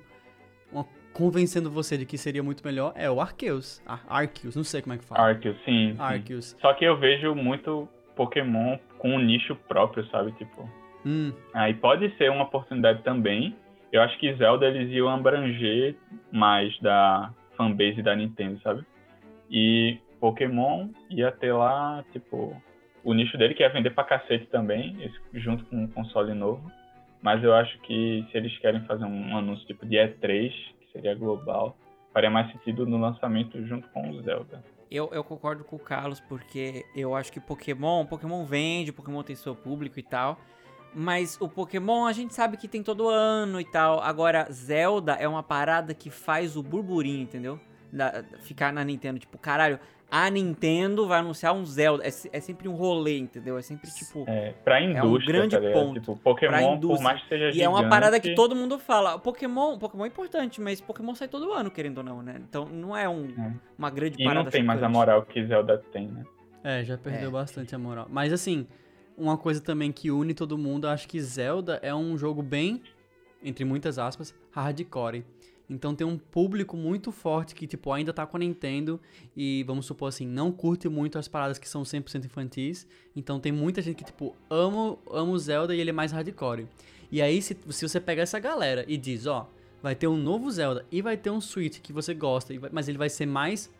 uma, 0.72 0.86
convencendo 1.12 1.70
você 1.70 1.96
de 1.96 2.04
que 2.04 2.18
seria 2.18 2.42
muito 2.42 2.64
melhor, 2.64 2.92
é 2.96 3.08
o 3.10 3.20
Arceus. 3.20 3.80
Ar 3.86 4.04
Arceus, 4.08 4.56
não 4.56 4.64
sei 4.64 4.82
como 4.82 4.94
é 4.94 4.98
que 4.98 5.04
fala. 5.04 5.28
Arceus, 5.28 5.56
sim. 5.64 5.94
Arceus. 5.98 6.46
Sim. 6.46 6.56
Só 6.60 6.74
que 6.74 6.84
eu 6.84 6.98
vejo 6.98 7.34
muito 7.34 7.88
Pokémon 8.16 8.78
com 8.98 9.14
um 9.14 9.18
nicho 9.18 9.54
próprio, 9.68 10.04
sabe? 10.10 10.32
Tipo. 10.32 10.68
Hum. 11.06 11.32
Aí 11.52 11.74
pode 11.74 12.16
ser 12.16 12.30
uma 12.30 12.44
oportunidade 12.44 13.02
também 13.02 13.54
eu 13.94 14.02
acho 14.02 14.18
que 14.18 14.34
Zelda 14.34 14.66
eles 14.66 14.90
iam 14.90 15.08
abranger 15.08 15.94
mais 16.32 16.76
da 16.80 17.32
fanbase 17.56 18.02
da 18.02 18.16
Nintendo, 18.16 18.60
sabe? 18.60 18.84
E 19.48 19.98
Pokémon 20.18 20.88
ia 21.08 21.30
ter 21.30 21.52
lá, 21.52 22.04
tipo, 22.12 22.60
o 23.04 23.14
nicho 23.14 23.38
dele 23.38 23.54
que 23.54 23.62
ia 23.62 23.68
vender 23.68 23.90
pra 23.90 24.02
cacete 24.02 24.46
também, 24.46 25.08
junto 25.32 25.64
com 25.66 25.76
um 25.76 25.86
console 25.86 26.34
novo. 26.34 26.68
Mas 27.22 27.44
eu 27.44 27.54
acho 27.54 27.78
que 27.82 28.26
se 28.32 28.36
eles 28.36 28.58
querem 28.58 28.84
fazer 28.84 29.04
um 29.04 29.36
anúncio 29.36 29.64
tipo 29.64 29.86
de 29.86 29.96
E3, 29.96 30.50
que 30.50 30.92
seria 30.92 31.14
global, 31.14 31.76
faria 32.12 32.28
mais 32.28 32.50
sentido 32.50 32.84
no 32.84 32.98
lançamento 32.98 33.64
junto 33.64 33.88
com 33.90 34.10
o 34.10 34.22
Zelda. 34.22 34.60
Eu, 34.90 35.08
eu 35.12 35.22
concordo 35.22 35.62
com 35.62 35.76
o 35.76 35.78
Carlos, 35.78 36.18
porque 36.18 36.84
eu 36.96 37.14
acho 37.14 37.32
que 37.32 37.38
Pokémon, 37.38 38.04
Pokémon 38.06 38.44
vende, 38.44 38.92
Pokémon 38.92 39.22
tem 39.22 39.36
seu 39.36 39.54
público 39.54 40.00
e 40.00 40.02
tal. 40.02 40.36
Mas 40.94 41.36
o 41.40 41.48
Pokémon 41.48 42.06
a 42.06 42.12
gente 42.12 42.34
sabe 42.34 42.56
que 42.56 42.68
tem 42.68 42.82
todo 42.82 43.08
ano 43.08 43.60
e 43.60 43.64
tal. 43.64 44.00
Agora, 44.00 44.46
Zelda 44.52 45.12
é 45.14 45.26
uma 45.26 45.42
parada 45.42 45.92
que 45.94 46.10
faz 46.10 46.56
o 46.56 46.62
burburinho, 46.62 47.22
entendeu? 47.22 47.58
da- 47.92 48.24
ficar 48.40 48.72
na 48.72 48.82
Nintendo. 48.82 49.20
Tipo, 49.20 49.38
caralho, 49.38 49.78
a 50.10 50.28
Nintendo 50.28 51.06
vai 51.06 51.20
anunciar 51.20 51.54
um 51.54 51.64
Zelda. 51.64 52.02
É, 52.04 52.08
é 52.32 52.40
sempre 52.40 52.68
um 52.68 52.74
rolê, 52.74 53.18
entendeu? 53.18 53.56
É 53.56 53.62
sempre 53.62 53.88
tipo. 53.88 54.24
É, 54.26 54.52
pra 54.64 54.80
indústria, 54.82 55.32
grande 55.46 55.56
tá 55.56 55.70
ponto 55.72 56.00
Tipo, 56.00 56.16
Pokémon, 56.16 56.76
pra 56.78 56.88
por 56.88 57.00
mais 57.00 57.22
que 57.22 57.28
seja 57.28 57.56
E 57.56 57.62
é 57.62 57.68
uma 57.68 57.88
parada 57.88 58.18
que 58.18 58.30
gigante, 58.30 58.36
todo 58.36 58.56
mundo 58.56 58.80
fala. 58.80 59.16
Pokémon, 59.16 59.78
Pokémon 59.78 60.04
é 60.04 60.08
importante, 60.08 60.60
mas 60.60 60.80
Pokémon 60.80 61.14
sai 61.14 61.28
todo 61.28 61.52
ano, 61.52 61.70
querendo 61.70 61.98
ou 61.98 62.04
não, 62.04 62.20
né? 62.20 62.34
Então 62.48 62.64
não 62.66 62.96
é 62.96 63.08
um, 63.08 63.26
É. 63.38 63.52
uma 63.78 63.90
grande 63.90 64.20
E 64.20 64.24
parada. 64.24 64.42
não 64.44 64.50
tem 64.50 64.64
mais 64.64 64.82
a 64.82 64.88
moral 64.88 65.22
que 65.22 65.46
Zelda 65.46 65.78
tem, 65.92 66.08
né? 66.08 66.24
É, 66.64 66.82
já 66.82 66.98
perdeu 66.98 67.28
É. 67.28 67.32
bastante 67.32 67.76
a 67.76 67.78
moral. 67.78 68.08
Mas 68.10 68.32
assim, 68.32 68.66
uma 69.16 69.36
coisa 69.36 69.60
também 69.60 69.92
que 69.92 70.10
une 70.10 70.34
todo 70.34 70.58
mundo, 70.58 70.86
acho 70.86 71.08
que 71.08 71.20
Zelda 71.20 71.78
é 71.82 71.94
um 71.94 72.16
jogo 72.16 72.42
bem, 72.42 72.82
entre 73.42 73.64
muitas 73.64 73.98
aspas, 73.98 74.34
hardcore. 74.50 75.24
Então 75.68 75.94
tem 75.94 76.06
um 76.06 76.18
público 76.18 76.76
muito 76.76 77.10
forte 77.10 77.54
que, 77.54 77.66
tipo, 77.66 77.90
ainda 77.90 78.12
tá 78.12 78.26
com 78.26 78.36
a 78.36 78.40
Nintendo 78.40 79.00
e, 79.36 79.64
vamos 79.64 79.86
supor 79.86 80.08
assim, 80.08 80.26
não 80.26 80.52
curte 80.52 80.88
muito 80.88 81.18
as 81.18 81.26
paradas 81.26 81.58
que 81.58 81.68
são 81.68 81.82
100% 81.82 82.24
infantis. 82.24 82.86
Então 83.16 83.40
tem 83.40 83.50
muita 83.50 83.80
gente 83.80 83.96
que, 83.96 84.04
tipo, 84.04 84.36
ama, 84.50 84.98
ama 85.10 85.32
o 85.32 85.38
Zelda 85.38 85.74
e 85.74 85.80
ele 85.80 85.90
é 85.90 85.92
mais 85.92 86.12
hardcore. 86.12 86.66
E 87.10 87.22
aí, 87.22 87.40
se, 87.40 87.56
se 87.70 87.88
você 87.88 88.00
pega 88.00 88.22
essa 88.22 88.38
galera 88.38 88.84
e 88.86 88.96
diz, 88.96 89.26
ó, 89.26 89.48
vai 89.82 89.94
ter 89.94 90.06
um 90.06 90.16
novo 90.16 90.50
Zelda 90.50 90.84
e 90.90 91.00
vai 91.00 91.16
ter 91.16 91.30
um 91.30 91.40
Switch 91.40 91.80
que 91.80 91.92
você 91.92 92.12
gosta, 92.12 92.52
mas 92.72 92.88
ele 92.88 92.98
vai 92.98 93.08
ser 93.08 93.26
mais, 93.26 93.70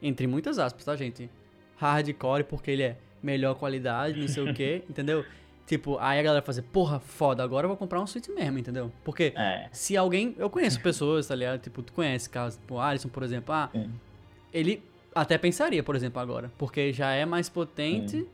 entre 0.00 0.26
muitas 0.26 0.58
aspas, 0.58 0.84
tá, 0.84 0.96
gente? 0.96 1.28
Hardcore 1.76 2.44
porque 2.44 2.70
ele 2.70 2.82
é 2.84 2.96
melhor 3.24 3.54
qualidade, 3.54 4.20
não 4.20 4.28
sei 4.28 4.48
o 4.48 4.52
que, 4.54 4.82
entendeu? 4.90 5.24
Tipo, 5.66 5.96
aí 5.98 6.18
a 6.20 6.22
galera 6.22 6.40
vai 6.42 6.46
fazer, 6.46 6.60
porra, 6.62 7.00
foda, 7.00 7.42
agora 7.42 7.64
eu 7.64 7.68
vou 7.68 7.76
comprar 7.76 7.98
um 8.00 8.06
Switch 8.06 8.28
mesmo, 8.28 8.58
entendeu? 8.58 8.92
Porque 9.02 9.32
É. 9.34 9.66
se 9.72 9.96
alguém. 9.96 10.34
Eu 10.38 10.50
conheço 10.50 10.78
pessoas, 10.82 11.26
tá 11.26 11.34
ligado? 11.34 11.58
Tipo, 11.62 11.82
tu 11.82 11.92
conhece 11.94 12.28
casos, 12.28 12.58
tipo, 12.58 12.74
o 12.74 12.80
Alisson, 12.80 13.08
por 13.08 13.22
exemplo, 13.22 13.54
ah, 13.54 13.70
ele 14.52 14.82
até 15.14 15.38
pensaria, 15.38 15.82
por 15.82 15.96
exemplo, 15.96 16.20
agora. 16.20 16.50
Porque 16.58 16.92
já 16.92 17.12
é 17.12 17.24
mais 17.24 17.48
potente. 17.48 18.26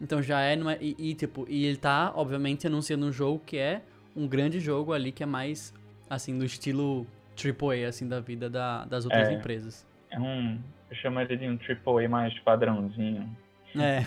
Então 0.00 0.20
já 0.20 0.40
é. 0.42 0.54
é- 0.54 0.78
E, 0.80 0.96
e, 1.10 1.14
tipo, 1.14 1.46
e 1.48 1.64
ele 1.66 1.76
tá, 1.76 2.12
obviamente, 2.16 2.66
anunciando 2.66 3.06
um 3.06 3.12
jogo 3.12 3.40
que 3.46 3.56
é 3.56 3.80
um 4.16 4.26
grande 4.26 4.58
jogo 4.58 4.92
ali, 4.92 5.12
que 5.12 5.22
é 5.22 5.26
mais, 5.26 5.72
assim, 6.10 6.36
do 6.36 6.44
estilo 6.44 7.06
AAA, 7.36 7.86
assim, 7.88 8.08
da 8.08 8.18
vida 8.18 8.50
da- 8.50 8.84
das 8.86 9.04
outras 9.04 9.28
É. 9.28 9.32
empresas. 9.34 9.86
É 10.10 10.18
um. 10.18 10.58
Eu 10.90 10.96
chamaria 10.96 11.36
de 11.36 11.46
um 11.48 11.56
AAA 11.56 12.08
mais 12.08 12.36
padrãozinho. 12.40 13.28
É. 13.82 14.04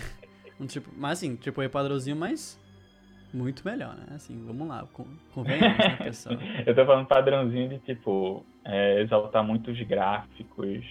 Um 0.60 0.66
tipo, 0.66 0.90
mas 0.96 1.12
assim, 1.12 1.38
AAA 1.38 1.68
padrãozinho, 1.70 2.16
mas 2.16 2.60
muito 3.32 3.62
melhor, 3.64 3.94
né? 3.96 4.06
Assim, 4.14 4.44
vamos 4.46 4.68
lá, 4.68 4.86
con- 4.92 5.06
convenhamos, 5.32 5.78
né, 5.78 5.96
pessoal? 6.04 6.36
Eu 6.66 6.74
tô 6.74 6.84
falando 6.84 7.06
padrãozinho 7.06 7.68
de, 7.70 7.78
tipo, 7.78 8.44
é, 8.64 9.00
exaltar 9.00 9.42
muito 9.42 9.70
os 9.70 9.80
gráficos. 9.82 10.84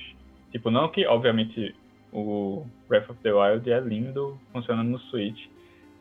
Tipo, 0.52 0.72
não 0.72 0.90
que, 0.90 1.06
obviamente, 1.06 1.76
o 2.12 2.66
Breath 2.88 3.10
of 3.12 3.20
the 3.22 3.32
Wild 3.32 3.72
é 3.72 3.80
lindo 3.80 4.40
funcionando 4.52 4.88
no 4.90 5.00
Switch, 5.00 5.48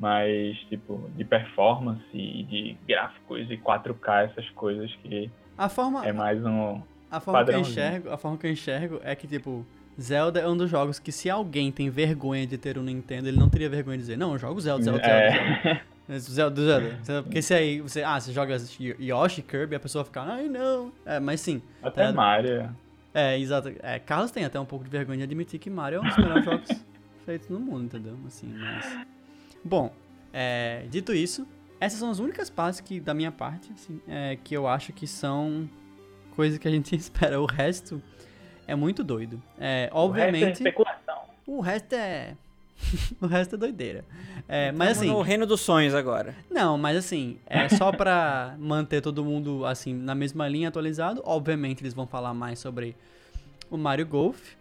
mas, 0.00 0.56
tipo, 0.70 1.10
de 1.16 1.24
performance 1.24 2.02
e 2.14 2.44
de 2.44 2.76
gráficos 2.86 3.50
e 3.50 3.56
4K, 3.58 4.30
essas 4.30 4.48
coisas 4.50 4.90
que 5.02 5.30
A 5.58 5.68
forma, 5.68 6.06
é 6.06 6.12
mais 6.12 6.42
um. 6.44 6.80
A 7.10 7.20
forma 7.20 7.44
que 7.44 7.50
eu 7.50 7.60
enxergo, 7.60 8.10
a 8.10 8.16
forma 8.16 8.38
que 8.38 8.46
eu 8.46 8.50
enxergo 8.52 9.00
é 9.02 9.14
que, 9.14 9.26
tipo, 9.26 9.66
Zelda 10.00 10.40
é 10.40 10.48
um 10.48 10.56
dos 10.56 10.70
jogos 10.70 10.98
que 10.98 11.10
se 11.10 11.28
alguém 11.28 11.72
tem 11.72 11.90
vergonha 11.90 12.46
de 12.46 12.56
ter 12.56 12.78
um 12.78 12.82
Nintendo, 12.82 13.28
ele 13.28 13.36
não 13.38 13.48
teria 13.48 13.68
vergonha 13.68 13.96
de 13.96 14.02
dizer, 14.02 14.16
não, 14.16 14.32
eu 14.32 14.38
jogo 14.38 14.60
Zelda, 14.60 14.84
Zelda, 14.84 15.02
Zelda, 15.02 15.30
Zelda. 15.30 15.80
É, 16.08 16.18
Zelda, 16.18 16.62
Zelda, 16.62 16.98
Zelda. 17.04 17.22
Porque 17.24 17.42
se 17.42 17.52
aí, 17.52 17.80
você, 17.80 18.02
ah, 18.02 18.20
você 18.20 18.32
joga 18.32 18.56
Yoshi, 19.00 19.42
Kirby, 19.42 19.74
a 19.74 19.80
pessoa 19.80 20.04
fica, 20.04 20.22
ai 20.22 20.48
não. 20.48 20.92
É, 21.04 21.18
mas 21.18 21.40
sim, 21.40 21.60
até 21.82 22.04
É. 22.04 22.12
Mario. 22.12 22.70
é, 23.12 23.38
exato. 23.38 23.72
É, 23.82 23.98
Carlos 23.98 24.30
tem 24.30 24.44
até 24.44 24.58
um 24.60 24.64
pouco 24.64 24.84
de 24.84 24.90
vergonha 24.90 25.18
de 25.18 25.24
admitir 25.24 25.58
que 25.58 25.68
Mario 25.68 25.98
é 25.98 26.00
um 26.00 26.04
dos 26.04 26.16
melhores 26.16 26.44
jogos 26.44 26.68
feitos 27.26 27.48
no 27.48 27.58
mundo, 27.58 27.84
entendeu? 27.86 28.16
Assim, 28.26 28.54
mas... 28.56 28.98
Bom, 29.64 29.92
é, 30.32 30.84
dito 30.88 31.12
isso, 31.12 31.44
essas 31.80 31.98
são 31.98 32.08
as 32.08 32.20
únicas 32.20 32.48
partes 32.48 32.80
que, 32.80 33.00
da 33.00 33.12
minha 33.12 33.32
parte, 33.32 33.72
assim, 33.72 34.00
é, 34.06 34.38
que 34.44 34.56
eu 34.56 34.68
acho 34.68 34.92
que 34.92 35.08
são 35.08 35.68
coisas 36.36 36.56
que 36.56 36.68
a 36.68 36.70
gente 36.70 36.94
espera. 36.96 37.40
O 37.40 37.46
resto 37.46 38.00
é 38.68 38.74
muito 38.76 39.02
doido. 39.02 39.42
É, 39.58 39.90
O 39.92 39.96
resto 39.96 39.96
é 39.96 39.98
obviamente, 40.28 40.56
especulação. 40.58 41.18
o 41.46 41.60
resto 41.60 41.92
é... 41.94 42.36
o 43.20 43.26
resto 43.26 43.56
é 43.56 43.58
doideira. 43.58 44.04
É, 44.46 44.70
mas 44.70 44.98
assim... 44.98 45.08
no 45.08 45.20
reino 45.20 45.44
dos 45.46 45.60
sonhos 45.60 45.92
agora. 45.94 46.34
Não, 46.48 46.78
mas 46.78 46.96
assim, 46.96 47.36
é 47.46 47.68
só 47.68 47.90
pra 47.90 48.54
manter 48.60 49.00
todo 49.00 49.24
mundo 49.24 49.66
assim 49.66 49.92
na 49.92 50.14
mesma 50.14 50.46
linha 50.46 50.68
atualizado. 50.68 51.20
Obviamente 51.24 51.82
eles 51.82 51.92
vão 51.92 52.06
falar 52.06 52.32
mais 52.34 52.60
sobre 52.60 52.94
o 53.68 53.76
Mario 53.76 54.06
Golf, 54.06 54.54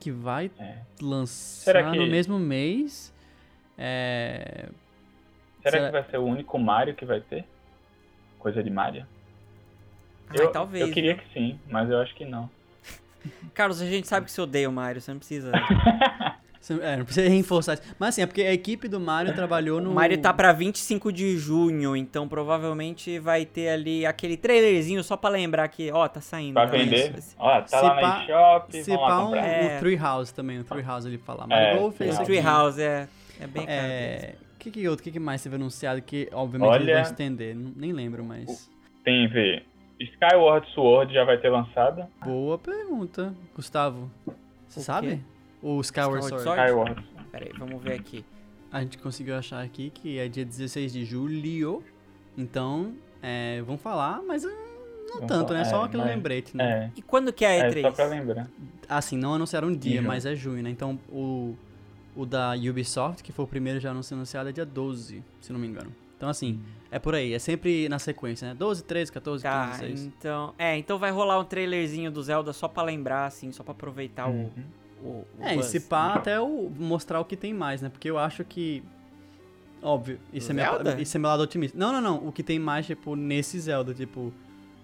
que 0.00 0.10
vai 0.10 0.50
É. 0.58 0.78
lançar 1.00 1.92
que- 1.92 1.98
no 1.98 2.06
mesmo 2.08 2.36
mês. 2.38 3.12
É, 3.78 4.68
Será, 5.62 5.70
Será- 5.70 5.86
que 5.86 5.92
vai 5.92 6.10
ser 6.10 6.16
o 6.18 6.24
único 6.24 6.58
Mario 6.58 6.94
que 6.94 7.04
vai 7.04 7.20
ter? 7.20 7.44
Coisa 8.40 8.60
de 8.62 8.68
Mario? 8.70 9.06
Ai, 10.28 10.36
eu, 10.40 10.50
talvez. 10.50 10.88
eu 10.88 10.92
queria 10.92 11.14
viu? 11.14 11.22
que 11.22 11.32
sim, 11.32 11.60
mas 11.68 11.88
eu 11.88 12.00
acho 12.00 12.12
que 12.16 12.24
não. 12.24 12.50
Carlos, 13.54 13.80
a 13.82 13.86
gente 13.86 14.08
sabe 14.08 14.26
que 14.26 14.32
você 14.32 14.40
odeia 14.40 14.68
o 14.68 14.72
Mario, 14.72 15.00
você 15.00 15.10
não 15.10 15.18
precisa. 15.18 15.52
é, 16.82 16.96
não 16.96 17.04
precisa 17.04 17.28
reforçar 17.28 17.74
isso. 17.74 17.82
Mas 17.98 18.10
assim, 18.10 18.22
é 18.22 18.26
porque 18.26 18.42
a 18.42 18.52
equipe 18.52 18.88
do 18.88 18.98
Mario 19.00 19.34
trabalhou 19.34 19.80
no. 19.80 19.90
O 19.90 19.94
Mario 19.94 20.18
tá 20.18 20.32
pra 20.32 20.52
25 20.52 21.12
de 21.12 21.36
junho, 21.36 21.96
então 21.96 22.26
provavelmente 22.28 23.18
vai 23.18 23.44
ter 23.44 23.68
ali 23.68 24.06
aquele 24.06 24.36
trailerzinho 24.36 25.02
só 25.04 25.16
pra 25.16 25.28
lembrar 25.30 25.68
que, 25.68 25.90
ó, 25.92 26.06
tá 26.08 26.20
saindo. 26.20 26.54
Pra 26.54 26.66
né? 26.66 26.78
vender. 26.78 27.18
Isso. 27.18 27.34
Ó, 27.38 27.60
tá 27.60 27.66
Se 27.66 27.74
lá 27.76 27.94
pá- 27.94 28.00
na 28.00 28.24
eShop, 28.24 28.82
Se 28.84 28.96
pá 28.96 29.24
um. 29.26 29.34
É. 29.36 29.76
o 29.76 29.80
Treehouse 29.80 30.32
também, 30.34 30.60
o 30.60 30.64
Treehouse 30.64 31.06
ele 31.08 31.18
fala. 31.18 31.46
Mario 31.46 31.66
É, 31.66 31.76
Golf, 31.78 32.00
esse 32.00 32.10
Esse 32.10 32.24
Treehouse. 32.24 32.80
é, 32.80 33.08
é 33.40 33.46
bem 33.46 33.66
caro. 33.66 33.78
deles. 33.78 34.24
É, 34.24 34.34
o 34.54 34.58
que, 34.58 34.70
que 34.70 34.88
outro? 34.88 35.02
O 35.02 35.04
que, 35.04 35.10
que 35.10 35.18
mais 35.20 35.42
teve 35.42 35.56
anunciado 35.56 36.00
que, 36.00 36.28
obviamente, 36.32 36.70
eles 36.76 36.82
Olha- 36.84 36.94
vão 36.94 37.02
estender? 37.02 37.54
Não- 37.56 37.72
Nem 37.76 37.92
lembro, 37.92 38.24
mas. 38.24 38.70
Tem, 39.04 39.26
vê. 39.28 39.64
Skyward 40.04 40.68
Sword 40.72 41.12
já 41.14 41.24
vai 41.24 41.38
ter 41.38 41.48
lançado. 41.50 42.06
Boa 42.24 42.58
pergunta, 42.58 43.34
Gustavo. 43.54 44.10
Você 44.66 44.80
O 44.80 44.82
sabe? 44.82 45.06
quê? 45.08 45.18
O 45.62 45.80
Skyward, 45.80 46.24
Skyward 46.24 46.42
Sword. 46.44 46.60
Skyward. 46.62 47.06
Pera 47.30 47.44
aí, 47.46 47.52
vamos 47.58 47.82
ver 47.82 47.94
aqui. 47.94 48.24
A 48.72 48.80
gente 48.80 48.98
conseguiu 48.98 49.36
achar 49.36 49.62
aqui 49.62 49.90
que 49.90 50.18
é 50.18 50.28
dia 50.28 50.44
16 50.44 50.92
de 50.92 51.04
julho. 51.04 51.82
Então, 52.36 52.94
é, 53.22 53.60
vão 53.62 53.76
falar, 53.76 54.22
mas 54.26 54.44
ah, 54.44 54.48
não 54.48 55.14
Vamos 55.14 55.26
tanto, 55.28 55.48
falar, 55.48 55.58
né? 55.60 55.64
Só 55.66 55.82
é, 55.82 55.84
aquele 55.84 56.02
mas- 56.02 56.10
lembrete, 56.14 56.56
né? 56.56 56.64
É, 56.86 56.90
E 56.98 57.02
quando 57.02 57.32
que 57.32 57.44
é 57.44 57.48
a 57.48 57.54
é 57.66 57.70
E3? 57.70 57.82
só 57.82 57.90
pra 57.92 58.06
lembrar. 58.06 58.48
Assim, 58.88 59.16
não 59.16 59.34
anunciaram 59.34 59.68
um 59.68 59.76
dia, 59.76 59.96
Junho. 59.98 60.08
mas 60.08 60.24
é 60.26 60.34
junho, 60.34 60.62
né? 60.62 60.70
Então, 60.70 60.98
o, 61.10 61.54
o 62.16 62.24
da 62.26 62.52
Ubisoft, 62.54 63.22
que 63.22 63.30
foi 63.30 63.44
o 63.44 63.48
primeiro 63.48 63.78
já 63.78 63.90
a 63.90 63.94
não 63.94 64.02
ser 64.02 64.14
anunciado, 64.14 64.48
é 64.48 64.52
dia 64.52 64.64
12, 64.66 65.22
se 65.40 65.52
não 65.52 65.60
me 65.60 65.66
engano. 65.66 65.92
Então, 66.22 66.30
assim, 66.30 66.60
é 66.88 67.00
por 67.00 67.16
aí. 67.16 67.32
É 67.34 67.38
sempre 67.40 67.88
na 67.88 67.98
sequência, 67.98 68.46
né? 68.46 68.54
12, 68.54 68.84
13, 68.84 69.10
14, 69.10 69.42
Tá, 69.42 69.70
15, 69.72 69.80
16. 69.80 70.04
então. 70.06 70.54
É, 70.56 70.76
então 70.78 70.96
vai 71.00 71.10
rolar 71.10 71.40
um 71.40 71.44
trailerzinho 71.44 72.12
do 72.12 72.22
Zelda 72.22 72.52
só 72.52 72.68
pra 72.68 72.84
lembrar, 72.84 73.26
assim, 73.26 73.50
só 73.50 73.64
pra 73.64 73.72
aproveitar 73.72 74.28
Uhum. 74.28 74.48
o, 75.02 75.06
o, 75.08 75.10
o. 75.10 75.26
É, 75.40 75.54
e 75.54 75.56
buzz. 75.56 75.66
se 75.66 75.80
pá, 75.80 76.14
até 76.14 76.40
o, 76.40 76.70
mostrar 76.78 77.18
o 77.18 77.24
que 77.24 77.36
tem 77.36 77.52
mais, 77.52 77.82
né? 77.82 77.88
Porque 77.88 78.08
eu 78.08 78.18
acho 78.18 78.44
que. 78.44 78.84
Óbvio, 79.82 80.20
isso 80.32 80.52
é, 80.52 80.54
meu, 80.54 80.64
Zelda? 80.64 81.00
isso 81.02 81.16
é 81.16 81.18
meu 81.18 81.28
lado 81.28 81.42
otimista. 81.42 81.76
Não, 81.76 81.90
não, 81.92 82.00
não. 82.00 82.28
O 82.28 82.30
que 82.30 82.44
tem 82.44 82.56
mais, 82.56 82.86
tipo, 82.86 83.16
nesse 83.16 83.58
Zelda, 83.58 83.92
tipo. 83.92 84.32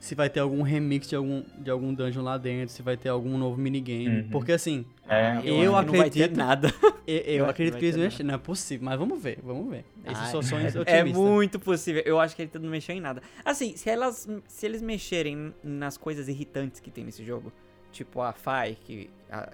Se 0.01 0.16
vai 0.16 0.29
ter 0.29 0.40
algum 0.40 0.62
remix 0.62 1.09
de 1.09 1.14
algum, 1.14 1.44
de 1.57 1.70
algum 1.70 1.94
dungeon 1.94 2.22
lá 2.22 2.37
dentro, 2.37 2.74
se 2.74 2.83
vai 2.83 2.96
ter 2.96 3.11
algum 3.11 3.38
novo 3.38 3.57
minigame. 3.61 4.22
Uhum. 4.22 4.29
Porque 4.31 4.51
assim, 4.51 4.85
É, 5.09 5.31
Ah, 5.38 5.40
eu 5.44 5.73
Não 5.73 5.85
ter 5.85 5.99
acredito- 6.01 6.37
nada. 6.37 6.68
eu, 7.07 7.16
eu 7.16 7.23
Eu 7.44 7.47
acredito 7.47 7.79
que 7.79 7.85
eles 7.87 7.94
ter 7.97 8.01
mexem. 8.03 8.27
Não 8.27 8.35
é 8.35 8.38
possível, 8.38 8.85
mas 8.85 8.99
vamos 8.99 9.23
ver, 9.23 9.38
vamos 9.42 9.71
ver. 9.71 9.85
Esses 10.05 10.18
Ai, 10.18 10.31
são 10.31 10.42
sonhos 10.42 10.75
É 10.77 10.81
otimistas. 10.81 11.12
muito 11.23 11.59
possível. 11.59 12.03
Eu 12.05 12.21
acho 12.21 12.37
que 12.37 12.42
ele 12.42 12.51
não 12.61 12.68
mexeu 12.71 12.94
em 12.94 13.01
nada. 13.01 13.23
Assim, 13.44 13.77
se, 13.77 13.88
elas, 13.88 14.29
se 14.47 14.66
eles 14.66 14.83
mexerem 14.83 15.55
nas 15.64 15.97
coisas 15.97 16.29
irritantes 16.29 16.79
que 16.81 16.90
tem 16.90 17.05
nesse 17.05 17.25
jogo, 17.25 17.51
tipo 17.90 18.21
a 18.21 18.33
Fai, 18.33 18.77
que 18.85 19.09
a, 19.31 19.51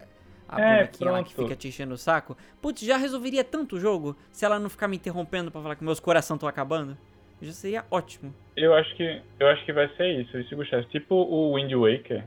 a 0.49 0.61
É, 0.61 0.75
bonequinha 0.77 1.11
lá 1.13 1.23
que 1.23 1.35
fica 1.35 1.55
te 1.55 1.69
enchendo 1.69 1.95
o 1.95 1.99
saco, 1.99 2.37
putz, 2.61 2.83
já 2.83 2.97
resolveria 2.97 3.45
tanto 3.45 3.77
o 3.77 3.81
jogo 3.81 4.17
se 4.33 4.45
ela 4.45 4.59
não 4.59 4.69
ficar 4.69 4.89
me 4.89 4.97
interrompendo 4.97 5.51
pra 5.53 5.63
falar 5.63 5.77
que 5.77 5.85
meus 5.85 6.01
coração 6.01 6.35
estão 6.35 6.49
acabando. 6.49 6.99
Já 7.41 7.53
seria 7.53 7.85
ótimo. 7.91 8.35
Eu 8.57 8.75
acho 8.75 8.95
que 8.97 9.23
eu 9.39 9.47
acho 9.49 9.65
que 9.65 9.73
vai 9.73 9.89
ser 9.97 10.21
isso, 10.21 10.39
isso 10.39 10.57
Gustavo. 10.57 10.85
Tipo 10.85 11.15
o 11.15 11.55
Wind 11.55 11.73
Waker, 11.73 12.25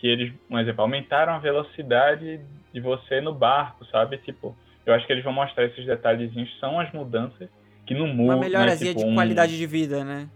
que 0.00 0.06
eles, 0.08 0.32
um 0.48 0.58
exemplo, 0.58 0.80
aumentaram 0.82 1.34
a 1.34 1.38
velocidade 1.38 2.40
de 2.72 2.80
você 2.80 3.20
no 3.20 3.34
barco, 3.34 3.84
sabe? 3.86 4.16
Tipo, 4.18 4.56
eu 4.86 4.94
acho 4.94 5.06
que 5.06 5.12
eles 5.12 5.22
vão 5.22 5.32
mostrar 5.32 5.64
esses 5.66 5.84
detalhezinhos, 5.84 6.48
são 6.58 6.80
as 6.80 6.90
mudanças 6.92 7.48
que 7.86 7.94
não 7.94 8.06
mudam. 8.06 8.36
Uma 8.36 8.44
melhorazinha 8.44 8.92
tipo, 8.94 9.04
de 9.04 9.10
um- 9.10 9.14
qualidade 9.14 9.56
de 9.58 9.66
vida, 9.66 10.02
né? 10.02 10.26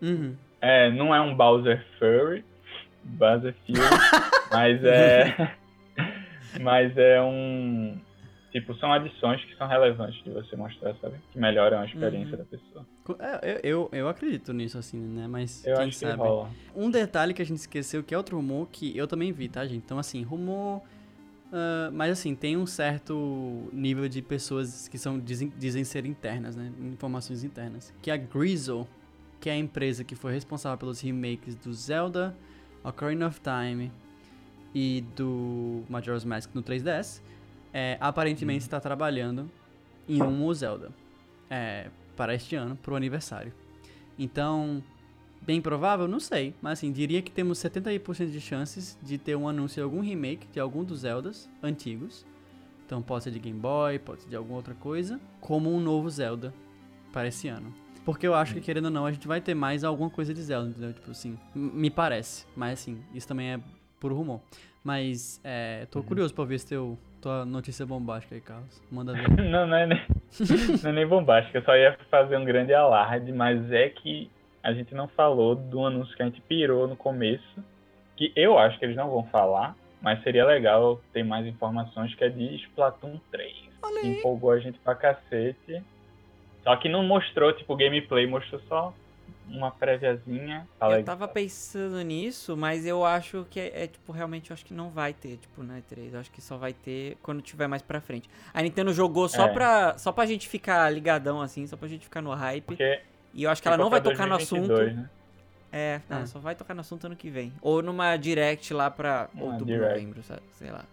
Uhum. 0.00 0.34
É, 0.60 0.90
não 0.90 1.14
é 1.14 1.20
um 1.20 1.34
Bowser 1.34 1.84
Furry, 1.98 2.44
Bowser 3.04 3.54
Fury, 3.66 3.78
mas 4.52 4.84
é 4.84 5.56
mas 6.60 6.96
é 6.96 7.20
um 7.20 7.98
Tipo, 8.52 8.74
são 8.76 8.92
adições 8.92 9.44
que 9.44 9.56
são 9.56 9.68
relevantes 9.68 10.22
de 10.24 10.30
você 10.30 10.56
mostrar, 10.56 10.94
sabe? 11.00 11.14
Que 11.32 11.38
melhoram 11.38 11.78
a 11.78 11.84
experiência 11.86 12.32
Uhum. 12.36 12.38
da 12.38 12.44
pessoa. 12.44 12.86
É, 13.20 13.50
eu, 13.52 13.60
eu, 13.62 13.88
eu 13.92 14.08
acredito 14.08 14.52
nisso, 14.52 14.76
assim, 14.76 14.98
né? 14.98 15.28
Mas 15.28 15.64
Eu 15.64 15.76
quem 15.76 15.88
acho 15.88 15.98
sabe. 15.98 16.12
que 16.14 16.18
rola. 16.18 16.50
Um 16.74 16.90
detalhe 16.90 17.32
que 17.32 17.40
a 17.42 17.46
gente 17.46 17.58
esqueceu, 17.58 18.02
que 18.02 18.12
é 18.12 18.16
outro 18.16 18.36
rumor, 18.36 18.68
que 18.72 18.96
eu 18.96 19.06
também 19.06 19.30
vi, 19.32 19.48
tá, 19.48 19.64
gente? 19.66 19.82
Então, 19.84 19.98
assim, 20.00 20.22
rumor. 20.24 20.82
ah, 21.52 21.90
mas, 21.92 22.10
assim, 22.12 22.34
tem 22.34 22.56
um 22.56 22.66
certo 22.66 23.68
nível 23.72 24.08
de 24.08 24.20
pessoas 24.20 24.88
que 24.88 24.98
são 24.98 25.18
dizem, 25.20 25.52
dizem 25.56 25.84
ser 25.84 26.04
internas, 26.04 26.56
né? 26.56 26.72
Informações 26.92 27.44
internas. 27.44 27.94
Que 28.02 28.10
a 28.10 28.16
Grizzle, 28.16 28.84
que 29.40 29.48
é 29.48 29.52
a 29.52 29.56
empresa 29.56 30.02
que 30.02 30.16
foi 30.16 30.32
responsável 30.32 30.76
pelos 30.76 31.00
remakes 31.00 31.54
do 31.54 31.72
Zelda, 31.72 32.36
Ocarina 32.82 33.28
of 33.28 33.40
Time 33.40 33.92
e 34.74 35.04
do 35.16 35.82
Majora's 35.88 36.24
Mask 36.24 36.52
no 36.54 36.62
3DS, 36.62 37.20
é, 37.72 37.96
aparentemente 38.00 38.60
está 38.60 38.80
trabalhando 38.80 39.50
em 40.08 40.22
um 40.22 40.52
Zelda 40.52 40.90
é, 41.48 41.88
para 42.16 42.34
este 42.34 42.56
ano, 42.56 42.76
pro 42.76 42.96
aniversário. 42.96 43.52
Então, 44.18 44.82
bem 45.40 45.60
provável? 45.60 46.06
Não 46.06 46.20
sei, 46.20 46.54
mas 46.60 46.78
assim, 46.78 46.92
diria 46.92 47.22
que 47.22 47.30
temos 47.30 47.58
70% 47.58 48.30
de 48.30 48.40
chances 48.40 48.98
de 49.02 49.16
ter 49.18 49.36
um 49.36 49.48
anúncio 49.48 49.76
de 49.76 49.82
algum 49.82 50.00
remake 50.00 50.46
de 50.52 50.60
algum 50.60 50.84
dos 50.84 51.00
Zeldas 51.00 51.48
antigos. 51.62 52.26
Então 52.84 53.00
pode 53.00 53.24
ser 53.24 53.30
de 53.30 53.38
Game 53.38 53.58
Boy, 53.58 53.98
pode 53.98 54.22
ser 54.22 54.28
de 54.28 54.36
alguma 54.36 54.56
outra 54.56 54.74
coisa, 54.74 55.20
como 55.40 55.72
um 55.72 55.80
novo 55.80 56.10
Zelda 56.10 56.52
para 57.12 57.28
esse 57.28 57.48
ano. 57.48 57.72
Porque 58.04 58.26
eu 58.26 58.34
acho 58.34 58.54
que, 58.54 58.60
querendo 58.60 58.86
ou 58.86 58.90
não, 58.90 59.06
a 59.06 59.12
gente 59.12 59.28
vai 59.28 59.40
ter 59.40 59.54
mais 59.54 59.84
alguma 59.84 60.10
coisa 60.10 60.34
de 60.34 60.42
Zelda, 60.42 60.70
entendeu? 60.70 60.92
Tipo 60.92 61.10
assim, 61.10 61.38
me 61.54 61.90
parece. 61.90 62.46
Mas 62.56 62.80
assim, 62.80 62.98
isso 63.14 63.28
também 63.28 63.52
é 63.52 63.60
puro 64.00 64.16
rumor. 64.16 64.40
Mas, 64.82 65.40
é, 65.44 65.86
tô 65.86 66.02
curioso 66.02 66.34
pra 66.34 66.44
ver 66.44 66.58
se 66.58 66.66
teu, 66.66 66.98
tua 67.20 67.44
notícia 67.44 67.84
bombástica 67.84 68.34
aí, 68.34 68.40
Carlos. 68.40 68.82
Manda 68.90 69.12
ver. 69.12 69.28
Não, 69.42 69.66
não 69.66 69.76
é, 69.76 69.86
nem, 69.86 70.00
não 70.82 70.90
é 70.90 70.92
nem 70.92 71.06
bombástico, 71.06 71.56
eu 71.58 71.62
só 71.62 71.76
ia 71.76 71.96
fazer 72.10 72.36
um 72.36 72.44
grande 72.44 72.72
alarde, 72.72 73.32
mas 73.32 73.70
é 73.72 73.88
que 73.88 74.30
a 74.62 74.72
gente 74.72 74.94
não 74.94 75.08
falou 75.08 75.54
do 75.54 75.84
anúncio 75.86 76.14
que 76.14 76.22
a 76.22 76.26
gente 76.26 76.40
pirou 76.42 76.86
no 76.86 76.96
começo, 76.96 77.64
que 78.16 78.32
eu 78.36 78.58
acho 78.58 78.78
que 78.78 78.84
eles 78.84 78.96
não 78.96 79.10
vão 79.10 79.24
falar, 79.24 79.74
mas 80.02 80.22
seria 80.22 80.44
legal 80.44 81.00
ter 81.12 81.22
mais 81.22 81.46
informações, 81.46 82.14
que 82.14 82.24
é 82.24 82.28
de 82.28 82.56
Splatoon 82.56 83.18
3. 83.30 83.54
Olha 83.82 84.00
Que 84.00 84.08
empolgou 84.08 84.50
a 84.50 84.58
gente 84.58 84.78
pra 84.78 84.94
cacete. 84.94 85.82
Só 86.62 86.76
que 86.76 86.88
não 86.88 87.02
mostrou, 87.02 87.52
tipo, 87.54 87.74
gameplay, 87.74 88.26
mostrou 88.26 88.60
só 88.68 88.94
uma 89.50 89.70
préviazinha. 89.70 90.66
Tá 90.78 90.90
eu 90.98 91.04
tava 91.04 91.26
pensando 91.28 92.00
nisso, 92.02 92.56
mas 92.56 92.86
eu 92.86 93.04
acho 93.04 93.46
que 93.50 93.58
é, 93.60 93.84
é, 93.84 93.86
tipo, 93.86 94.12
realmente 94.12 94.50
eu 94.50 94.54
acho 94.54 94.64
que 94.64 94.72
não 94.72 94.88
vai 94.90 95.12
ter, 95.12 95.36
tipo, 95.38 95.62
na 95.62 95.78
E3. 95.80 96.12
Eu 96.14 96.20
acho 96.20 96.30
que 96.30 96.40
só 96.40 96.56
vai 96.56 96.72
ter 96.72 97.16
quando 97.22 97.42
tiver 97.42 97.66
mais 97.66 97.82
pra 97.82 98.00
frente. 98.00 98.28
A 98.54 98.62
Nintendo 98.62 98.92
jogou 98.92 99.28
só, 99.28 99.46
É. 99.46 99.52
pra, 99.52 99.98
só 99.98 100.12
pra 100.12 100.24
gente 100.26 100.48
ficar 100.48 100.88
ligadão, 100.90 101.40
assim, 101.40 101.66
só 101.66 101.76
pra 101.76 101.88
gente 101.88 102.04
ficar 102.04 102.22
no 102.22 102.32
hype. 102.32 102.64
Porque 102.64 103.00
E 103.34 103.42
eu 103.44 103.50
acho 103.50 103.60
que 103.62 103.68
ela 103.68 103.76
não 103.76 103.90
vai 103.90 104.00
tocar 104.00 104.26
no 104.26 104.34
assunto. 104.34 104.66
2022, 104.68 104.96
né? 104.96 105.10
É, 105.72 106.00
não, 106.08 106.18
É. 106.22 106.26
só 106.26 106.38
vai 106.40 106.54
tocar 106.56 106.74
no 106.74 106.80
assunto 106.80 107.04
ano 107.06 107.14
que 107.14 107.30
vem. 107.30 107.52
Ou 107.62 107.80
numa 107.82 108.16
direct 108.16 108.74
lá 108.74 108.90
pra 108.90 109.28
outubro, 109.38 109.66
direct. 109.66 109.94
novembro, 110.00 110.22
sabe? 110.24 110.42
sei 110.52 110.70
lá. 110.70 110.84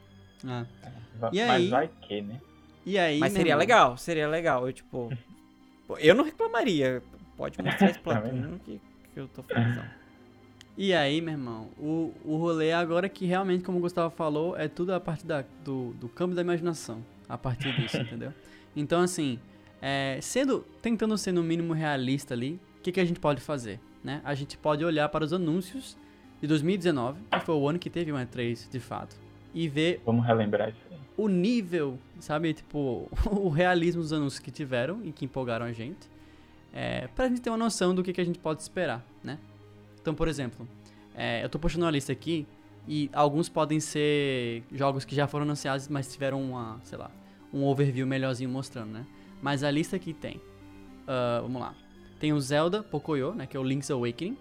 Ah. 0.45 0.65
E 1.33 1.39
Mas 1.43 1.49
aí? 1.49 1.67
vai 1.69 1.89
que, 2.01 2.21
né? 2.21 2.39
E 2.85 2.97
aí, 2.97 3.19
Mas 3.19 3.33
seria 3.33 3.51
irmão? 3.53 3.59
legal, 3.59 3.97
seria 3.97 4.27
legal. 4.27 4.67
Eu, 4.67 4.71
tipo. 4.73 5.09
eu 5.99 6.13
não 6.13 6.23
reclamaria. 6.23 7.01
Pode 7.37 7.57
mostrar 7.63 7.89
esse 7.89 7.99
Tá 7.99 8.11
Splatoon 8.11 8.57
que, 8.65 8.81
que 9.13 9.19
eu 9.19 9.27
tô 9.27 9.43
felizão. 9.43 9.83
E 10.77 10.93
aí, 10.93 11.21
meu 11.21 11.33
irmão, 11.33 11.69
o, 11.79 12.13
o 12.23 12.37
rolê 12.37 12.71
agora 12.71 13.07
é 13.07 13.09
que 13.09 13.25
realmente, 13.25 13.63
como 13.63 13.77
o 13.79 13.81
Gustavo 13.81 14.13
falou, 14.15 14.55
é 14.55 14.67
tudo 14.67 14.93
a 14.93 14.99
partir 14.99 15.25
da, 15.25 15.43
do, 15.63 15.93
do 15.93 16.07
campo 16.07 16.35
da 16.35 16.41
imaginação. 16.41 17.03
A 17.27 17.37
partir 17.37 17.73
disso, 17.75 17.97
entendeu? 18.01 18.31
Então, 18.75 19.01
assim, 19.01 19.39
é, 19.81 20.19
sendo, 20.21 20.65
tentando 20.81 21.17
ser 21.17 21.31
no 21.31 21.43
mínimo 21.43 21.73
realista 21.73 22.33
ali, 22.33 22.59
o 22.77 22.81
que, 22.83 22.91
que 22.91 22.99
a 22.99 23.05
gente 23.05 23.19
pode 23.19 23.41
fazer? 23.41 23.79
Né? 24.03 24.21
A 24.23 24.35
gente 24.35 24.55
pode 24.57 24.85
olhar 24.85 25.09
para 25.09 25.25
os 25.25 25.33
anúncios 25.33 25.97
de 26.39 26.47
2019, 26.47 27.19
que 27.31 27.39
foi 27.39 27.55
o 27.55 27.67
ano 27.67 27.79
que 27.79 27.89
teve 27.89 28.11
uma 28.11 28.23
E3 28.23 28.69
de 28.69 28.79
fato, 28.79 29.15
e 29.53 29.67
ver 29.67 29.99
Vamos 30.05 30.23
relembrar 30.25 30.69
isso 30.69 30.77
aí. 30.91 30.97
o 31.17 31.27
nível, 31.27 31.97
sabe, 32.19 32.53
tipo, 32.53 33.09
o 33.31 33.49
realismo 33.49 34.03
dos 34.03 34.13
anúncios 34.13 34.39
que 34.39 34.51
tiveram 34.51 35.03
e 35.03 35.11
que 35.11 35.25
empolgaram 35.25 35.65
a 35.65 35.71
gente, 35.71 36.07
é, 36.73 37.07
pra 37.07 37.27
gente 37.27 37.41
ter 37.41 37.49
uma 37.49 37.57
noção 37.57 37.93
do 37.93 38.03
que, 38.03 38.13
que 38.13 38.21
a 38.21 38.25
gente 38.25 38.39
pode 38.39 38.61
esperar, 38.61 39.05
né? 39.23 39.39
Então, 40.01 40.13
por 40.13 40.27
exemplo, 40.27 40.67
é, 41.15 41.43
eu 41.43 41.49
tô 41.49 41.59
puxando 41.59 41.83
uma 41.83 41.91
lista 41.91 42.11
aqui 42.11 42.47
e 42.87 43.09
alguns 43.13 43.49
podem 43.49 43.79
ser 43.79 44.63
jogos 44.71 45.03
que 45.03 45.15
já 45.15 45.27
foram 45.27 45.43
anunciados, 45.43 45.87
mas 45.87 46.11
tiveram 46.11 46.41
uma, 46.41 46.79
sei 46.83 46.97
lá, 46.97 47.11
um 47.53 47.63
overview 47.65 48.05
melhorzinho 48.07 48.49
mostrando, 48.49 48.91
né? 48.91 49.05
Mas 49.41 49.63
a 49.63 49.71
lista 49.71 49.95
aqui 49.95 50.13
tem, 50.13 50.39
ah, 51.07 51.39
vamos 51.41 51.61
lá, 51.61 51.75
tem 52.19 52.33
o 52.33 52.39
Zelda 52.39 52.83
Pocoyo, 52.83 53.33
né, 53.33 53.45
que 53.45 53.55
é 53.55 53.59
o 53.59 53.63
Link's 53.63 53.91
Awakening, 53.91 54.37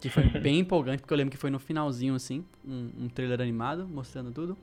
que 0.00 0.08
foi 0.08 0.24
bem 0.40 0.58
empolgante, 0.60 1.00
porque 1.02 1.12
eu 1.12 1.18
lembro 1.18 1.30
que 1.30 1.36
foi 1.36 1.50
no 1.50 1.58
finalzinho, 1.58 2.14
assim, 2.14 2.44
um, 2.66 2.90
um 3.04 3.08
trailer 3.08 3.40
animado, 3.40 3.86
mostrando 3.86 4.32
tudo. 4.32 4.56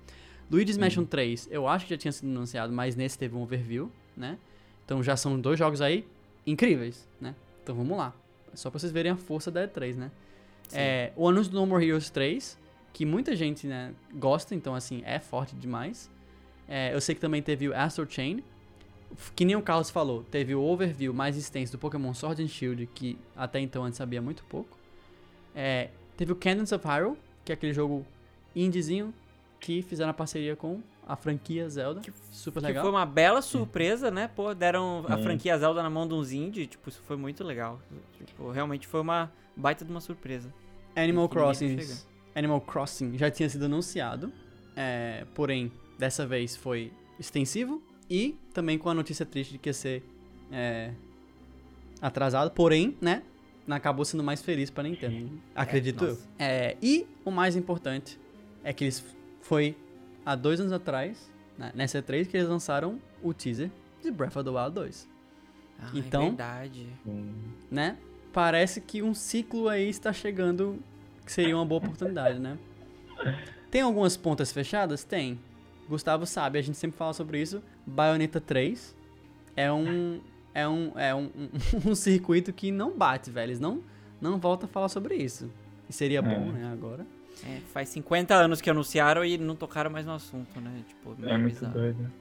Luigi's 0.49 0.77
Mansion 0.77 1.03
3, 1.03 1.49
eu 1.51 1.67
acho 1.67 1.85
que 1.85 1.91
já 1.91 1.97
tinha 1.97 2.11
sido 2.11 2.29
anunciado, 2.29 2.71
mas 2.73 2.95
nesse 2.95 3.17
teve 3.17 3.35
um 3.35 3.41
overview, 3.41 3.91
né? 4.15 4.37
Então 4.85 5.03
já 5.03 5.17
são 5.17 5.39
dois 5.39 5.59
jogos 5.59 5.81
aí 5.81 6.07
incríveis, 6.47 7.07
né? 7.19 7.35
Então 7.61 7.75
vamos 7.75 7.97
lá. 7.97 8.15
Só 8.53 8.71
pra 8.71 8.79
vocês 8.79 8.91
verem 8.91 9.11
a 9.11 9.17
força 9.17 9.51
da 9.51 9.67
E3, 9.67 9.95
né? 9.95 10.11
É, 10.73 11.11
o 11.15 11.27
anúncio 11.27 11.51
do 11.51 11.59
No 11.59 11.67
More 11.67 11.85
Heroes 11.85 12.09
3, 12.09 12.57
que 12.91 13.05
muita 13.05 13.35
gente 13.35 13.67
né, 13.67 13.93
gosta, 14.15 14.55
então 14.55 14.73
assim, 14.73 15.03
é 15.05 15.19
forte 15.19 15.55
demais. 15.55 16.09
É, 16.67 16.93
eu 16.93 16.99
sei 16.99 17.13
que 17.13 17.21
também 17.21 17.41
teve 17.41 17.69
o 17.69 17.75
Astro 17.75 18.05
Chain, 18.09 18.43
que 19.35 19.45
nem 19.45 19.55
o 19.55 19.61
Carlos 19.61 19.89
falou, 19.89 20.23
teve 20.23 20.55
o 20.55 20.61
overview 20.61 21.13
mais 21.13 21.37
extenso 21.37 21.71
do 21.71 21.77
Pokémon 21.77 22.13
Sword 22.13 22.43
and 22.43 22.47
Shield, 22.47 22.87
que 22.87 23.17
até 23.35 23.59
então 23.59 23.83
a 23.83 23.87
gente 23.87 23.97
sabia 23.97 24.21
muito 24.21 24.43
pouco. 24.45 24.77
É, 25.55 25.89
teve 26.17 26.31
o 26.31 26.35
Canyons 26.35 26.71
of 26.71 26.85
Hyrule, 26.85 27.17
que 27.45 27.51
é 27.51 27.53
aquele 27.53 27.73
jogo 27.73 28.05
indiezinho 28.55 29.13
que 29.59 29.81
fizeram 29.81 30.11
a 30.11 30.13
parceria 30.13 30.55
com 30.55 30.81
a 31.07 31.15
franquia 31.15 31.67
Zelda. 31.69 32.01
Super 32.31 32.59
Que 32.59 32.67
legal. 32.67 32.83
foi 32.83 32.91
uma 32.91 33.05
bela 33.05 33.41
surpresa, 33.41 34.11
né? 34.11 34.27
Pô, 34.27 34.53
deram 34.53 35.05
a 35.07 35.17
Sim. 35.17 35.23
franquia 35.23 35.57
Zelda 35.57 35.81
na 35.81 35.89
mão 35.89 36.07
de 36.07 36.13
uns 36.13 36.31
indie, 36.31 36.67
tipo, 36.67 36.89
isso 36.89 37.01
foi 37.03 37.15
muito 37.15 37.43
legal. 37.43 37.79
Tipo, 38.25 38.51
realmente 38.51 38.85
foi 38.85 38.99
uma 38.99 39.31
baita 39.55 39.85
de 39.85 39.91
uma 39.91 40.01
surpresa. 40.01 40.53
Animal 40.95 41.29
que 41.29 41.35
Crossing. 41.35 41.77
Animal 42.35 42.61
Crossing 42.61 43.17
já 43.17 43.31
tinha 43.31 43.47
sido 43.49 43.65
anunciado, 43.65 44.31
é, 44.75 45.25
porém, 45.33 45.71
dessa 45.97 46.25
vez 46.27 46.55
foi 46.55 46.91
extensivo 47.19 47.81
e 48.09 48.37
também 48.53 48.77
com 48.77 48.89
a 48.89 48.93
notícia 48.93 49.25
triste 49.25 49.53
de 49.53 49.57
que 49.57 49.69
ia 49.69 49.73
ser 49.73 50.03
é, 50.51 50.91
atrasado, 52.01 52.51
porém, 52.51 52.95
né, 53.01 53.23
acabou 53.69 54.05
sendo 54.05 54.23
mais 54.23 54.41
feliz 54.41 54.69
pra 54.69 54.83
Nintendo, 54.83 55.31
acredito 55.55 56.03
eu. 56.03 56.09
nossa. 56.11 56.27
É, 56.37 56.77
e 56.81 57.07
o 57.25 57.31
mais 57.31 57.55
importante 57.55 58.19
é 58.63 58.71
que 58.71 58.83
eles 58.83 59.03
foi 59.41 59.75
há 60.27 60.35
dois 60.35 60.59
anos 60.59 60.73
atrás, 60.73 61.31
né, 61.57 61.71
nessa 61.73 62.01
E3, 62.01 62.27
que 62.27 62.35
eles 62.37 62.49
lançaram 62.49 62.99
o 63.23 63.33
teaser 63.33 63.71
de 64.03 64.11
Breath 64.11 64.35
of 64.35 64.43
the 64.43 64.49
Wild 64.55 64.75
2, 64.75 65.07
Ah, 65.79 65.91
Então- 65.93 66.23
É 66.23 66.27
verdade. 66.27 66.87
Né? 67.71 67.97
Parece 68.33 68.81
que 68.81 69.01
um 69.01 69.13
ciclo 69.13 69.69
aí 69.69 69.87
está 69.89 70.11
chegando 70.11 70.79
que 71.25 71.31
seria 71.31 71.55
uma 71.55 71.65
boa 71.65 71.79
oportunidade, 71.79 72.39
né? 72.39 72.57
Tem 73.71 73.81
algumas 73.81 74.15
pontas 74.17 74.51
fechadas? 74.51 75.03
Tem. 75.03 75.39
Gustavo 75.89 76.25
sabe, 76.25 76.57
a 76.59 76.61
gente 76.61 76.77
sempre 76.77 76.97
fala 76.97 77.13
sobre 77.13 77.41
isso. 77.41 77.61
Bayonetta 77.85 78.41
3 78.41 78.95
é 79.55 79.71
um 79.71 80.19
é 80.53 80.67
um 80.67 80.91
é 80.97 81.13
um, 81.15 81.29
um, 81.35 81.49
um 81.91 81.95
circuito 81.95 82.51
que 82.51 82.71
não 82.71 82.91
bate, 82.97 83.29
velho. 83.31 83.49
Eles 83.51 83.59
não 83.59 83.81
não 84.19 84.37
volta 84.39 84.65
a 84.65 84.69
falar 84.69 84.89
sobre 84.89 85.15
isso. 85.15 85.49
E 85.89 85.93
seria 85.93 86.21
bom, 86.21 86.31
É. 86.31 86.51
né, 86.53 86.71
agora. 86.71 87.05
É, 87.45 87.59
faz 87.73 87.89
50 87.89 88.33
anos 88.33 88.61
que 88.61 88.69
anunciaram 88.69 89.23
e 89.23 89.37
não 89.37 89.55
tocaram 89.55 89.89
mais 89.91 90.05
no 90.05 90.13
assunto, 90.13 90.59
né? 90.59 90.71
Tipo, 90.87 91.15
meio 91.19 91.33
É 91.33 91.37
muito 91.37 91.53
bizarro. 91.55 91.73
doido. 91.73 92.11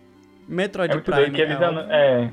Metroid 0.49 0.91
É 0.91 0.95
muito 0.95 1.05
Prime 1.05 1.21
doido 1.23 1.35
que 1.35 1.43
eles 1.43 1.61
é, 1.61 1.65
anu... 1.65 1.81
É, 1.91 2.33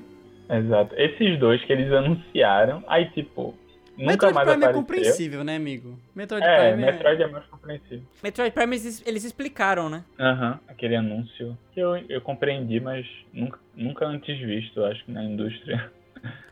exato. 0.59 0.95
Esses 0.95 1.39
dois 1.39 1.63
que 1.65 1.71
eles 1.73 1.91
anunciaram, 1.91 2.83
aí 2.87 3.05
tipo, 3.11 3.55
nunca 3.97 4.11
Metroid 4.27 4.33
mais 4.35 4.47
Prime 4.47 4.63
é 4.63 4.67
apareceu. 4.67 4.73
compreensível, 4.81 5.43
né, 5.43 5.55
amigo? 5.55 5.97
Metroid 6.15 6.45
É, 6.45 6.71
Prime 6.71 6.85
Metroid 6.85 7.23
é 7.23 7.27
mais 7.27 7.45
compreensível. 7.45 8.03
Metroid 8.21 8.51
Prime 8.53 8.75
eles, 8.75 9.03
eles 9.05 9.23
explicaram, 9.23 9.89
né? 9.89 10.03
Aham, 10.19 10.59
aquele 10.67 10.95
anúncio 10.95 11.57
que 11.73 11.79
eu, 11.79 11.95
eu 12.09 12.21
compreendi, 12.21 12.79
mas 12.79 13.05
nunca, 13.33 13.59
nunca 13.75 14.05
antes 14.05 14.37
visto, 14.39 14.83
acho 14.83 15.03
que 15.05 15.11
na 15.11 15.23
indústria. 15.23 15.89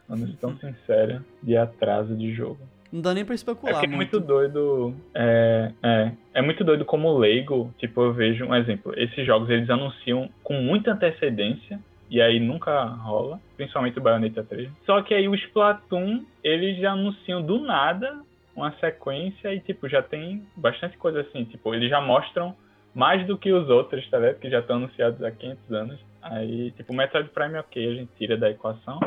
Um 0.09 0.15
anúncio 0.15 0.35
tão 0.41 0.57
sincero 0.57 1.23
de 1.41 1.55
atraso 1.55 2.13
de 2.17 2.33
jogo. 2.33 2.59
Não 2.91 3.01
dá 3.01 3.13
nem 3.13 3.23
pra 3.23 3.33
É 3.33 3.35
especular 3.35 3.73
porque 3.73 3.85
é 3.85 3.89
muito. 3.89 4.13
muito 4.13 4.27
doido. 4.27 4.93
É, 5.13 5.71
é, 5.81 6.11
é 6.33 6.41
muito 6.41 6.63
doido 6.63 6.83
como 6.85 7.17
leigo. 7.17 7.73
Tipo, 7.77 8.01
eu 8.01 8.13
vejo 8.13 8.45
um 8.45 8.55
exemplo. 8.55 8.93
Esses 8.97 9.25
jogos 9.25 9.49
eles 9.49 9.69
anunciam 9.69 10.29
com 10.43 10.55
muita 10.55 10.91
antecedência. 10.91 11.79
E 12.09 12.21
aí 12.21 12.39
nunca 12.39 12.83
rola. 12.83 13.39
Principalmente 13.55 13.97
o 13.97 14.01
Bayonetta 14.01 14.43
3. 14.43 14.69
Só 14.85 15.01
que 15.01 15.13
aí 15.13 15.27
o 15.27 15.35
Splatoon, 15.35 16.25
eles 16.43 16.77
já 16.77 16.91
anunciam 16.91 17.41
do 17.41 17.61
nada 17.61 18.19
uma 18.55 18.71
sequência. 18.79 19.53
E 19.53 19.59
tipo, 19.61 19.87
já 19.87 20.01
tem 20.01 20.45
bastante 20.55 20.97
coisa 20.97 21.21
assim. 21.21 21.45
Tipo, 21.45 21.73
eles 21.73 21.89
já 21.89 22.01
mostram 22.01 22.53
mais 22.93 23.25
do 23.25 23.37
que 23.37 23.51
os 23.53 23.69
outros, 23.69 24.05
tá 24.09 24.17
ligado? 24.19 24.39
Que 24.39 24.49
já 24.49 24.59
estão 24.59 24.75
anunciados 24.75 25.23
há 25.23 25.31
500 25.31 25.71
anos. 25.71 25.99
Aí, 26.21 26.71
tipo, 26.71 26.91
o 26.91 26.95
Metroid 26.95 27.29
Prime 27.29 27.55
é 27.55 27.59
ok, 27.61 27.89
a 27.89 27.95
gente 27.95 28.11
tira 28.17 28.37
da 28.37 28.49
equação, 28.49 28.99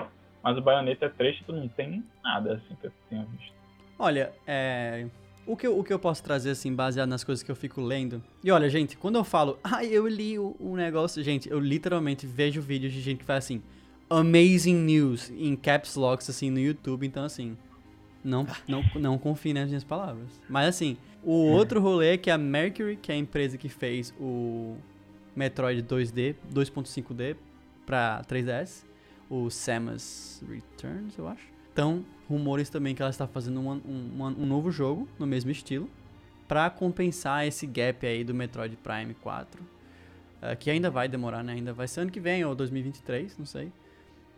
mas 0.43 0.57
o 0.57 0.61
Bayonetta 0.63 1.09
3, 1.09 1.37
tipo, 1.37 1.53
não 1.53 1.69
tem 1.69 2.03
nada 2.25 2.55
assim 2.55 2.75
que 2.81 2.87
eu 2.87 2.93
tenha 3.09 3.25
visto. 3.25 3.55
Olha, 3.99 4.33
é. 4.47 5.07
O 5.47 5.57
que, 5.57 5.67
eu, 5.67 5.79
o 5.79 5.85
que 5.85 5.93
eu 5.93 5.99
posso 5.99 6.23
trazer, 6.23 6.51
assim, 6.51 6.75
baseado 6.75 7.09
nas 7.09 7.23
coisas 7.23 7.43
que 7.43 7.51
eu 7.51 7.57
fico 7.57 7.81
lendo. 7.81 8.23
E 8.43 8.51
olha, 8.51 8.69
gente, 8.71 8.97
quando 8.97 9.17
eu 9.17 9.25
falo, 9.25 9.59
ah, 9.63 9.85
eu 9.85 10.09
li 10.09 10.39
o, 10.39 10.57
o 10.59 10.75
negócio, 10.75 11.23
gente, 11.23 11.51
eu 11.51 11.61
literalmente 11.61 12.27
vejo 12.27 12.63
vídeos 12.63 12.95
de 12.95 13.01
gente 13.03 13.19
que 13.19 13.25
faz 13.27 13.45
assim, 13.45 13.63
amazing 14.09 14.75
news, 14.75 15.31
em 15.31 15.55
caps 15.55 15.97
locks, 15.97 16.31
assim, 16.31 16.49
no 16.49 16.59
YouTube, 16.59 17.07
então, 17.07 17.25
assim, 17.25 17.59
não, 18.25 18.47
não, 18.67 18.83
não 18.95 19.19
confie 19.19 19.53
nas 19.53 19.69
minhas 19.69 19.85
palavras. 19.85 20.29
Mas, 20.49 20.67
assim, 20.69 20.97
o 21.23 21.51
outro 21.51 21.79
rolê 21.79 22.15
é 22.15 22.17
que 22.17 22.31
a 22.31 22.39
Mercury, 22.39 22.97
que 22.97 23.13
é 23.13 23.15
a 23.15 23.19
empresa 23.19 23.59
que 23.59 23.69
fez 23.69 24.15
o 24.19 24.79
Metroid 25.37 25.83
2D, 25.83 26.37
2.5D 26.53 27.37
pra 27.85 28.23
3DS, 28.27 28.85
o 29.29 29.51
Samus 29.51 30.43
Returns, 30.49 31.19
eu 31.19 31.29
acho. 31.29 31.54
Então, 31.75 32.05
rumores 32.31 32.71
também 32.71 32.95
que 32.95 33.03
ela 33.03 33.11
está 33.11 33.27
fazendo 33.27 33.59
um, 33.59 33.73
um, 33.73 34.35
um 34.39 34.47
novo 34.47 34.71
jogo 34.71 35.09
no 35.19 35.27
mesmo 35.27 35.51
estilo 35.51 35.91
para 36.47 36.71
compensar 36.71 37.45
esse 37.45 37.67
gap 37.67 38.07
aí 38.07 38.23
do 38.23 38.33
Metroid 38.33 38.77
Prime 38.77 39.13
4, 39.15 39.61
uh, 39.61 40.57
que 40.57 40.71
ainda 40.71 40.89
vai 40.89 41.09
demorar, 41.09 41.43
né? 41.43 41.55
Ainda 41.55 41.73
vai 41.73 41.89
ser 41.89 42.03
ano 42.03 42.13
que 42.13 42.21
vem 42.21 42.45
ou 42.45 42.55
2023, 42.55 43.37
não 43.37 43.45
sei. 43.45 43.73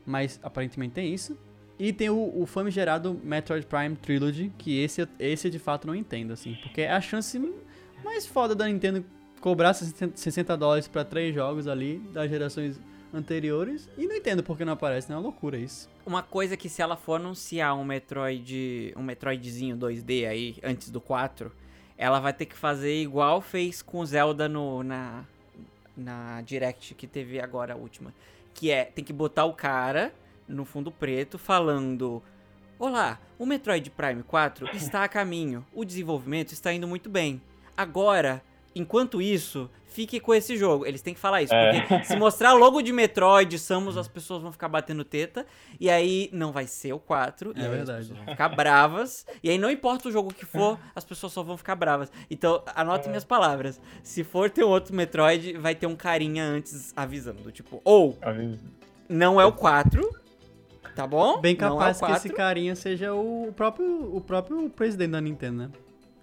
Mas 0.07 0.41
aparentemente 0.43 0.95
tem 0.95 1.12
isso. 1.12 1.37
E 1.78 1.93
tem 1.93 2.09
o, 2.09 2.41
o 2.41 2.47
famigerado 2.47 3.20
Metroid 3.22 3.66
Prime 3.66 3.97
Trilogy, 3.97 4.51
que 4.57 4.80
esse, 4.80 5.07
esse 5.18 5.51
de 5.51 5.59
fato 5.59 5.87
não 5.87 5.95
entendo, 5.95 6.32
assim, 6.32 6.57
porque 6.62 6.80
é 6.80 6.91
a 6.91 7.03
chance 7.03 7.39
mais 8.03 8.26
foda 8.26 8.55
da 8.55 8.66
Nintendo 8.66 9.05
cobrar 9.43 9.74
60 9.74 10.57
dólares 10.57 10.89
para 10.89 11.05
três 11.05 11.34
jogos 11.34 11.68
ali 11.68 11.99
das 12.14 12.30
gerações 12.30 12.80
anteriores 13.12 13.88
e 13.96 14.07
não 14.07 14.16
entendo 14.16 14.42
por 14.42 14.57
que 14.57 14.64
não 14.64 14.72
aparece, 14.72 15.09
né? 15.09 15.14
É 15.14 15.18
uma 15.18 15.22
loucura 15.22 15.57
isso. 15.57 15.88
Uma 16.04 16.22
coisa 16.22 16.57
que 16.57 16.68
se 16.68 16.82
ela 16.82 16.96
for 16.96 17.14
anunciar 17.14 17.76
um 17.76 17.84
Metroid, 17.84 18.92
um 18.96 19.02
Metroidzinho 19.02 19.76
2D 19.76 20.28
aí 20.28 20.57
antes 20.62 20.90
do 20.90 21.00
4, 21.00 21.52
ela 21.96 22.20
vai 22.20 22.32
ter 22.32 22.46
que 22.46 22.57
fazer 22.57 22.94
igual 23.00 23.40
fez 23.40 23.82
com 23.82 24.04
Zelda 24.04 24.48
no 24.48 24.82
na 24.82 25.24
na 25.96 26.42
Direct 26.42 26.94
que 26.94 27.07
teve 27.07 27.40
agora 27.40 27.72
a 27.72 27.76
última, 27.76 28.12
que 28.52 28.70
é 28.70 28.84
tem 28.84 29.02
que 29.02 29.12
botar 29.12 29.46
o 29.46 29.54
cara 29.54 30.12
no 30.46 30.64
fundo 30.64 30.90
preto 30.90 31.38
falando 31.38 32.22
Olá, 32.78 33.18
o 33.38 33.46
Metroid 33.46 33.88
Prime 33.90 34.22
4 34.22 34.68
está 34.76 35.02
a 35.02 35.09
caminho. 35.09 35.64
O 35.72 35.82
desenvolvimento 35.82 36.52
está 36.52 36.70
indo 36.74 36.86
muito 36.86 37.09
bem. 37.09 37.40
Agora, 37.74 38.42
enquanto 38.77 39.22
isso, 39.22 39.70
fique 39.87 40.20
com 40.20 40.35
esse 40.35 40.57
jogo. 40.59 40.85
Eles 40.85 41.01
têm 41.01 41.14
que 41.14 41.18
falar 41.18 41.43
isso. 41.43 41.55
É. 41.55 41.81
Porque 41.81 42.05
se 42.05 42.14
mostrar 42.16 42.53
logo 42.53 42.83
de 42.83 42.93
Metroid, 42.93 43.59
Samus, 43.59 43.97
as 43.97 44.07
pessoas 44.07 44.43
vão 44.43 44.53
ficar 44.53 44.68
batendo 44.68 45.03
teta. 45.03 45.47
E 45.81 45.89
aí 45.89 46.29
não 46.33 46.53
vai 46.53 46.66
ser 46.66 46.93
o 46.93 46.99
4. 46.99 47.53
É 47.57 47.68
verdade. 47.68 48.12
vão 48.12 48.27
ficar 48.27 48.51
bravas. 48.51 49.27
E 49.43 49.49
aí 49.49 49.57
não 49.57 49.70
importa 49.70 50.09
o 50.09 50.12
jogo 50.12 50.33
que 50.33 50.45
for, 50.45 50.79
as 50.95 51.05
pessoas 51.05 51.33
só 51.33 51.43
vão 51.43 51.57
ficar 51.57 51.74
bravas. 51.74 52.12
Então, 52.31 52.62
anotem 52.74 53.07
é. 53.07 53.09
minhas 53.09 53.24
palavras. 53.24 53.81
Se 54.03 54.22
for 54.22 54.51
ter 54.51 54.64
outro 54.64 54.95
Metroid, 54.95 55.57
vai 55.57 55.74
ter 55.74 55.87
um 55.87 55.97
carinha 55.97 56.45
antes 56.45 56.93
avisando. 56.95 57.51
Tipo, 57.51 57.81
ou 57.83 58.18
não 59.09 59.41
é 59.41 59.47
o 59.47 59.53
4. 59.53 60.27
Tá 60.95 61.07
bom? 61.07 61.41
Bem 61.41 61.55
capaz 61.55 62.01
é 62.01 62.07
que 62.07 62.12
esse 62.12 62.29
carinha 62.31 62.74
seja 62.74 63.12
o 63.14 63.53
próprio, 63.55 64.16
o 64.16 64.20
próprio 64.20 64.70
presidente 64.70 65.11
da 65.11 65.20
Nintendo, 65.20 65.64
né? 65.64 65.70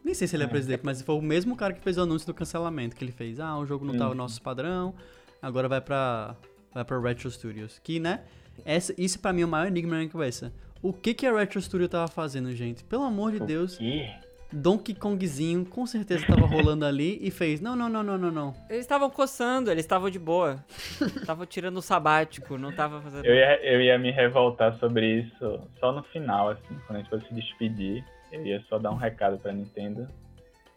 Nem 0.04 0.14
sei 0.14 0.28
se 0.28 0.36
ele 0.36 0.43
é, 0.43 0.45
é 0.45 0.49
presidente, 0.49 0.82
mas 0.84 1.01
foi 1.01 1.16
o 1.16 1.22
mesmo 1.22 1.56
cara 1.56 1.74
que 1.74 1.82
fez 1.82 1.97
o 1.97 2.01
anúncio 2.01 2.28
do 2.28 2.34
cancelamento, 2.34 2.95
que 2.95 3.04
ele 3.04 3.12
fez. 3.12 3.39
Ah, 3.39 3.58
o 3.58 3.66
jogo 3.66 3.86
não 3.86 3.97
tá 3.97 4.10
o 4.10 4.14
nosso 4.14 4.41
padrão, 4.41 4.93
agora 5.41 5.68
vai 5.70 5.80
pra, 5.80 6.36
vai 6.74 6.84
pra 6.84 6.99
Retro 6.99 7.32
Studios. 7.32 7.80
Que, 7.84 7.99
né? 7.99 8.22
Essa, 8.66 8.93
isso 8.97 9.20
pra 9.20 9.32
mim 9.32 9.41
é 9.41 9.45
o 9.45 9.47
maior 9.47 9.68
enigma 9.68 9.91
na 9.91 9.97
minha 9.99 10.10
cabeça. 10.10 10.54
O 10.82 10.91
que 10.91 11.14
que 11.14 11.26
a 11.26 11.34
Retro 11.34 11.62
Studio 11.62 11.88
tava 11.88 12.08
fazendo, 12.10 12.54
gente? 12.54 12.84
Pelo 12.84 13.04
amor 13.04 13.32
de 13.32 13.41
o 13.41 13.45
Deus. 13.45 13.78
Quê? 13.78 14.10
Donkey 14.54 14.93
Kongzinho 14.93 15.66
com 15.66 15.86
certeza 15.86 16.26
tava 16.28 16.45
rolando 16.45 16.86
ali 16.86 17.18
e 17.22 17.32
fez: 17.32 17.60
Não, 17.60 17.76
não, 17.76 17.89
não, 17.89 18.04
não, 18.04 18.18
não, 18.18 18.32
não. 18.32 18.54
Eles 18.70 18.82
estavam 18.82 19.10
coçando, 19.10 19.72
eles 19.72 19.84
estavam 19.84 20.10
de 20.10 20.20
boa. 20.20 20.64
Estavam 21.01 21.45
tirando 21.45 21.78
o 21.78 21.82
sabático, 21.82 22.58
não 22.58 22.72
tava 22.72 23.01
fazendo. 23.01 23.26
Eu 23.26 23.34
ia, 23.34 23.66
eu 23.66 23.82
ia 23.82 23.97
me 23.97 24.12
revoltar 24.12 24.78
sobre 24.78 25.22
isso 25.22 25.60
só 25.80 25.91
no 25.91 26.04
final, 26.04 26.51
assim, 26.51 26.78
quando 26.86 26.97
a 26.97 26.99
gente 26.99 27.10
fosse 27.10 27.28
se 27.28 27.34
despedir. 27.34 28.06
Eu 28.34 28.45
ia 28.45 28.61
só 28.67 28.79
dar 28.79 28.91
um 28.91 28.95
recado 28.95 29.38
pra 29.38 29.53
Nintendo. 29.53 30.07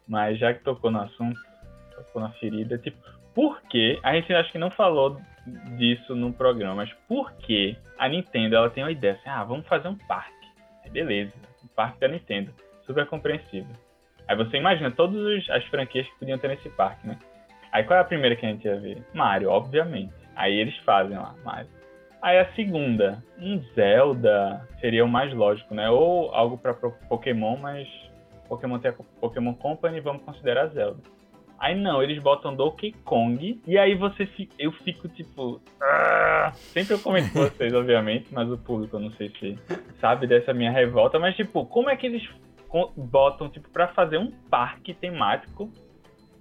Mas 0.06 0.38
já 0.38 0.54
que 0.54 0.62
tocou 0.62 0.90
no 0.90 1.00
assunto, 1.00 1.40
tocou 1.94 2.22
na 2.22 2.30
ferida, 2.32 2.78
tipo, 2.78 2.98
por 3.34 3.60
que? 3.62 3.98
A 4.02 4.14
gente 4.14 4.32
acho 4.32 4.52
que 4.52 4.58
não 4.58 4.70
falou 4.70 5.20
disso 5.76 6.14
no 6.14 6.32
programa, 6.32 6.76
mas 6.76 6.92
por 7.08 7.32
que 7.32 7.76
a 7.98 8.08
Nintendo 8.08 8.56
ela 8.56 8.70
tem 8.70 8.84
uma 8.84 8.92
ideia 8.92 9.14
assim, 9.14 9.28
ah, 9.28 9.42
vamos 9.42 9.66
fazer 9.66 9.88
um 9.88 9.96
parque. 9.96 10.32
Beleza, 10.90 11.32
um 11.64 11.68
parque 11.68 12.00
da 12.00 12.08
Nintendo. 12.08 12.52
Super 12.84 13.06
compreensível. 13.06 13.74
Aí 14.28 14.36
você 14.36 14.56
imagina 14.56 14.90
todas 14.90 15.48
as 15.50 15.64
franquias 15.64 16.06
que 16.06 16.18
podiam 16.18 16.38
ter 16.38 16.48
nesse 16.48 16.68
parque, 16.70 17.06
né? 17.06 17.18
Aí 17.72 17.84
qual 17.84 17.98
é 17.98 18.02
a 18.02 18.04
primeira 18.04 18.36
que 18.36 18.46
a 18.46 18.48
gente 18.48 18.64
ia 18.64 18.78
ver? 18.78 19.02
Mario, 19.12 19.50
obviamente. 19.50 20.14
Aí 20.34 20.54
eles 20.54 20.76
fazem 20.78 21.16
lá, 21.16 21.34
Mario. 21.44 21.68
Aí 22.22 22.38
a 22.38 22.52
segunda, 22.54 23.22
um 23.38 23.60
Zelda 23.74 24.66
seria 24.80 25.04
o 25.04 25.08
mais 25.08 25.32
lógico, 25.32 25.74
né? 25.74 25.88
Ou 25.90 26.34
algo 26.34 26.58
para 26.58 26.74
Pokémon, 26.74 27.56
mas 27.56 27.88
Pokémon 28.48 28.78
tem 28.78 28.90
a 28.90 28.94
Pokémon 29.20 29.54
Company, 29.54 30.00
vamos 30.00 30.22
considerar 30.22 30.68
Zelda. 30.68 31.00
Aí 31.58 31.74
não, 31.74 32.02
eles 32.02 32.22
botam 32.22 32.54
Donkey 32.54 32.92
Kong 33.04 33.60
e 33.66 33.78
aí 33.78 33.94
você 33.94 34.26
fica, 34.26 34.54
eu 34.58 34.72
fico 34.72 35.08
tipo, 35.08 35.60
ah! 35.80 36.52
sempre 36.54 36.94
eu 36.94 36.98
comento 36.98 37.32
com 37.32 37.40
vocês, 37.40 37.72
obviamente, 37.74 38.26
mas 38.30 38.50
o 38.50 38.58
público 38.58 38.96
eu 38.96 39.00
não 39.00 39.10
sei 39.12 39.30
se 39.30 39.58
sabe 39.98 40.26
dessa 40.26 40.52
minha 40.52 40.70
revolta, 40.70 41.18
mas 41.18 41.34
tipo, 41.34 41.64
como 41.64 41.88
é 41.88 41.96
que 41.96 42.06
eles 42.06 42.28
botam 42.94 43.48
tipo 43.48 43.70
para 43.70 43.88
fazer 43.88 44.18
um 44.18 44.30
parque 44.50 44.92
temático 44.92 45.70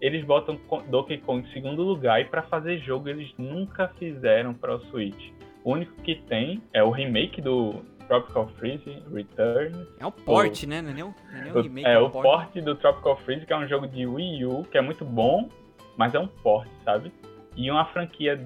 eles 0.02 0.24
botam 0.26 0.60
Donkey 0.90 1.18
Kong 1.20 1.48
em 1.48 1.52
segundo 1.54 1.82
lugar 1.82 2.22
e 2.22 2.26
para 2.26 2.44
fazer 2.44 2.78
jogo 2.80 3.10
eles 3.10 3.34
nunca 3.38 3.88
fizeram 3.98 4.54
para 4.54 4.76
o 4.76 4.80
Switch. 4.88 5.32
O 5.66 5.72
único 5.72 5.99
que 6.03 6.13
tem 6.13 6.61
é 6.72 6.84
o 6.84 6.91
remake 6.91 7.41
do 7.41 7.84
Tropical 8.07 8.47
Freeze 8.59 9.01
Return. 9.11 9.88
É 9.99 10.05
um 10.05 10.11
port, 10.11 10.61
o, 10.61 10.68
né? 10.68 10.80
Não 10.80 10.91
é 10.91 10.93
nem 10.93 11.03
um, 11.03 11.13
não 11.32 11.39
é 11.39 11.41
nem 11.41 11.51
um 11.51 11.61
remake. 11.61 11.88
É, 11.88 11.93
é 11.93 11.99
um 11.99 12.05
o 12.05 12.09
port. 12.11 12.24
port 12.24 12.63
do 12.63 12.76
Tropical 12.76 13.18
Freeze, 13.18 13.47
que 13.47 13.51
é 13.51 13.57
um 13.57 13.68
jogo 13.68 13.88
de 13.88 14.05
Wii 14.05 14.45
U, 14.45 14.63
que 14.63 14.78
é 14.78 14.82
muito 14.82 15.03
bom, 15.03 15.49
mas 15.97 16.13
é 16.13 16.20
um 16.20 16.28
port, 16.28 16.70
sabe? 16.84 17.11
E 17.57 17.72
uma 17.72 17.84
franquia 17.86 18.39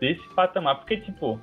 desse 0.00 0.22
patamar, 0.32 0.76
porque, 0.76 0.98
tipo, 0.98 1.40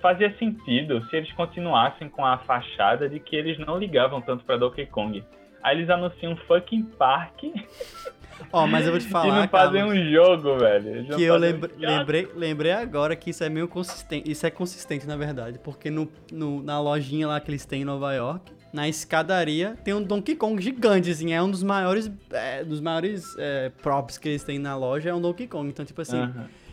fazia 0.00 0.34
sentido 0.38 1.04
se 1.10 1.16
eles 1.16 1.30
continuassem 1.32 2.08
com 2.08 2.24
a 2.24 2.38
fachada 2.38 3.06
de 3.06 3.20
que 3.20 3.36
eles 3.36 3.58
não 3.58 3.78
ligavam 3.78 4.22
tanto 4.22 4.46
pra 4.46 4.56
Donkey 4.56 4.86
Kong. 4.86 5.22
Aí 5.62 5.76
eles 5.76 5.90
anunciam 5.90 6.32
um 6.32 6.36
fucking 6.36 6.84
parque 6.96 7.52
Ó, 8.52 8.66
mas 8.66 8.86
eu 8.86 8.92
vou 8.92 9.00
te 9.00 9.06
falar. 9.06 9.28
E 9.28 9.40
não 9.40 9.48
fazem 9.48 9.84
um 9.84 10.10
jogo, 10.10 10.58
velho. 10.58 11.06
Que 11.14 11.22
eu 11.22 11.36
lembrei, 11.36 11.70
lembrei, 11.78 12.28
lembrei 12.34 12.72
agora 12.72 13.14
que 13.16 13.30
isso 13.30 13.44
é 13.44 13.48
meio 13.48 13.68
consistente. 13.68 14.30
Isso 14.30 14.46
é 14.46 14.50
consistente, 14.50 15.06
na 15.06 15.16
verdade. 15.16 15.58
Porque 15.58 15.90
no, 15.90 16.08
no, 16.32 16.62
na 16.62 16.80
lojinha 16.80 17.28
lá 17.28 17.40
que 17.40 17.50
eles 17.50 17.64
têm 17.64 17.82
em 17.82 17.84
Nova 17.84 18.12
York, 18.14 18.52
na 18.72 18.88
escadaria, 18.88 19.76
tem 19.84 19.92
um 19.94 20.02
Donkey 20.02 20.36
Kong 20.36 20.62
gigante, 20.62 21.10
assim. 21.10 21.32
É 21.32 21.42
um 21.42 21.50
dos 21.50 21.62
maiores, 21.62 22.10
é, 22.30 22.64
dos 22.64 22.80
maiores 22.80 23.34
é, 23.38 23.70
props 23.82 24.18
que 24.18 24.28
eles 24.28 24.44
têm 24.44 24.58
na 24.58 24.76
loja, 24.76 25.10
é 25.10 25.14
um 25.14 25.20
Donkey 25.20 25.46
Kong. 25.46 25.68
Então, 25.68 25.84
tipo 25.84 26.00
assim. 26.00 26.18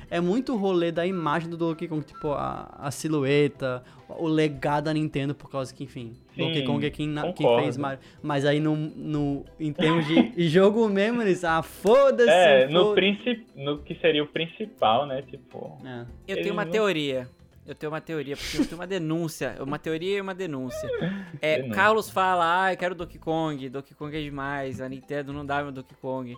é 0.10 0.20
muito 0.20 0.54
o 0.54 0.58
rolê 0.58 0.92
da 0.92 1.06
imagem 1.06 1.50
do 1.50 1.58
Donkey 1.58 1.88
Kong, 1.88 2.06
tipo, 2.06 2.32
a, 2.32 2.74
a 2.80 2.92
silhueta, 2.92 3.84
o 4.08 4.28
legado 4.28 4.86
da 4.86 4.94
Nintendo, 4.94 5.36
por 5.36 5.50
causa 5.50 5.74
que, 5.74 5.84
enfim, 5.84 6.16
Donkey 6.38 6.64
Kong 6.64 6.86
é 6.86 6.90
quem, 6.90 7.14
quem 7.36 7.60
fez 7.60 7.78
Mario. 7.78 8.00
Mas 8.22 8.46
aí, 8.46 8.60
no, 8.60 8.76
no, 8.76 9.46
em 9.60 9.74
termos 9.74 10.06
de 10.08 10.34
jogo 10.48 10.88
mesmo, 10.88 11.22
eles, 11.22 11.44
ah, 11.44 11.62
foda-se. 11.62 12.30
É, 12.30 12.68
foda 12.68 12.80
no, 12.80 12.94
princip, 12.94 13.46
no 13.56 13.80
que 13.80 13.96
seria 13.96 14.24
o 14.24 14.28
principal, 14.28 15.06
né, 15.06 15.22
tipo... 15.24 15.78
É. 15.86 16.06
Eu 16.28 16.42
tenho 16.42 16.54
uma 16.54 16.66
não... 16.66 16.72
teoria. 16.72 17.28
Eu 17.66 17.76
tenho 17.76 17.92
uma 17.92 18.00
teoria, 18.00 18.38
porque 18.38 18.58
eu 18.58 18.66
tenho 18.66 18.80
uma 18.80 18.88
denúncia. 18.88 19.58
Uma 19.60 19.78
teoria 19.78 20.18
e 20.18 20.22
uma 20.22 20.34
denúncia. 20.34 20.90
É, 21.42 21.58
denúncia. 21.58 21.76
Carlos 21.76 22.10
fala, 22.10 22.64
ah, 22.64 22.74
eu 22.74 22.78
quero 22.78 22.96
Donkey 22.96 23.20
Kong, 23.20 23.70
Donkey 23.70 23.94
Kong 23.94 24.18
é 24.18 24.22
demais, 24.22 24.80
a 24.80 24.88
Nintendo 24.88 25.34
não 25.34 25.46
dá 25.46 25.62
meu 25.62 25.72
Donkey 25.72 25.96
Kong. 26.02 26.36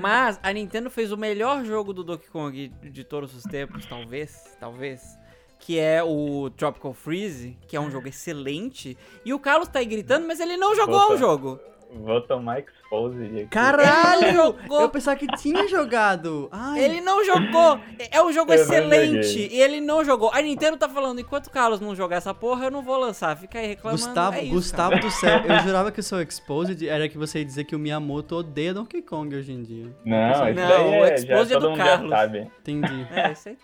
Mas 0.00 0.38
a 0.42 0.52
Nintendo 0.52 0.88
fez 0.88 1.12
o 1.12 1.16
melhor 1.16 1.64
jogo 1.64 1.92
do 1.92 2.02
Donkey 2.02 2.28
Kong 2.28 2.68
de 2.68 3.04
todos 3.04 3.34
os 3.34 3.42
tempos, 3.42 3.84
talvez, 3.84 4.56
talvez 4.58 5.18
que 5.58 5.78
é 5.78 6.02
o 6.02 6.50
Tropical 6.50 6.92
Freeze, 6.92 7.56
que 7.66 7.76
é 7.76 7.80
um 7.80 7.90
jogo 7.90 8.08
excelente. 8.08 8.96
E 9.24 9.32
o 9.34 9.38
Carlos 9.38 9.68
tá 9.68 9.78
aí 9.78 9.86
gritando, 9.86 10.26
mas 10.26 10.40
ele 10.40 10.56
não 10.56 10.74
jogou 10.74 11.12
o 11.12 11.16
jogo. 11.16 11.60
Vou 11.92 12.20
tomar 12.20 12.60
expose 12.60 13.24
aqui. 13.24 13.46
Caralho! 13.46 14.56
eu 14.70 14.88
pensava 14.88 15.16
que 15.16 15.26
tinha 15.36 15.66
jogado. 15.68 16.48
Ai. 16.52 16.84
Ele 16.84 17.00
não 17.00 17.24
jogou. 17.24 17.80
É 18.10 18.22
um 18.22 18.32
jogo 18.32 18.52
eu 18.52 18.60
excelente. 18.60 19.48
E 19.52 19.60
ele 19.60 19.80
não 19.80 20.04
jogou. 20.04 20.30
A 20.32 20.40
Nintendo 20.42 20.76
tá 20.76 20.88
falando, 20.88 21.20
enquanto 21.20 21.46
o 21.46 21.50
Carlos 21.50 21.80
não 21.80 21.94
jogar 21.94 22.16
essa 22.16 22.34
porra, 22.34 22.66
eu 22.66 22.70
não 22.70 22.82
vou 22.82 22.98
lançar. 22.98 23.36
Fica 23.36 23.58
aí 23.58 23.68
reclamando. 23.68 24.02
Gustavo, 24.02 24.36
é 24.36 24.42
isso, 24.42 24.54
Gustavo 24.54 24.98
do 24.98 25.10
céu, 25.10 25.40
eu 25.44 25.58
jurava 25.60 25.90
que 25.90 26.00
o 26.00 26.02
seu 26.02 26.20
Exposed 26.20 26.86
era 26.86 27.08
que 27.08 27.16
você 27.16 27.38
ia 27.38 27.44
dizer 27.44 27.64
que 27.64 27.74
o 27.74 27.78
Miyamoto 27.78 28.36
odeia 28.36 28.74
Donkey 28.74 29.02
Kong 29.02 29.34
hoje 29.34 29.52
em 29.52 29.62
dia. 29.62 29.96
Não, 30.04 30.52
não, 30.54 30.90
o 31.00 31.04
é, 31.04 31.14
Exposed 31.14 31.54
é 31.54 31.58
do 31.58 31.74
Carlos. 31.74 32.12
Entendi. 32.60 33.06
É, 33.10 33.32
isso 33.32 33.48
aí. 33.48 33.56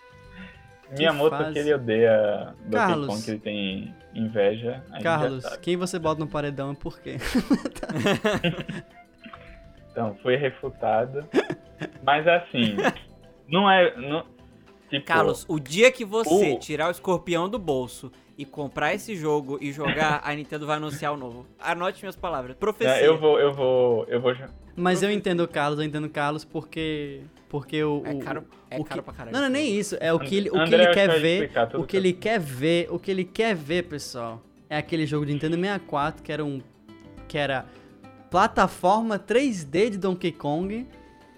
Miyamoto 0.91 1.37
que, 1.45 1.53
que 1.53 1.59
ele 1.59 1.73
odeia 1.73 2.53
Donkey 2.61 2.71
Carlos, 2.71 3.07
Kong, 3.07 3.23
que 3.23 3.31
ele 3.31 3.39
tem 3.39 3.95
inveja. 4.13 4.83
Carlos, 5.01 5.45
quem 5.57 5.77
você 5.77 5.97
bota 5.97 6.19
no 6.19 6.27
paredão 6.27 6.73
e 6.73 6.75
por 6.75 6.99
quê? 6.99 7.17
então, 9.91 10.15
foi 10.21 10.35
refutado. 10.35 11.27
Mas 12.03 12.27
assim, 12.27 12.75
não 13.47 13.69
é. 13.69 13.95
Não, 13.97 14.25
tipo, 14.89 15.05
Carlos, 15.05 15.45
o 15.47 15.59
dia 15.59 15.91
que 15.91 16.05
você 16.05 16.53
o... 16.53 16.59
tirar 16.59 16.87
o 16.87 16.91
escorpião 16.91 17.49
do 17.49 17.57
bolso 17.57 18.11
e 18.37 18.45
comprar 18.45 18.93
esse 18.93 19.15
jogo 19.15 19.57
e 19.61 19.71
jogar, 19.71 20.21
a 20.23 20.33
Nintendo 20.33 20.65
vai 20.65 20.77
anunciar 20.77 21.13
o 21.13 21.17
novo. 21.17 21.45
Anote 21.59 22.01
minhas 22.01 22.15
palavras. 22.15 22.55
Profecia. 22.55 23.03
eu 23.03 23.17
vou, 23.17 23.39
eu 23.39 23.53
vou, 23.53 24.05
eu 24.05 24.21
vou. 24.21 24.33
Mas 24.75 25.03
eu 25.03 25.11
entendo 25.11 25.41
o 25.41 25.47
Carlos, 25.47 25.79
eu 25.79 25.85
entendo 25.85 26.05
o 26.05 26.09
Carlos 26.09 26.43
porque 26.43 27.21
porque 27.49 27.83
o, 27.83 28.01
é 28.05 28.15
caro, 28.15 28.47
é 28.71 28.79
o 28.79 28.83
caro 28.83 29.01
que, 29.01 29.05
pra 29.05 29.13
caralho. 29.13 29.33
Não, 29.33 29.41
não 29.41 29.47
é 29.47 29.49
nem 29.49 29.77
isso, 29.77 29.95
é 29.99 30.11
o 30.11 30.19
que 30.19 30.35
ele, 30.35 30.49
o 30.49 30.65
que 30.65 30.73
ele 30.73 30.87
quer 30.87 31.19
ver, 31.19 31.51
o 31.75 31.83
que 31.83 31.97
ele 31.97 32.13
quer 32.13 32.39
ver, 32.39 32.87
o 32.89 32.97
que 32.97 33.11
ele 33.11 33.23
quer 33.23 33.55
ver, 33.55 33.83
pessoal. 33.83 34.41
É 34.67 34.77
aquele 34.77 35.05
jogo 35.05 35.25
de 35.25 35.33
Nintendo 35.33 35.55
64 35.55 36.23
que 36.23 36.31
era 36.31 36.43
um 36.43 36.61
que 37.27 37.37
era 37.37 37.65
plataforma 38.31 39.19
3D 39.19 39.91
de 39.91 39.97
Donkey 39.99 40.31
Kong. 40.31 40.87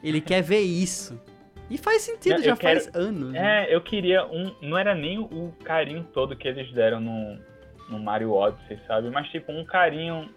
Ele 0.01 0.21
quer 0.21 0.41
ver 0.41 0.61
isso. 0.61 1.19
E 1.69 1.77
faz 1.77 2.03
sentido, 2.03 2.41
já 2.41 2.55
quero, 2.55 2.79
faz 2.79 2.95
anos. 2.95 3.31
Né? 3.31 3.39
É, 3.39 3.41
né? 3.41 3.75
eu 3.75 3.81
queria 3.81 4.25
um. 4.25 4.55
Não 4.61 4.77
era 4.77 4.95
nem 4.95 5.19
o 5.19 5.53
carinho 5.63 6.07
todo 6.13 6.35
que 6.35 6.47
eles 6.47 6.71
deram 6.71 7.01
no, 7.01 7.37
no 7.89 7.99
Mario 7.99 8.31
Odyssey, 8.31 8.79
sabe? 8.87 9.09
Mas 9.09 9.27
tipo, 9.29 9.51
um 9.51 9.65
carinho 9.65 10.29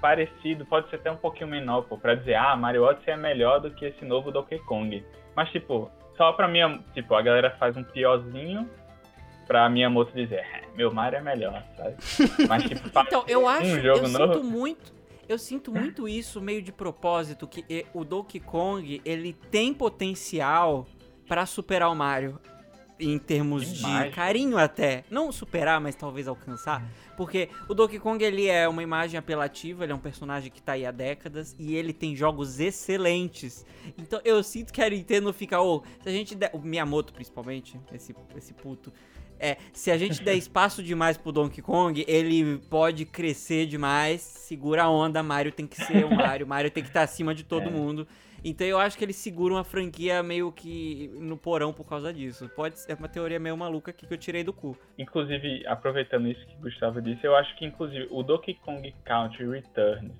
parecido, 0.00 0.64
pode 0.66 0.88
ser 0.90 0.96
até 0.96 1.10
um 1.10 1.16
pouquinho 1.16 1.48
menor, 1.48 1.82
pô, 1.82 1.96
pra 1.96 2.14
dizer, 2.14 2.34
ah, 2.34 2.56
Mario 2.56 2.84
Odyssey 2.84 3.12
é 3.12 3.16
melhor 3.16 3.60
do 3.60 3.70
que 3.70 3.84
esse 3.84 4.04
novo 4.04 4.30
Donkey 4.30 4.58
Kong. 4.60 5.04
Mas, 5.34 5.50
tipo, 5.50 5.90
só 6.16 6.32
pra 6.32 6.48
minha. 6.48 6.80
Tipo, 6.94 7.14
a 7.14 7.22
galera 7.22 7.50
faz 7.58 7.76
um 7.76 7.82
piorzinho 7.82 8.68
pra 9.46 9.68
minha 9.68 9.90
moça 9.90 10.12
dizer, 10.12 10.36
é, 10.36 10.62
meu 10.74 10.92
Mario 10.92 11.18
é 11.18 11.22
melhor, 11.22 11.62
sabe? 11.76 11.96
Mas, 12.48 12.64
tipo, 12.64 12.88
então, 12.88 13.24
eu 13.26 13.48
acho, 13.48 13.66
um 13.66 13.80
jogo 13.80 14.06
eu 14.06 14.08
novo... 14.08 14.34
sinto 14.34 14.44
muito. 14.44 15.00
Eu 15.28 15.38
sinto 15.38 15.72
muito 15.72 16.08
isso 16.08 16.40
meio 16.40 16.60
de 16.60 16.72
propósito, 16.72 17.46
que 17.46 17.64
o 17.94 18.04
Donkey 18.04 18.40
Kong, 18.40 19.00
ele 19.04 19.32
tem 19.32 19.72
potencial 19.72 20.86
para 21.28 21.46
superar 21.46 21.88
o 21.88 21.94
Mario 21.94 22.40
em 23.00 23.18
termos 23.18 23.66
de 23.72 24.10
carinho 24.10 24.58
até. 24.58 25.04
Não 25.10 25.32
superar, 25.32 25.80
mas 25.80 25.94
talvez 25.94 26.28
alcançar. 26.28 26.86
Porque 27.16 27.48
o 27.68 27.74
Donkey 27.74 27.98
Kong, 27.98 28.22
ele 28.22 28.46
é 28.46 28.68
uma 28.68 28.82
imagem 28.82 29.18
apelativa, 29.18 29.84
ele 29.84 29.92
é 29.92 29.94
um 29.94 30.00
personagem 30.00 30.50
que 30.50 30.62
tá 30.62 30.72
aí 30.72 30.86
há 30.86 30.90
décadas 30.90 31.54
e 31.58 31.74
ele 31.74 31.92
tem 31.92 32.14
jogos 32.14 32.60
excelentes. 32.60 33.64
Então 33.98 34.20
eu 34.24 34.42
sinto 34.42 34.72
que 34.72 34.82
a 34.82 34.88
Nintendo 34.88 35.32
fica, 35.32 35.60
oh, 35.60 35.82
se 36.02 36.08
a 36.08 36.12
gente 36.12 36.34
der, 36.34 36.50
o 36.52 36.58
Miyamoto 36.58 37.12
principalmente, 37.12 37.78
esse, 37.92 38.14
esse 38.36 38.54
puto, 38.54 38.92
é, 39.38 39.56
se 39.72 39.90
a 39.90 39.96
gente 39.96 40.22
der 40.22 40.34
espaço 40.36 40.82
demais 40.82 41.16
pro 41.16 41.32
Donkey 41.32 41.62
Kong, 41.62 42.04
ele 42.06 42.58
pode 42.68 43.06
crescer 43.06 43.66
demais, 43.66 44.20
segura 44.20 44.84
a 44.84 44.90
onda, 44.90 45.22
Mario 45.22 45.50
tem 45.50 45.66
que 45.66 45.76
ser 45.76 46.04
o 46.04 46.14
Mario, 46.14 46.46
Mario 46.46 46.70
tem 46.70 46.82
que 46.82 46.90
estar 46.90 47.00
tá 47.00 47.04
acima 47.04 47.34
de 47.34 47.42
todo 47.42 47.68
é. 47.68 47.70
mundo. 47.70 48.06
Então 48.44 48.66
eu 48.66 48.78
acho 48.78 48.96
que 48.96 49.04
eles 49.04 49.16
seguram 49.16 49.56
a 49.56 49.64
franquia 49.64 50.22
meio 50.22 50.50
que 50.50 51.10
no 51.18 51.36
porão 51.36 51.72
por 51.72 51.84
causa 51.84 52.12
disso. 52.12 52.48
Pode 52.56 52.78
ser 52.78 52.94
uma 52.94 53.08
teoria 53.08 53.38
meio 53.38 53.56
maluca 53.56 53.90
aqui 53.90 54.06
que 54.06 54.14
eu 54.14 54.18
tirei 54.18 54.42
do 54.42 54.52
cu. 54.52 54.76
Inclusive, 54.98 55.66
aproveitando 55.66 56.28
isso 56.28 56.44
que 56.46 56.54
o 56.54 56.60
Gustavo 56.60 57.00
disse, 57.02 57.26
eu 57.26 57.36
acho 57.36 57.54
que 57.56 57.64
inclusive 57.64 58.08
o 58.10 58.22
Donkey 58.22 58.54
Kong 58.54 58.94
Country 59.04 59.48
Returns 59.48 60.12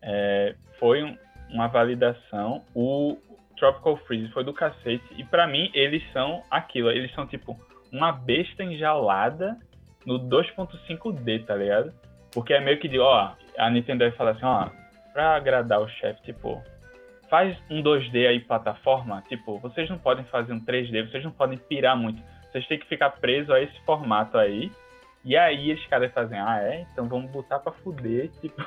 é, 0.00 0.54
foi 0.78 1.02
um, 1.02 1.16
uma 1.50 1.68
validação. 1.68 2.64
O 2.74 3.16
Tropical 3.56 3.96
Freeze 3.98 4.32
foi 4.32 4.44
do 4.44 4.52
cacete. 4.52 5.04
E 5.16 5.24
para 5.24 5.46
mim, 5.46 5.70
eles 5.74 6.02
são 6.12 6.42
aquilo. 6.50 6.90
Eles 6.90 7.12
são 7.14 7.26
tipo 7.26 7.56
uma 7.92 8.10
besta 8.10 8.64
enjaulada 8.64 9.58
no 10.04 10.18
2.5D, 10.18 11.44
tá 11.44 11.54
ligado? 11.54 11.92
Porque 12.32 12.54
é 12.54 12.60
meio 12.60 12.80
que 12.80 12.88
de, 12.88 12.98
ó, 12.98 13.32
a 13.58 13.70
Nintendo 13.70 14.04
vai 14.04 14.12
falar 14.12 14.32
assim, 14.32 14.44
ó, 14.44 14.68
pra 15.12 15.36
agradar 15.36 15.80
o 15.80 15.88
chefe, 15.88 16.22
tipo, 16.22 16.62
faz 17.32 17.56
um 17.70 17.82
2D 17.82 18.28
aí 18.28 18.40
plataforma, 18.40 19.24
tipo, 19.26 19.58
vocês 19.58 19.88
não 19.88 19.96
podem 19.96 20.22
fazer 20.26 20.52
um 20.52 20.60
3D, 20.60 21.10
vocês 21.10 21.24
não 21.24 21.30
podem 21.30 21.56
pirar 21.56 21.96
muito. 21.96 22.22
Vocês 22.50 22.66
têm 22.66 22.78
que 22.78 22.86
ficar 22.86 23.08
presos 23.08 23.48
a 23.48 23.58
esse 23.58 23.80
formato 23.86 24.36
aí. 24.36 24.70
E 25.24 25.34
aí 25.34 25.72
os 25.72 25.86
caras 25.86 26.12
fazem, 26.12 26.38
ah 26.38 26.58
é? 26.60 26.82
Então 26.92 27.08
vamos 27.08 27.30
botar 27.30 27.58
pra 27.60 27.72
fuder, 27.72 28.28
tipo. 28.38 28.62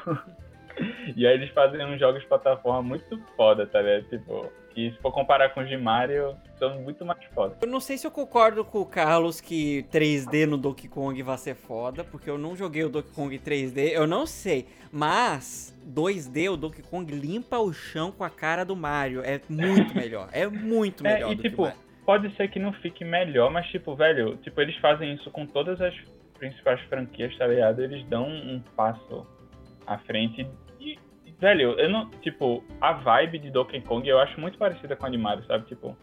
e 1.15 1.27
aí 1.27 1.35
eles 1.35 1.51
fazem 1.51 1.85
uns 1.85 1.99
jogos 1.99 2.23
de 2.23 2.27
plataforma 2.27 2.81
muito 2.81 3.19
foda, 3.37 3.67
tá 3.67 3.83
ligado? 3.83 4.09
Tipo, 4.09 4.51
que 4.75 4.91
se 4.91 4.97
for 5.01 5.11
comparar 5.11 5.53
com 5.53 5.61
os 5.61 5.69
de 5.69 5.77
Mario, 5.77 6.35
são 6.59 6.81
muito 6.81 7.05
mais 7.05 7.23
foda. 7.33 7.55
Eu 7.61 7.67
não 7.67 7.79
sei 7.79 7.97
se 7.97 8.05
eu 8.05 8.11
concordo 8.11 8.65
com 8.65 8.81
o 8.81 8.85
Carlos 8.85 9.39
que 9.39 9.83
3D 9.83 10.45
no 10.45 10.57
Donkey 10.57 10.89
Kong 10.89 11.23
vai 11.23 11.37
ser 11.37 11.55
foda, 11.55 12.03
porque 12.03 12.29
eu 12.29 12.37
não 12.37 12.57
joguei 12.57 12.83
o 12.83 12.89
Donkey 12.89 13.13
Kong 13.13 13.39
3D, 13.39 13.93
eu 13.93 14.05
não 14.05 14.25
sei. 14.25 14.67
Mas 14.91 15.73
2D, 15.87 16.51
o 16.51 16.57
Donkey 16.57 16.83
Kong 16.83 17.09
limpa 17.15 17.57
o 17.57 17.71
chão 17.71 18.11
com 18.11 18.25
a 18.25 18.29
cara 18.29 18.65
do 18.65 18.75
Mario. 18.75 19.21
É 19.23 19.39
muito 19.47 19.95
melhor. 19.95 20.27
É 20.33 20.45
muito 20.45 21.07
é, 21.07 21.13
melhor. 21.13 21.31
É, 21.31 21.33
e 21.33 21.37
tipo, 21.37 21.71
pode 22.05 22.35
ser 22.35 22.49
que 22.49 22.59
não 22.59 22.73
fique 22.73 23.05
melhor, 23.05 23.49
mas 23.49 23.65
tipo, 23.67 23.95
velho, 23.95 24.35
tipo, 24.37 24.59
eles 24.59 24.75
fazem 24.77 25.13
isso 25.13 25.31
com 25.31 25.45
todas 25.45 25.79
as 25.79 25.95
principais 26.37 26.81
franquias, 26.81 27.35
tá 27.37 27.47
ligado? 27.47 27.81
Eles 27.81 28.05
dão 28.07 28.27
um 28.27 28.61
passo 28.75 29.25
à 29.87 29.97
frente 29.99 30.45
Velho, 31.39 31.71
eu 31.79 31.89
não. 31.89 32.09
Tipo, 32.21 32.63
a 32.79 32.93
vibe 32.93 33.39
de 33.39 33.51
Donkey 33.51 33.81
Kong 33.81 34.07
eu 34.07 34.19
acho 34.19 34.39
muito 34.39 34.57
parecida 34.57 34.95
com 34.95 35.03
o 35.03 35.07
Animario, 35.07 35.45
sabe? 35.45 35.65
Tipo, 35.65 35.97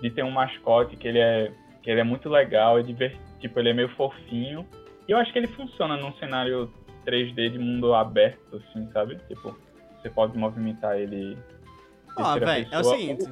de 0.00 0.10
ter 0.10 0.22
um 0.22 0.30
mascote 0.30 0.96
que 0.96 1.08
ele 1.08 1.18
é. 1.18 1.52
que 1.82 1.90
ele 1.90 2.00
é 2.00 2.04
muito 2.04 2.28
legal, 2.28 2.78
é 2.78 2.82
divert, 2.82 3.16
tipo, 3.40 3.58
ele 3.58 3.70
é 3.70 3.74
meio 3.74 3.88
fofinho. 3.96 4.66
E 5.08 5.12
eu 5.12 5.18
acho 5.18 5.32
que 5.32 5.38
ele 5.38 5.48
funciona 5.48 5.96
num 5.96 6.12
cenário 6.14 6.72
3D 7.06 7.50
de 7.50 7.58
mundo 7.58 7.94
aberto, 7.94 8.56
assim, 8.56 8.88
sabe? 8.92 9.16
Tipo, 9.28 9.56
você 10.00 10.10
pode 10.10 10.36
movimentar 10.36 10.98
ele. 10.98 11.36
Ah, 12.16 12.38
velho, 12.38 12.68
é 12.70 12.78
o 12.78 12.84
seguinte. 12.84 13.24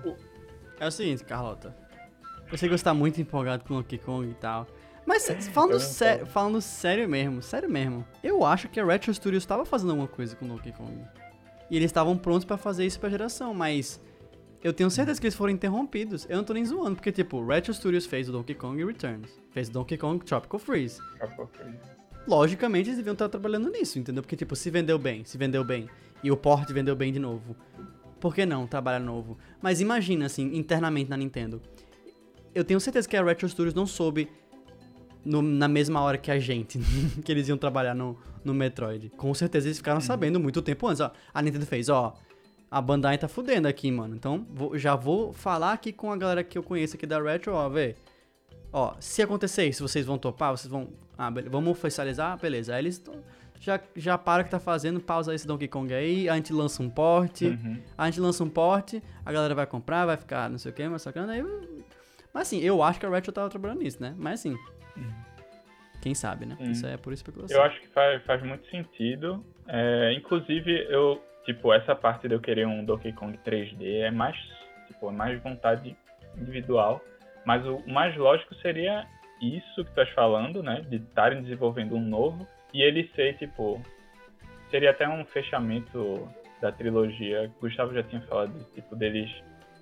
É 0.80 0.86
o 0.86 0.90
seguinte, 0.90 1.24
Carlota. 1.24 1.74
Eu 2.50 2.59
sei 2.59 2.68
que 2.68 2.76
você 2.76 2.84
tá 2.84 2.94
muito 2.94 3.20
empolgado 3.20 3.64
com 3.64 3.74
Donkey 3.74 3.98
Kong 3.98 4.28
e 4.28 4.34
tal. 4.34 4.66
Mas 5.07 5.28
falando, 5.48 5.78
sé 5.78 6.24
falando 6.24 6.61
sério 6.61 7.09
mesmo, 7.09 7.42
sério 7.42 7.68
mesmo, 7.68 8.07
eu 8.22 8.44
acho 8.44 8.68
que 8.68 8.80
a 8.80 8.84
Retro 8.84 9.12
Studios 9.12 9.42
estava 9.42 9.64
fazendo 9.64 9.90
alguma 9.90 10.09
coisa 10.09 10.34
com 10.34 10.46
Donkey 10.46 10.72
Kong. 10.72 11.05
E 11.70 11.76
eles 11.76 11.86
estavam 11.86 12.16
prontos 12.16 12.44
para 12.44 12.56
fazer 12.56 12.84
isso 12.84 13.00
pra 13.00 13.08
geração, 13.08 13.54
mas 13.54 14.00
eu 14.62 14.72
tenho 14.72 14.90
certeza 14.90 15.20
que 15.20 15.26
eles 15.26 15.34
foram 15.34 15.52
interrompidos. 15.52 16.26
Eu 16.28 16.38
não 16.38 16.44
tô 16.44 16.52
nem 16.54 16.64
zoando, 16.64 16.96
porque, 16.96 17.12
tipo, 17.12 17.44
Retro 17.44 17.72
Studios 17.72 18.06
fez 18.06 18.28
o 18.28 18.32
Donkey 18.32 18.54
Kong 18.54 18.82
Returns, 18.84 19.30
fez 19.50 19.68
o 19.68 19.72
Donkey 19.72 19.98
Kong 19.98 20.24
Tropical 20.24 20.58
Freeze. 20.58 21.00
Tropical 21.18 21.46
Freeze. 21.48 21.78
Logicamente, 22.26 22.88
eles 22.88 22.96
deviam 22.96 23.12
estar 23.12 23.28
trabalhando 23.28 23.70
nisso, 23.70 23.98
entendeu? 23.98 24.22
Porque, 24.22 24.36
tipo, 24.36 24.56
se 24.56 24.70
vendeu 24.70 24.98
bem, 24.98 25.24
se 25.24 25.36
vendeu 25.36 25.62
bem, 25.62 25.88
e 26.22 26.30
o 26.30 26.36
port 26.36 26.70
vendeu 26.72 26.96
bem 26.96 27.12
de 27.12 27.18
novo, 27.18 27.54
por 28.18 28.34
que 28.34 28.46
não 28.46 28.66
trabalhar 28.66 29.00
novo? 29.00 29.36
Mas 29.60 29.82
imagina, 29.82 30.24
assim, 30.24 30.56
internamente 30.56 31.10
na 31.10 31.16
Nintendo. 31.18 31.60
Eu 32.54 32.64
tenho 32.64 32.80
certeza 32.80 33.06
que 33.06 33.16
a 33.16 33.22
Retro 33.22 33.46
Studios 33.46 33.74
não 33.74 33.86
soube 33.86 34.30
no, 35.25 35.41
na 35.43 35.68
mesma 35.68 36.01
hora 36.01 36.18
que 36.18 36.31
a 36.31 36.39
gente, 36.39 36.79
que 37.25 37.33
eles 37.33 37.49
iam 37.49 37.57
trabalhar 37.57 37.95
no, 37.95 38.18
no 38.45 38.53
Metroid. 38.53 39.11
Com 39.11 39.33
certeza 39.35 39.66
eles 39.66 39.79
ficaram 39.79 39.99
uhum. 39.99 40.07
sabendo 40.07 40.39
muito 40.39 40.61
tempo 40.61 40.87
antes. 40.87 41.01
Ó, 41.01 41.11
a 41.33 41.43
Nintendo 41.43 41.66
fez, 41.66 41.89
ó, 41.89 42.14
a 42.70 42.81
Bandai 42.81 43.16
tá 43.16 43.29
fudendo 43.29 43.68
aqui, 43.68 43.91
mano. 43.91 44.14
Então, 44.14 44.47
vou, 44.51 44.77
já 44.77 44.95
vou 44.95 45.33
falar 45.33 45.72
aqui 45.72 45.93
com 45.93 46.12
a 46.12 46.16
galera 46.16 46.43
que 46.45 46.59
eu 46.59 46.62
conheço 46.62 46.97
aqui 46.97 47.07
da 47.07 47.22
Retro, 47.22 47.55
ó, 47.55 47.68
vê. 47.68 47.95
Ó, 48.72 48.95
se 48.99 49.22
acontecer 49.22 49.66
isso, 49.66 49.87
vocês 49.87 50.05
vão 50.05 50.18
topar, 50.18 50.51
vocês 50.51 50.70
vão... 50.70 50.89
Ah, 51.16 51.31
beleza, 51.31 51.53
vamos 51.53 51.70
oficializar? 51.70 52.37
Beleza. 52.37 52.75
Aí 52.75 52.83
eles 52.83 53.01
já, 53.61 53.81
já 53.95 54.18
para 54.18 54.43
o 54.43 54.45
que 54.45 54.51
tá 54.51 54.59
fazendo, 54.59 55.01
pausa 55.01 55.35
esse 55.35 55.47
Donkey 55.47 55.68
Kong 55.68 55.95
aí, 55.95 56.29
a 56.29 56.35
gente 56.35 56.53
lança 56.53 56.83
um 56.83 56.91
porte, 56.91 57.47
uhum. 57.47 57.81
a 57.97 58.07
gente 58.07 58.20
lança 58.20 58.43
um 58.43 58.49
porte, 58.49 59.01
a 59.25 59.33
galera 59.33 59.55
vai 59.55 59.66
comprar, 59.66 60.05
vai 60.05 60.16
ficar 60.16 60.51
não 60.51 60.59
sei 60.59 60.72
o 60.72 60.75
que, 60.75 60.87
mas 60.89 61.03
sacando 61.03 61.31
aí... 61.31 61.43
Mas 62.33 62.49
assim, 62.49 62.59
eu 62.59 62.83
acho 62.83 62.99
que 62.99 63.07
a 63.07 63.09
Retro 63.11 63.31
tava 63.31 63.49
trabalhando 63.49 63.79
nisso, 63.79 64.03
né? 64.03 64.12
Mas 64.18 64.41
assim, 64.41 64.59
quem 66.05 66.14
sabe, 66.14 66.45
né? 66.45 66.55
Hum. 66.61 66.70
Isso 66.70 66.86
é 66.86 66.99
por 66.99 67.14
especulação. 67.14 67.57
Eu 67.57 67.62
acho 67.62 67.80
que 67.80 67.88
faz, 67.88 68.22
faz 68.24 68.42
muito 68.42 68.68
sentido. 68.68 69.42
É, 69.66 70.12
inclusive, 70.12 70.86
eu, 70.90 71.18
tipo, 71.47 71.72
essa 71.72 71.97
parte 71.97 72.28
de 72.28 72.34
eu 72.34 72.40
querer 72.40 72.66
um 72.66 72.84
Donkey 72.84 73.14
Kong 73.14 73.38
3D 73.38 74.03
é 74.03 74.11
mais, 74.11 74.36
tipo, 74.86 75.09
é 75.09 75.12
mais 75.12 75.42
vontade 75.42 75.97
individual. 76.36 77.03
Mas 77.47 77.64
o 77.64 77.82
mais 77.86 78.14
lógico 78.16 78.55
seria 78.57 79.07
isso 79.40 79.76
que 79.76 79.84
tu 79.84 79.88
estás 79.88 80.11
falando, 80.11 80.62
né? 80.62 80.82
De 80.82 80.97
estarem 80.97 81.42
desenvolvendo 81.42 81.95
um 81.95 82.03
novo 82.03 82.47
e 82.74 82.82
ele 82.82 83.11
ser, 83.14 83.38
tipo, 83.38 83.80
seria 84.70 84.90
até 84.90 85.09
um 85.09 85.24
fechamento 85.24 86.28
da 86.61 86.70
trilogia. 86.70 87.51
Gustavo 87.62 87.95
já 87.95 88.03
tinha 88.03 88.20
falado, 88.22 88.53
tipo, 88.74 88.95
deles 88.95 89.30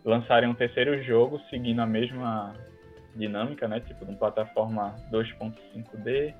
lançarem 0.04 0.48
um 0.48 0.54
terceiro 0.54 1.02
jogo 1.02 1.40
seguindo 1.50 1.80
a 1.80 1.86
mesma 1.86 2.54
dinâmica, 3.14 3.68
né? 3.68 3.80
Tipo, 3.80 4.04
de 4.04 4.10
uma 4.12 4.18
plataforma 4.18 4.94
2.5D 5.10 6.34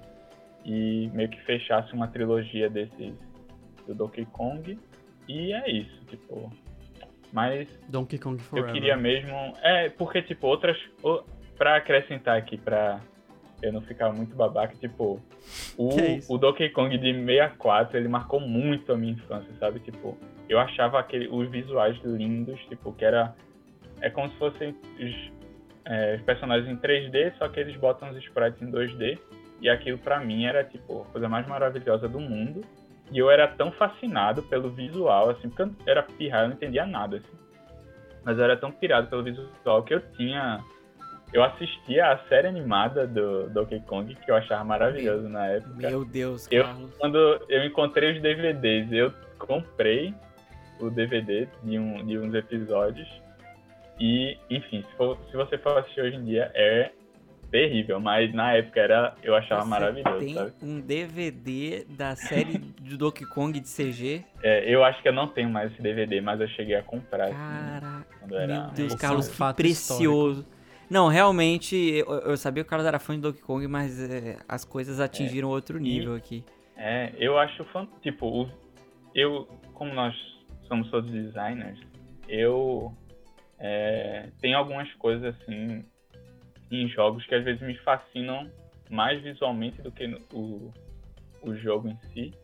e 0.64 1.10
meio 1.12 1.28
que 1.28 1.40
fechasse 1.42 1.92
uma 1.92 2.08
trilogia 2.08 2.68
desses 2.70 3.14
do 3.86 3.94
Donkey 3.94 4.26
Kong. 4.26 4.78
E 5.28 5.52
é 5.52 5.70
isso, 5.70 6.00
tipo. 6.06 6.52
Mas 7.32 7.68
Donkey 7.88 8.18
Kong 8.18 8.42
Forever. 8.42 8.70
eu 8.70 8.74
queria 8.74 8.96
mesmo, 8.96 9.54
é, 9.62 9.88
porque 9.88 10.20
tipo 10.20 10.46
outras 10.46 10.76
pra 11.56 11.76
acrescentar 11.76 12.36
aqui, 12.36 12.58
pra 12.58 13.00
eu 13.62 13.72
não 13.72 13.80
ficar 13.80 14.12
muito 14.12 14.34
babaca, 14.34 14.74
tipo, 14.76 15.20
o, 15.78 15.90
é 15.92 16.20
o 16.28 16.36
Donkey 16.36 16.68
Kong 16.70 16.96
de 16.98 17.12
64, 17.12 17.96
ele 17.96 18.08
marcou 18.08 18.40
muito 18.40 18.92
a 18.92 18.96
minha 18.96 19.12
infância, 19.12 19.50
sabe? 19.58 19.80
Tipo, 19.80 20.18
eu 20.48 20.58
achava 20.58 20.98
aquele, 20.98 21.28
os 21.28 21.48
visuais 21.48 21.96
lindos, 22.04 22.60
tipo, 22.66 22.92
que 22.92 23.04
era. 23.04 23.34
É 24.00 24.10
como 24.10 24.28
se 24.30 24.36
fossem 24.36 24.76
os, 24.98 25.32
é, 25.84 26.16
os 26.16 26.22
personagens 26.22 26.68
em 26.68 26.76
3D, 26.76 27.32
só 27.38 27.48
que 27.48 27.58
eles 27.60 27.76
botam 27.76 28.10
os 28.10 28.16
sprites 28.18 28.60
em 28.62 28.70
2D. 28.70 29.18
E 29.60 29.68
aquilo 29.68 29.98
pra 29.98 30.18
mim 30.20 30.44
era, 30.44 30.64
tipo, 30.64 31.02
a 31.02 31.12
coisa 31.12 31.28
mais 31.28 31.46
maravilhosa 31.46 32.08
do 32.08 32.18
mundo. 32.18 32.62
E 33.12 33.18
eu 33.18 33.30
era 33.30 33.46
tão 33.46 33.70
fascinado 33.72 34.42
pelo 34.42 34.70
visual, 34.70 35.30
assim, 35.30 35.48
porque 35.48 35.62
eu 35.62 35.70
era 35.86 36.02
pirralho, 36.02 36.44
eu 36.44 36.48
não 36.48 36.56
entendia 36.56 36.86
nada, 36.86 37.18
assim. 37.18 37.36
Mas 38.24 38.38
eu 38.38 38.44
era 38.44 38.56
tão 38.56 38.70
pirado 38.72 39.08
pelo 39.08 39.22
visual 39.22 39.82
que 39.84 39.94
eu 39.94 40.00
tinha. 40.16 40.60
Eu 41.32 41.42
assistia 41.42 42.12
a 42.12 42.18
série 42.28 42.46
animada 42.48 43.06
do 43.06 43.48
Donkey 43.50 43.80
Kong, 43.80 44.14
que 44.14 44.30
eu 44.30 44.34
achava 44.34 44.64
maravilhoso 44.64 45.28
na 45.28 45.46
época. 45.46 45.74
Meu 45.88 46.04
Deus, 46.04 46.48
Eu- 46.50 46.64
Carlos. 46.64 46.94
Quando 46.98 47.16
eu 47.48 47.64
encontrei 47.64 48.12
os 48.16 48.22
DVDs, 48.22 48.92
eu 48.92 49.12
comprei 49.38 50.14
o 50.80 50.90
DVD 50.90 51.48
de, 51.62 51.78
um, 51.78 52.04
de 52.04 52.18
uns 52.18 52.34
episódios. 52.34 53.08
E, 54.00 54.36
enfim, 54.50 54.82
se, 54.90 54.96
for- 54.96 55.18
se 55.30 55.36
você 55.36 55.58
for 55.58 55.78
assistir 55.78 56.00
hoje 56.00 56.16
em 56.16 56.24
dia, 56.24 56.50
é 56.54 56.90
terrível. 57.50 58.00
Mas 58.00 58.32
na 58.34 58.54
época 58.54 58.80
era, 58.80 59.14
eu 59.22 59.34
achava 59.34 59.62
Você 59.62 59.68
maravilhoso, 59.70 60.18
tem 60.18 60.34
sabe? 60.34 60.52
um 60.62 60.80
DVD 60.80 61.84
da 61.88 62.16
série 62.16 62.58
do 62.58 62.96
Donkey 62.98 63.26
Kong 63.26 63.58
de 63.60 63.68
CG. 63.68 64.24
É, 64.42 64.68
eu 64.74 64.82
acho 64.82 65.00
que 65.02 65.08
eu 65.08 65.12
não 65.12 65.28
tenho 65.28 65.50
mais 65.50 65.70
esse 65.72 65.80
DVD, 65.82 66.20
mas 66.20 66.40
eu 66.40 66.48
cheguei 66.48 66.74
a 66.74 66.82
comprar 66.82 67.24
assim, 67.26 67.34
Caraca. 67.36 68.06
quando 68.18 68.36
era. 68.36 68.46
Meu 68.64 68.72
Deus, 68.72 68.94
Carlos, 68.94 69.26
é 69.28 69.30
que 69.30 69.36
fato 69.36 69.56
precioso. 69.56 70.46
Não, 70.90 71.08
realmente, 71.08 71.74
eu, 71.76 72.06
eu 72.20 72.36
sabia 72.36 72.62
que 72.62 72.66
o 72.66 72.70
Carlos 72.70 72.86
era 72.86 72.98
fã 72.98 73.14
de 73.14 73.20
Donkey 73.22 73.40
Kong, 73.40 73.66
mas 73.66 73.98
é, 74.10 74.36
as 74.48 74.64
coisas 74.64 75.00
atingiram 75.00 75.48
outro 75.48 75.78
nível 75.78 76.14
aqui. 76.14 76.44
É, 76.76 77.12
eu 77.18 77.38
acho 77.38 77.64
fan... 77.64 77.86
tipo, 78.02 78.26
o- 78.26 78.48
eu, 79.14 79.46
como 79.74 79.94
nós 79.94 80.14
somos 80.68 80.90
todos 80.90 81.10
designers, 81.10 81.78
eu 82.28 82.92
é, 83.62 84.28
tenho 84.40 84.58
algumas 84.58 84.92
coisas 84.94 85.34
assim 85.36 85.84
em 86.70 86.88
jogos 86.88 87.24
que 87.26 87.34
às 87.34 87.44
vezes 87.44 87.62
me 87.62 87.76
fascinam 87.78 88.50
mais 88.90 89.22
visualmente 89.22 89.80
do 89.80 89.92
que 89.92 90.06
no- 90.06 90.20
o, 90.32 90.72
o 91.42 91.54
jogo 91.54 91.88
em 91.88 91.96
si. 92.12 92.34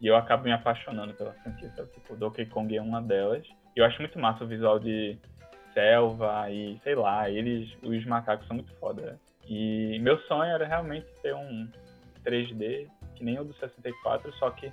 E 0.00 0.06
eu 0.06 0.16
acabo 0.16 0.44
me 0.44 0.52
apaixonando 0.52 1.14
pela 1.14 1.32
franquia, 1.32 1.70
sabe? 1.74 1.90
Tipo, 1.92 2.14
Donkey 2.16 2.44
Kong 2.46 2.76
é 2.76 2.82
uma 2.82 3.00
delas. 3.00 3.46
E 3.74 3.80
eu 3.80 3.84
acho 3.86 3.98
muito 4.00 4.18
massa 4.18 4.44
o 4.44 4.46
visual 4.46 4.78
de 4.78 5.16
selva 5.72 6.50
e, 6.50 6.78
sei 6.84 6.94
lá, 6.94 7.30
eles, 7.30 7.70
os 7.82 8.04
macacos 8.04 8.46
são 8.46 8.56
muito 8.56 8.72
foda. 8.74 9.18
E 9.48 9.98
meu 10.00 10.18
sonho 10.22 10.50
era 10.50 10.66
realmente 10.66 11.06
ter 11.22 11.34
um 11.34 11.66
3D 12.24 12.88
que 13.14 13.24
nem 13.24 13.38
o 13.38 13.44
do 13.44 13.54
64, 13.54 14.30
só 14.34 14.50
que 14.50 14.70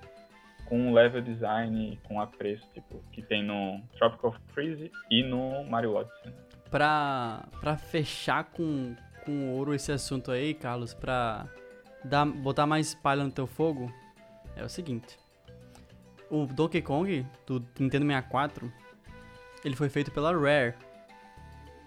com 0.73 0.87
um 0.87 0.91
level 0.91 1.21
design 1.21 1.99
com 2.03 2.19
apreço, 2.19 2.67
tipo, 2.73 2.99
que 3.11 3.21
tem 3.21 3.43
no 3.43 3.79
Tropical 3.95 4.35
Freeze 4.55 4.91
e 5.07 5.21
no 5.21 5.63
Mario 5.65 5.93
Odyssey. 5.93 6.33
Pra, 6.71 7.47
pra 7.59 7.77
fechar 7.77 8.45
com, 8.45 8.95
com 9.23 9.51
ouro 9.51 9.75
esse 9.75 9.91
assunto 9.91 10.31
aí, 10.31 10.55
Carlos, 10.55 10.91
pra 10.95 11.45
dar, 12.03 12.25
botar 12.25 12.65
mais 12.65 12.95
palha 12.95 13.23
no 13.23 13.29
teu 13.29 13.45
fogo, 13.45 13.93
é 14.55 14.63
o 14.63 14.67
seguinte. 14.67 15.19
O 16.27 16.47
Donkey 16.47 16.81
Kong 16.81 17.23
do 17.45 17.63
Nintendo 17.79 18.07
64, 18.07 18.73
ele 19.63 19.75
foi 19.75 19.89
feito 19.89 20.09
pela 20.09 20.31
Rare, 20.35 20.73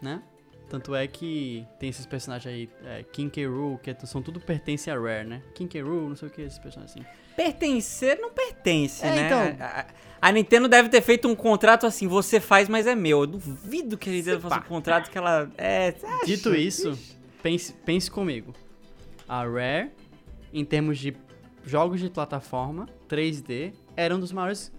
né? 0.01 0.23
Tanto 0.71 0.95
é 0.95 1.09
que 1.09 1.67
tem 1.81 1.89
esses 1.89 2.07
personagens 2.07 2.55
aí, 2.55 2.71
é, 2.85 3.03
King 3.03 3.31
K. 3.31 3.49
Rool, 3.49 3.79
que 3.79 3.93
são 4.07 4.23
tudo 4.23 4.39
pertence 4.39 4.89
a 4.89 4.95
Rare, 4.95 5.27
né? 5.27 5.43
King 5.57 5.69
K. 5.69 5.83
Rool, 5.83 6.09
não 6.09 6.15
sei 6.15 6.29
o 6.29 6.31
que, 6.31 6.43
esses 6.43 6.61
personagens 6.61 6.97
assim. 6.97 7.26
Pertencer 7.37 8.19
não 8.21 8.31
pertence, 8.31 9.05
É, 9.05 9.11
né? 9.11 9.27
então- 9.27 9.65
A, 9.67 9.81
a- 9.81 9.87
a 10.29 10.33
Nintendo 10.33 10.67
deve 10.69 10.89
ter 10.89 11.03
feito 11.03 11.29
um 11.29 11.35
contrato 11.35 11.87
assim, 11.87 12.09
você 12.09 12.41
faz, 12.41 12.69
mas 12.69 12.87
é 12.87 12.95
meu. 12.95 13.21
Eu 13.21 13.27
duvido 13.27 13.97
que 13.99 14.09
eles 14.09 14.25
Se 14.25 14.31
devem 14.31 14.41
fazer 14.49 14.61
um 14.61 14.69
contrato 14.69 15.11
que 15.11 15.19
ela. 15.19 15.51
É. 15.59 15.95
Dito 16.25 16.55
isso, 16.55 16.99
pense, 17.43 17.73
pense 17.85 18.11
comigo. 18.11 18.55
A 19.29 19.45
Rare, 19.45 19.91
em 20.53 20.65
termos 20.65 20.99
de 20.99 21.15
jogos 21.65 22.01
de 22.01 22.09
plataforma 22.09 22.89
3D, 23.09 23.73
era 23.97 24.15
um 24.17 24.21
dos 24.21 24.33
maiores 24.33 24.73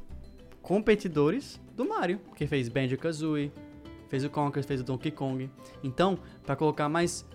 competidores 0.62 1.60
do 1.76 1.86
Mario, 1.88 2.20
porque 2.20 2.48
fez 2.48 2.68
Banjo-Kazooie, 2.70 3.52
fez 4.10 4.24
o 4.24 4.30
Conker, 4.30 4.64
fez 4.64 4.82
o 4.82 4.84
Donkey 4.84 5.12
Kong. 5.12 5.50
Então, 5.84 6.18
pra 6.46 6.56
colocar 6.56 6.90
mais 6.90 7.26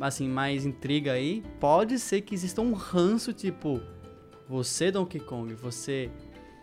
assim, 0.00 0.28
mais 0.28 0.66
intriga 0.66 1.12
aí, 1.12 1.42
pode 1.60 1.98
ser 1.98 2.20
que 2.20 2.34
exista 2.34 2.60
um 2.60 2.72
ranço 2.72 3.32
tipo 3.32 3.80
você 4.48 4.90
Donkey 4.90 5.20
Kong, 5.20 5.54
você 5.54 6.10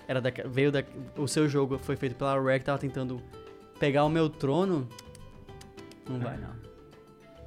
era 0.07 0.19
da, 0.21 0.31
veio 0.45 0.71
da 0.71 0.83
o 1.17 1.27
seu 1.27 1.47
jogo 1.47 1.77
foi 1.77 1.95
feito 1.95 2.15
pela 2.15 2.39
Rare 2.39 2.59
que 2.59 2.65
tava 2.65 2.77
tentando 2.79 3.21
pegar 3.79 4.03
o 4.05 4.09
meu 4.09 4.29
trono. 4.29 4.87
Não 6.09 6.19
vai 6.19 6.37
não. 6.37 6.55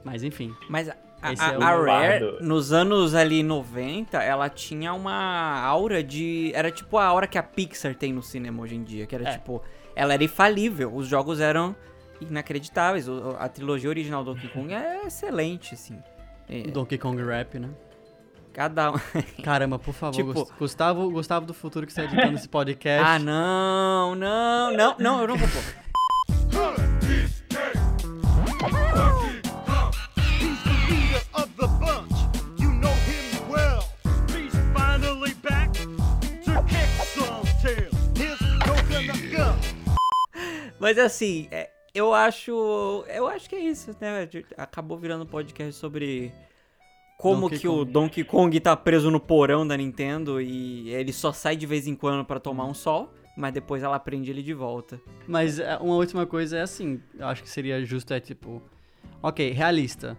Mas 0.04 0.22
enfim, 0.22 0.54
Mas 0.68 0.88
a, 0.88 0.96
a- 1.22 1.32
é 1.32 1.54
a 1.54 1.58
o 1.58 1.60
Rare, 1.60 2.20
bardo. 2.20 2.38
nos 2.40 2.72
anos 2.72 3.14
ali 3.14 3.42
90, 3.42 4.22
ela 4.22 4.48
tinha 4.48 4.92
uma 4.94 5.60
aura 5.60 6.02
de. 6.02 6.50
Era 6.54 6.70
tipo 6.70 6.96
a 6.98 7.04
aura 7.04 7.26
que 7.26 7.36
a 7.38 7.42
Pixar 7.42 7.94
tem 7.94 8.12
no 8.12 8.22
cinema 8.22 8.62
hoje 8.62 8.74
em 8.76 8.82
dia. 8.84 9.06
Que 9.06 9.14
era 9.14 9.28
É. 9.28 9.32
tipo. 9.32 9.62
Ela 9.94 10.14
era 10.14 10.22
infalível. 10.24 10.94
Os 10.94 11.06
jogos 11.08 11.40
eram 11.40 11.74
inacreditáveis. 12.20 13.06
A 13.38 13.48
trilogia 13.48 13.88
original 13.90 14.24
do 14.24 14.32
Donkey 14.34 14.48
Kong 14.48 14.72
é 14.72 15.06
excelente, 15.06 15.74
assim. 15.74 15.98
É, 16.48 16.62
Donkey 16.62 16.96
Kong 16.98 17.20
Rap, 17.22 17.58
né? 17.58 17.68
Cada 18.52 18.92
um. 18.92 18.94
Caramba, 19.42 19.78
por 19.78 19.94
favor, 19.94 20.14
Tipo- 20.16 20.32
Gus- 20.32 20.50
Gustavo, 20.58 21.10
Gustavo 21.10 21.46
do 21.46 21.54
Futuro 21.54 21.86
que 21.86 21.92
está 21.92 22.04
editando 22.04 22.34
esse 22.36 22.48
podcast. 22.48 23.04
Ah, 23.06 23.18
não, 23.18 24.14
não, 24.14 24.72
não, 24.76 24.96
não, 24.98 25.20
eu 25.22 25.28
não 25.28 25.36
vou 25.36 25.48
pôr. 25.48 26.68
Mas 40.78 40.98
assim, 40.98 41.48
é, 41.50 41.70
eu 41.94 42.14
acho. 42.14 43.04
Eu 43.08 43.26
acho 43.26 43.48
que 43.48 43.56
é 43.56 43.60
isso, 43.60 43.94
né? 44.00 44.28
Acabou 44.56 44.96
virando 44.98 45.24
um 45.24 45.26
podcast 45.26 45.72
sobre 45.74 46.32
como 47.18 47.48
Donkey 47.48 47.58
que 47.58 47.68
o 47.68 47.78
Kong. 47.78 47.92
Donkey 47.92 48.24
Kong 48.24 48.60
tá 48.60 48.76
preso 48.76 49.10
no 49.10 49.18
porão 49.18 49.66
da 49.66 49.76
Nintendo 49.76 50.40
e 50.40 50.88
ele 50.90 51.12
só 51.12 51.32
sai 51.32 51.56
de 51.56 51.66
vez 51.66 51.88
em 51.88 51.96
quando 51.96 52.24
pra 52.24 52.38
tomar 52.38 52.64
um 52.64 52.72
sol, 52.72 53.12
mas 53.36 53.52
depois 53.52 53.82
ela 53.82 53.98
prende 53.98 54.30
ele 54.30 54.40
de 54.40 54.54
volta. 54.54 55.00
Mas 55.26 55.58
é, 55.58 55.76
uma 55.78 55.96
última 55.96 56.24
coisa 56.24 56.58
é 56.58 56.62
assim, 56.62 57.02
eu 57.18 57.26
acho 57.26 57.42
que 57.42 57.50
seria 57.50 57.84
justo 57.84 58.14
é 58.14 58.20
tipo, 58.20 58.62
ok, 59.20 59.50
realista, 59.50 60.16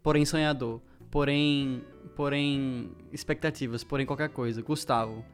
porém 0.00 0.24
sonhador, 0.24 0.80
porém, 1.10 1.82
porém 2.14 2.92
expectativas, 3.12 3.82
porém 3.82 4.06
qualquer 4.06 4.28
coisa. 4.28 4.62
Gustavo, 4.62 5.24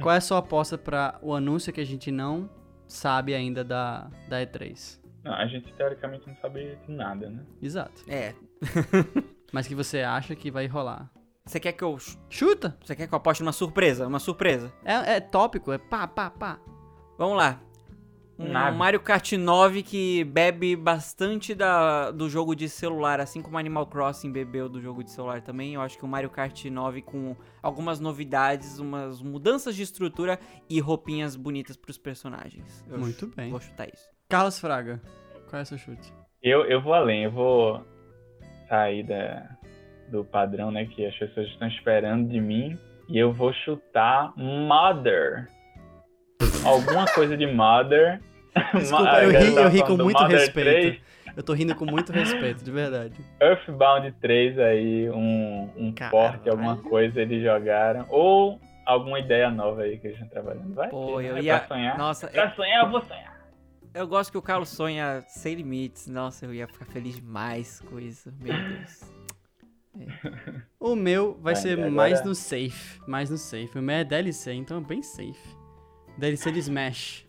qual 0.00 0.14
é 0.14 0.18
a 0.18 0.20
sua 0.20 0.38
aposta 0.38 0.78
para 0.78 1.18
o 1.22 1.34
anúncio 1.34 1.72
que 1.72 1.80
a 1.80 1.86
gente 1.86 2.12
não 2.12 2.48
sabe 2.86 3.34
ainda 3.34 3.64
da, 3.64 4.08
da 4.28 4.40
E3? 4.40 5.00
Não, 5.24 5.34
a 5.34 5.46
gente 5.46 5.72
teoricamente 5.72 6.28
não 6.28 6.36
sabe 6.36 6.76
de 6.86 6.92
nada, 6.92 7.28
né? 7.28 7.44
Exato. 7.60 8.04
É. 8.08 8.32
Mas 9.52 9.68
que 9.68 9.74
você 9.74 10.00
acha 10.00 10.34
que 10.34 10.50
vai 10.50 10.66
rolar? 10.66 11.10
Você 11.44 11.60
quer 11.60 11.72
que 11.72 11.84
eu. 11.84 11.98
Chuta! 12.30 12.76
Você 12.82 12.96
quer 12.96 13.06
que 13.06 13.14
eu 13.14 13.16
aposte 13.16 13.42
numa 13.42 13.52
surpresa? 13.52 14.06
Uma 14.06 14.18
surpresa. 14.18 14.72
É, 14.84 15.16
é 15.16 15.20
tópico, 15.20 15.72
é 15.72 15.78
pá, 15.78 16.06
pá, 16.06 16.30
pá. 16.30 16.58
Vamos 17.18 17.36
lá. 17.36 17.60
Um 18.38 18.50
Nave. 18.50 18.76
Mario 18.76 19.00
Kart 19.00 19.32
9 19.32 19.82
que 19.82 20.24
bebe 20.24 20.74
bastante 20.74 21.54
da, 21.54 22.10
do 22.10 22.28
jogo 22.28 22.56
de 22.56 22.68
celular, 22.68 23.20
assim 23.20 23.42
como 23.42 23.58
Animal 23.58 23.86
Crossing 23.86 24.32
bebeu 24.32 24.68
do 24.68 24.80
jogo 24.80 25.04
de 25.04 25.10
celular 25.10 25.42
também. 25.42 25.74
Eu 25.74 25.80
acho 25.82 25.98
que 25.98 26.04
o 26.04 26.08
Mario 26.08 26.30
Kart 26.30 26.64
9 26.64 27.02
com 27.02 27.36
algumas 27.62 28.00
novidades, 28.00 28.78
umas 28.78 29.20
mudanças 29.20 29.76
de 29.76 29.82
estrutura 29.82 30.40
e 30.68 30.80
roupinhas 30.80 31.36
bonitas 31.36 31.76
pros 31.76 31.98
personagens. 31.98 32.84
Eu 32.88 32.98
Muito 32.98 33.26
bem. 33.26 33.50
Vou 33.50 33.60
chutar 33.60 33.88
isso. 33.92 34.08
Carlos 34.28 34.58
Fraga, 34.58 35.00
qual 35.48 35.60
é 35.60 35.62
o 35.62 35.66
seu 35.66 35.78
chute? 35.78 36.12
Eu, 36.42 36.64
eu 36.64 36.80
vou 36.80 36.94
além, 36.94 37.24
eu 37.24 37.30
vou 37.30 37.84
sair 38.72 39.02
da, 39.02 39.42
do 40.08 40.24
padrão, 40.24 40.70
né, 40.70 40.86
que 40.86 41.04
as 41.04 41.14
pessoas 41.16 41.46
estão 41.48 41.68
esperando 41.68 42.26
de 42.30 42.40
mim, 42.40 42.78
e 43.06 43.18
eu 43.18 43.30
vou 43.30 43.52
chutar 43.52 44.32
Mother. 44.34 45.46
Alguma 46.64 47.04
coisa 47.06 47.36
de 47.36 47.46
Mother. 47.46 48.20
Desculpa, 48.74 49.04
Ma- 49.04 49.22
eu 49.24 49.30
ri, 49.30 49.54
eu 49.56 49.68
ri 49.68 49.82
com 49.82 49.96
muito 49.96 50.20
Mother 50.22 50.38
respeito. 50.38 50.70
3, 50.70 51.00
Eu 51.36 51.42
tô 51.42 51.52
rindo 51.52 51.74
com 51.74 51.84
muito 51.84 52.12
respeito, 52.12 52.64
de 52.64 52.70
verdade. 52.70 53.14
Earthbound 53.40 54.10
3 54.20 54.58
aí, 54.58 55.10
um, 55.10 55.70
um 55.76 55.92
Caralho. 55.92 56.10
porte, 56.32 56.48
alguma 56.48 56.76
coisa 56.78 57.20
eles 57.20 57.42
jogaram. 57.42 58.06
Ou 58.08 58.58
alguma 58.86 59.18
ideia 59.18 59.50
nova 59.50 59.82
aí 59.82 59.98
que 59.98 60.06
eles 60.08 60.18
estão 60.20 60.28
trabalhando. 60.30 60.74
Vai 60.74 60.88
Pô, 60.88 61.18
que, 61.18 61.24
eu 61.26 61.34
né? 61.34 61.42
ia. 61.42 61.58
Pra 61.58 61.68
sonhar. 61.68 61.98
Nossa, 61.98 62.26
eu, 62.26 62.32
Pra 62.32 62.50
sonhar, 62.52 62.84
eu 62.84 62.90
vou 62.90 63.00
sonhar. 63.02 63.31
Eu 63.94 64.06
gosto 64.06 64.30
que 64.30 64.38
o 64.38 64.42
Carlos 64.42 64.68
sonha 64.68 65.22
sem 65.28 65.54
limites. 65.54 66.06
Nossa, 66.06 66.46
eu 66.46 66.54
ia 66.54 66.66
ficar 66.66 66.84
feliz 66.86 67.16
demais 67.16 67.80
com 67.80 67.98
isso. 68.00 68.32
Meu 68.40 68.52
Deus. 68.54 69.00
O 70.80 70.96
meu 70.96 71.38
vai 71.40 71.54
ser 71.54 71.74
agora- 71.74 71.90
mais 71.90 72.24
no 72.24 72.34
safe. 72.34 73.00
Mais 73.06 73.28
no 73.30 73.36
safe. 73.38 73.78
O 73.78 73.82
meu 73.82 73.96
é 73.96 74.04
DLC, 74.04 74.52
então 74.54 74.78
é 74.78 74.80
bem 74.80 75.02
safe. 75.02 75.56
DLC 76.18 76.50
de 76.50 76.58
Smash. 76.60 77.26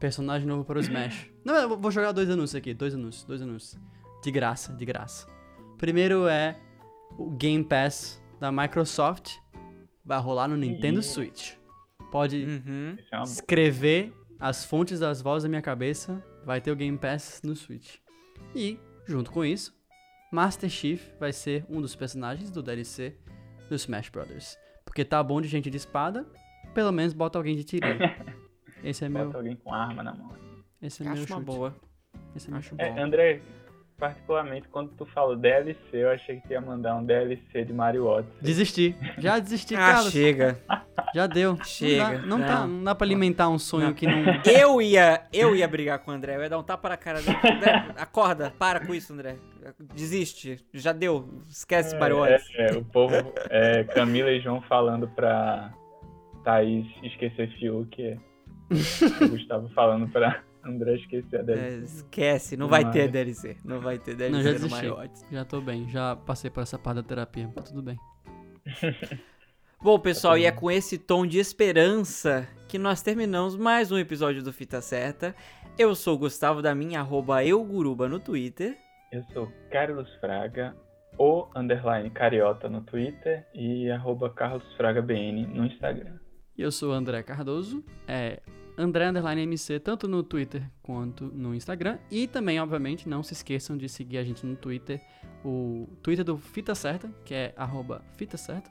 Personagem 0.00 0.46
novo 0.46 0.64
para 0.64 0.78
o 0.78 0.80
Smash. 0.80 1.30
Não, 1.44 1.54
eu 1.54 1.76
vou 1.78 1.90
jogar 1.90 2.12
dois 2.12 2.30
anúncios 2.30 2.54
aqui. 2.54 2.72
Dois 2.72 2.94
anúncios, 2.94 3.24
dois 3.24 3.42
anúncios. 3.42 3.80
De 4.22 4.30
graça, 4.30 4.72
de 4.72 4.84
graça. 4.84 5.26
Primeiro 5.76 6.26
é 6.26 6.58
o 7.18 7.30
Game 7.30 7.64
Pass 7.64 8.22
da 8.40 8.50
Microsoft. 8.50 9.36
Vai 10.04 10.18
rolar 10.20 10.48
no 10.48 10.56
Nintendo. 10.56 11.02
Switch. 11.02 11.54
Pode 12.10 12.42
Uhum. 12.44 12.96
É 13.12 13.22
escrever 13.22 14.14
as 14.40 14.64
fontes 14.64 15.00
das 15.00 15.20
vozes 15.20 15.44
da 15.44 15.48
minha 15.48 15.62
cabeça, 15.62 16.22
vai 16.44 16.60
ter 16.60 16.70
o 16.70 16.76
Game 16.76 16.96
Pass 16.96 17.40
no 17.44 17.54
Switch. 17.56 17.96
E, 18.54 18.78
junto 19.06 19.30
com 19.30 19.44
isso, 19.44 19.76
Master 20.32 20.68
Chief 20.70 21.10
vai 21.18 21.32
ser 21.32 21.64
um 21.68 21.80
dos 21.80 21.94
personagens 21.96 22.50
do 22.50 22.62
DLC 22.62 23.16
do 23.68 23.74
Smash 23.74 24.08
Brothers. 24.10 24.56
Porque 24.84 25.04
tá 25.04 25.22
bom 25.22 25.40
de 25.40 25.48
gente 25.48 25.70
de 25.70 25.76
espada, 25.76 26.26
pelo 26.74 26.92
menos 26.92 27.12
bota 27.12 27.38
alguém 27.38 27.56
de 27.56 27.64
tirinho. 27.64 27.98
Esse 28.84 29.04
é 29.04 29.08
meu, 29.08 29.26
Bota 29.26 29.38
alguém 29.38 29.56
com 29.56 29.74
arma 29.74 30.02
na 30.04 30.14
mão. 30.14 30.32
esse 30.80 31.02
é 31.02 31.04
meu 31.04 31.12
Acho 31.14 31.22
chute. 31.22 31.32
uma 31.32 31.40
boa. 31.40 31.76
Esse 32.36 32.46
é 32.46 32.50
meu 32.50 32.58
Acho 32.60 32.68
chute. 32.70 32.82
É. 32.82 33.00
André, 33.02 33.42
particularmente 33.98 34.68
quando 34.68 34.90
tu 34.96 35.04
falou 35.06 35.34
DLC, 35.36 35.78
eu 35.92 36.10
achei 36.10 36.36
que 36.36 36.46
tu 36.46 36.52
ia 36.52 36.60
mandar 36.60 36.94
um 36.96 37.04
DLC 37.04 37.64
de 37.64 37.72
Mario 37.72 38.06
Odyssey. 38.06 38.38
Desisti. 38.40 38.96
Já 39.18 39.38
desisti, 39.38 39.74
Ah, 39.76 39.78
Carlos. 39.94 40.12
chega. 40.12 40.58
Já 41.14 41.26
deu. 41.26 41.58
Chega. 41.64 42.18
Não 42.20 42.38
dá, 42.40 42.46
não, 42.46 42.46
tá, 42.46 42.60
Não. 42.60 42.68
não 42.68 42.84
dá 42.84 42.94
pra 42.94 43.04
alimentar 43.06 43.48
um 43.48 43.58
sonho 43.58 43.88
Não. 43.88 43.94
que 43.94 44.06
não... 44.06 44.22
Eu 44.46 44.80
ia, 44.80 45.22
eu 45.32 45.54
ia 45.56 45.66
brigar 45.66 45.98
com 45.98 46.10
o 46.10 46.14
André. 46.14 46.36
Eu 46.36 46.42
ia 46.42 46.48
dar 46.48 46.58
um 46.58 46.62
tapa 46.62 46.88
na 46.90 46.96
cara 46.96 47.20
dele. 47.20 47.36
André, 47.44 47.84
acorda, 47.96 48.52
para 48.58 48.86
com 48.86 48.94
isso, 48.94 49.12
André. 49.12 49.36
Desiste. 49.94 50.64
Já 50.72 50.92
deu. 50.92 51.42
Esquece 51.48 51.94
É, 51.94 51.98
Mario 51.98 52.18
Odyssey. 52.18 52.56
é, 52.56 52.72
o 52.76 52.84
povo, 52.84 53.14
é, 53.50 53.84
Camila 53.84 54.30
e 54.30 54.40
João 54.40 54.60
falando 54.62 55.08
pra 55.08 55.72
Thaís 56.44 56.86
esquecer 57.02 57.48
Fiuk. 57.58 58.02
é. 58.02 58.16
o 59.24 59.28
Gustavo 59.30 59.68
falando 59.70 60.08
pra 60.08 60.42
André 60.64 60.96
esquecer 60.96 61.36
a 61.36 61.40
É, 61.40 61.44
DLC. 61.44 61.84
esquece, 61.84 62.56
não 62.56 62.68
vai 62.68 62.90
ter. 62.90 63.08
DLC. 63.08 63.56
Não 63.64 63.80
vai 63.80 63.98
ter 63.98 64.14
DLC 64.14 64.36
Não, 64.36 64.42
já 64.42 64.52
no 64.52 64.58
desisti. 64.58 65.32
Já 65.32 65.44
tô 65.44 65.60
bem, 65.60 65.88
já 65.88 66.16
passei 66.16 66.50
por 66.50 66.62
essa 66.62 66.78
parte 66.78 66.96
da 66.96 67.02
terapia, 67.02 67.48
tá 67.54 67.62
tudo 67.62 67.82
bem. 67.82 67.96
Bom, 69.80 69.98
pessoal, 69.98 70.36
e 70.36 70.44
é 70.44 70.50
com 70.50 70.70
esse 70.70 70.98
tom 70.98 71.24
de 71.24 71.38
esperança 71.38 72.48
que 72.66 72.78
nós 72.78 73.00
terminamos 73.00 73.56
mais 73.56 73.92
um 73.92 73.98
episódio 73.98 74.42
do 74.42 74.52
Fita 74.52 74.80
Certa. 74.80 75.34
Eu 75.78 75.94
sou 75.94 76.16
o 76.16 76.18
Gustavo 76.18 76.60
da 76.60 76.74
minha 76.74 76.98
arroba 77.00 77.44
euguruba 77.44 78.08
no 78.08 78.18
Twitter. 78.18 78.76
Eu 79.12 79.22
sou 79.32 79.50
Carlos 79.70 80.12
Fraga, 80.16 80.76
o 81.16 81.46
underline 81.54 82.10
Cariota 82.10 82.68
no 82.68 82.82
Twitter 82.82 83.46
e 83.54 83.88
arroba 83.88 84.28
Carlos 84.30 84.64
Fraga 84.76 85.00
BN 85.00 85.46
no 85.46 85.64
Instagram. 85.64 86.18
E 86.56 86.62
eu 86.62 86.72
sou 86.72 86.90
o 86.90 86.92
André 86.92 87.22
Cardoso, 87.22 87.84
é 88.08 88.40
André 88.78 89.10
MC, 89.42 89.80
tanto 89.80 90.06
no 90.06 90.22
Twitter 90.22 90.62
quanto 90.80 91.24
no 91.24 91.52
Instagram. 91.52 91.98
E 92.08 92.28
também, 92.28 92.60
obviamente, 92.60 93.08
não 93.08 93.24
se 93.24 93.32
esqueçam 93.32 93.76
de 93.76 93.88
seguir 93.88 94.18
a 94.18 94.24
gente 94.24 94.46
no 94.46 94.54
Twitter, 94.54 95.00
o 95.44 95.88
Twitter 96.00 96.24
do 96.24 96.38
Fita 96.38 96.76
Certa, 96.76 97.12
que 97.24 97.34
é 97.34 97.52
arroba 97.56 98.04
Fita 98.16 98.36
Certa. 98.36 98.70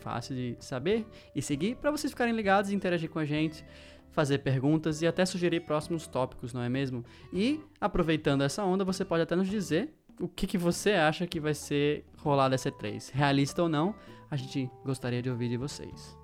Fácil 0.00 0.36
de 0.36 0.56
saber 0.60 1.04
e 1.34 1.42
seguir, 1.42 1.74
para 1.74 1.90
vocês 1.90 2.12
ficarem 2.12 2.32
ligados 2.32 2.70
e 2.70 2.74
interagir 2.74 3.10
com 3.10 3.18
a 3.18 3.24
gente, 3.24 3.64
fazer 4.12 4.38
perguntas 4.38 5.02
e 5.02 5.06
até 5.08 5.26
sugerir 5.26 5.60
próximos 5.60 6.06
tópicos, 6.06 6.52
não 6.52 6.62
é 6.62 6.68
mesmo? 6.68 7.04
E, 7.32 7.60
aproveitando 7.80 8.42
essa 8.42 8.64
onda, 8.64 8.84
você 8.84 9.04
pode 9.04 9.24
até 9.24 9.34
nos 9.34 9.48
dizer 9.48 9.92
o 10.20 10.28
que, 10.28 10.46
que 10.46 10.56
você 10.56 10.92
acha 10.92 11.26
que 11.26 11.40
vai 11.40 11.54
ser 11.54 12.04
rolado 12.18 12.54
essa 12.54 12.70
E3. 12.70 13.10
Realista 13.12 13.62
ou 13.62 13.68
não, 13.68 13.94
a 14.30 14.36
gente 14.36 14.70
gostaria 14.84 15.20
de 15.20 15.28
ouvir 15.28 15.48
de 15.48 15.56
vocês. 15.56 16.16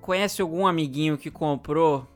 Conhece 0.00 0.42
algum 0.42 0.66
amiguinho 0.66 1.16
que 1.16 1.30
comprou 1.30 2.06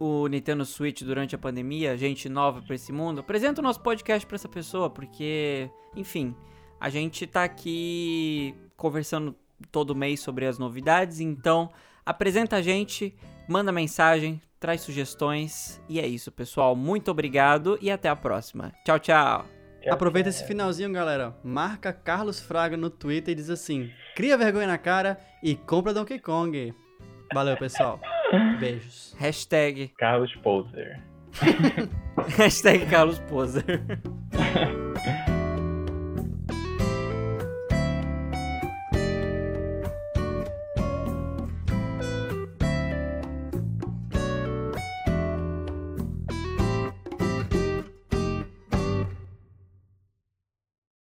o 0.00 0.26
Nintendo 0.26 0.64
Switch 0.64 1.02
durante 1.02 1.34
a 1.34 1.38
pandemia? 1.38 1.96
Gente 1.96 2.28
nova 2.28 2.62
pra 2.62 2.74
esse 2.74 2.90
mundo? 2.90 3.20
Apresenta 3.20 3.60
o 3.60 3.62
nosso 3.62 3.80
podcast 3.80 4.26
pra 4.26 4.36
essa 4.36 4.48
pessoa, 4.48 4.88
porque, 4.88 5.70
enfim, 5.94 6.34
a 6.80 6.88
gente 6.88 7.26
tá 7.26 7.44
aqui 7.44 8.54
conversando 8.76 9.36
todo 9.70 9.94
mês 9.94 10.20
sobre 10.20 10.46
as 10.46 10.58
novidades, 10.58 11.20
então 11.20 11.70
apresenta 12.04 12.56
a 12.56 12.62
gente, 12.62 13.14
manda 13.46 13.70
mensagem, 13.70 14.40
traz 14.58 14.80
sugestões 14.80 15.80
e 15.86 16.00
é 16.00 16.06
isso, 16.06 16.32
pessoal. 16.32 16.74
Muito 16.74 17.10
obrigado 17.10 17.78
e 17.82 17.90
até 17.90 18.08
a 18.08 18.16
próxima. 18.16 18.72
Tchau, 18.84 18.98
tchau. 18.98 19.44
Aproveita 19.88 20.28
esse 20.28 20.46
finalzinho, 20.46 20.92
galera. 20.92 21.36
Marca 21.44 21.92
Carlos 21.92 22.40
Fraga 22.40 22.76
no 22.76 22.90
Twitter 22.90 23.32
e 23.32 23.34
diz 23.34 23.50
assim: 23.50 23.90
cria 24.14 24.36
vergonha 24.36 24.66
na 24.66 24.78
cara 24.78 25.18
e 25.42 25.54
compra 25.54 25.94
Donkey 25.94 26.18
Kong. 26.18 26.74
Valeu, 27.32 27.56
pessoal. 27.56 28.00
Beijos. 28.58 29.14
Hashtag, 29.18 29.90
Carlos 29.98 30.34
Poser. 30.42 31.02
hashtag 32.36 32.88
Carlos 32.90 33.18
Poser. 33.28 34.00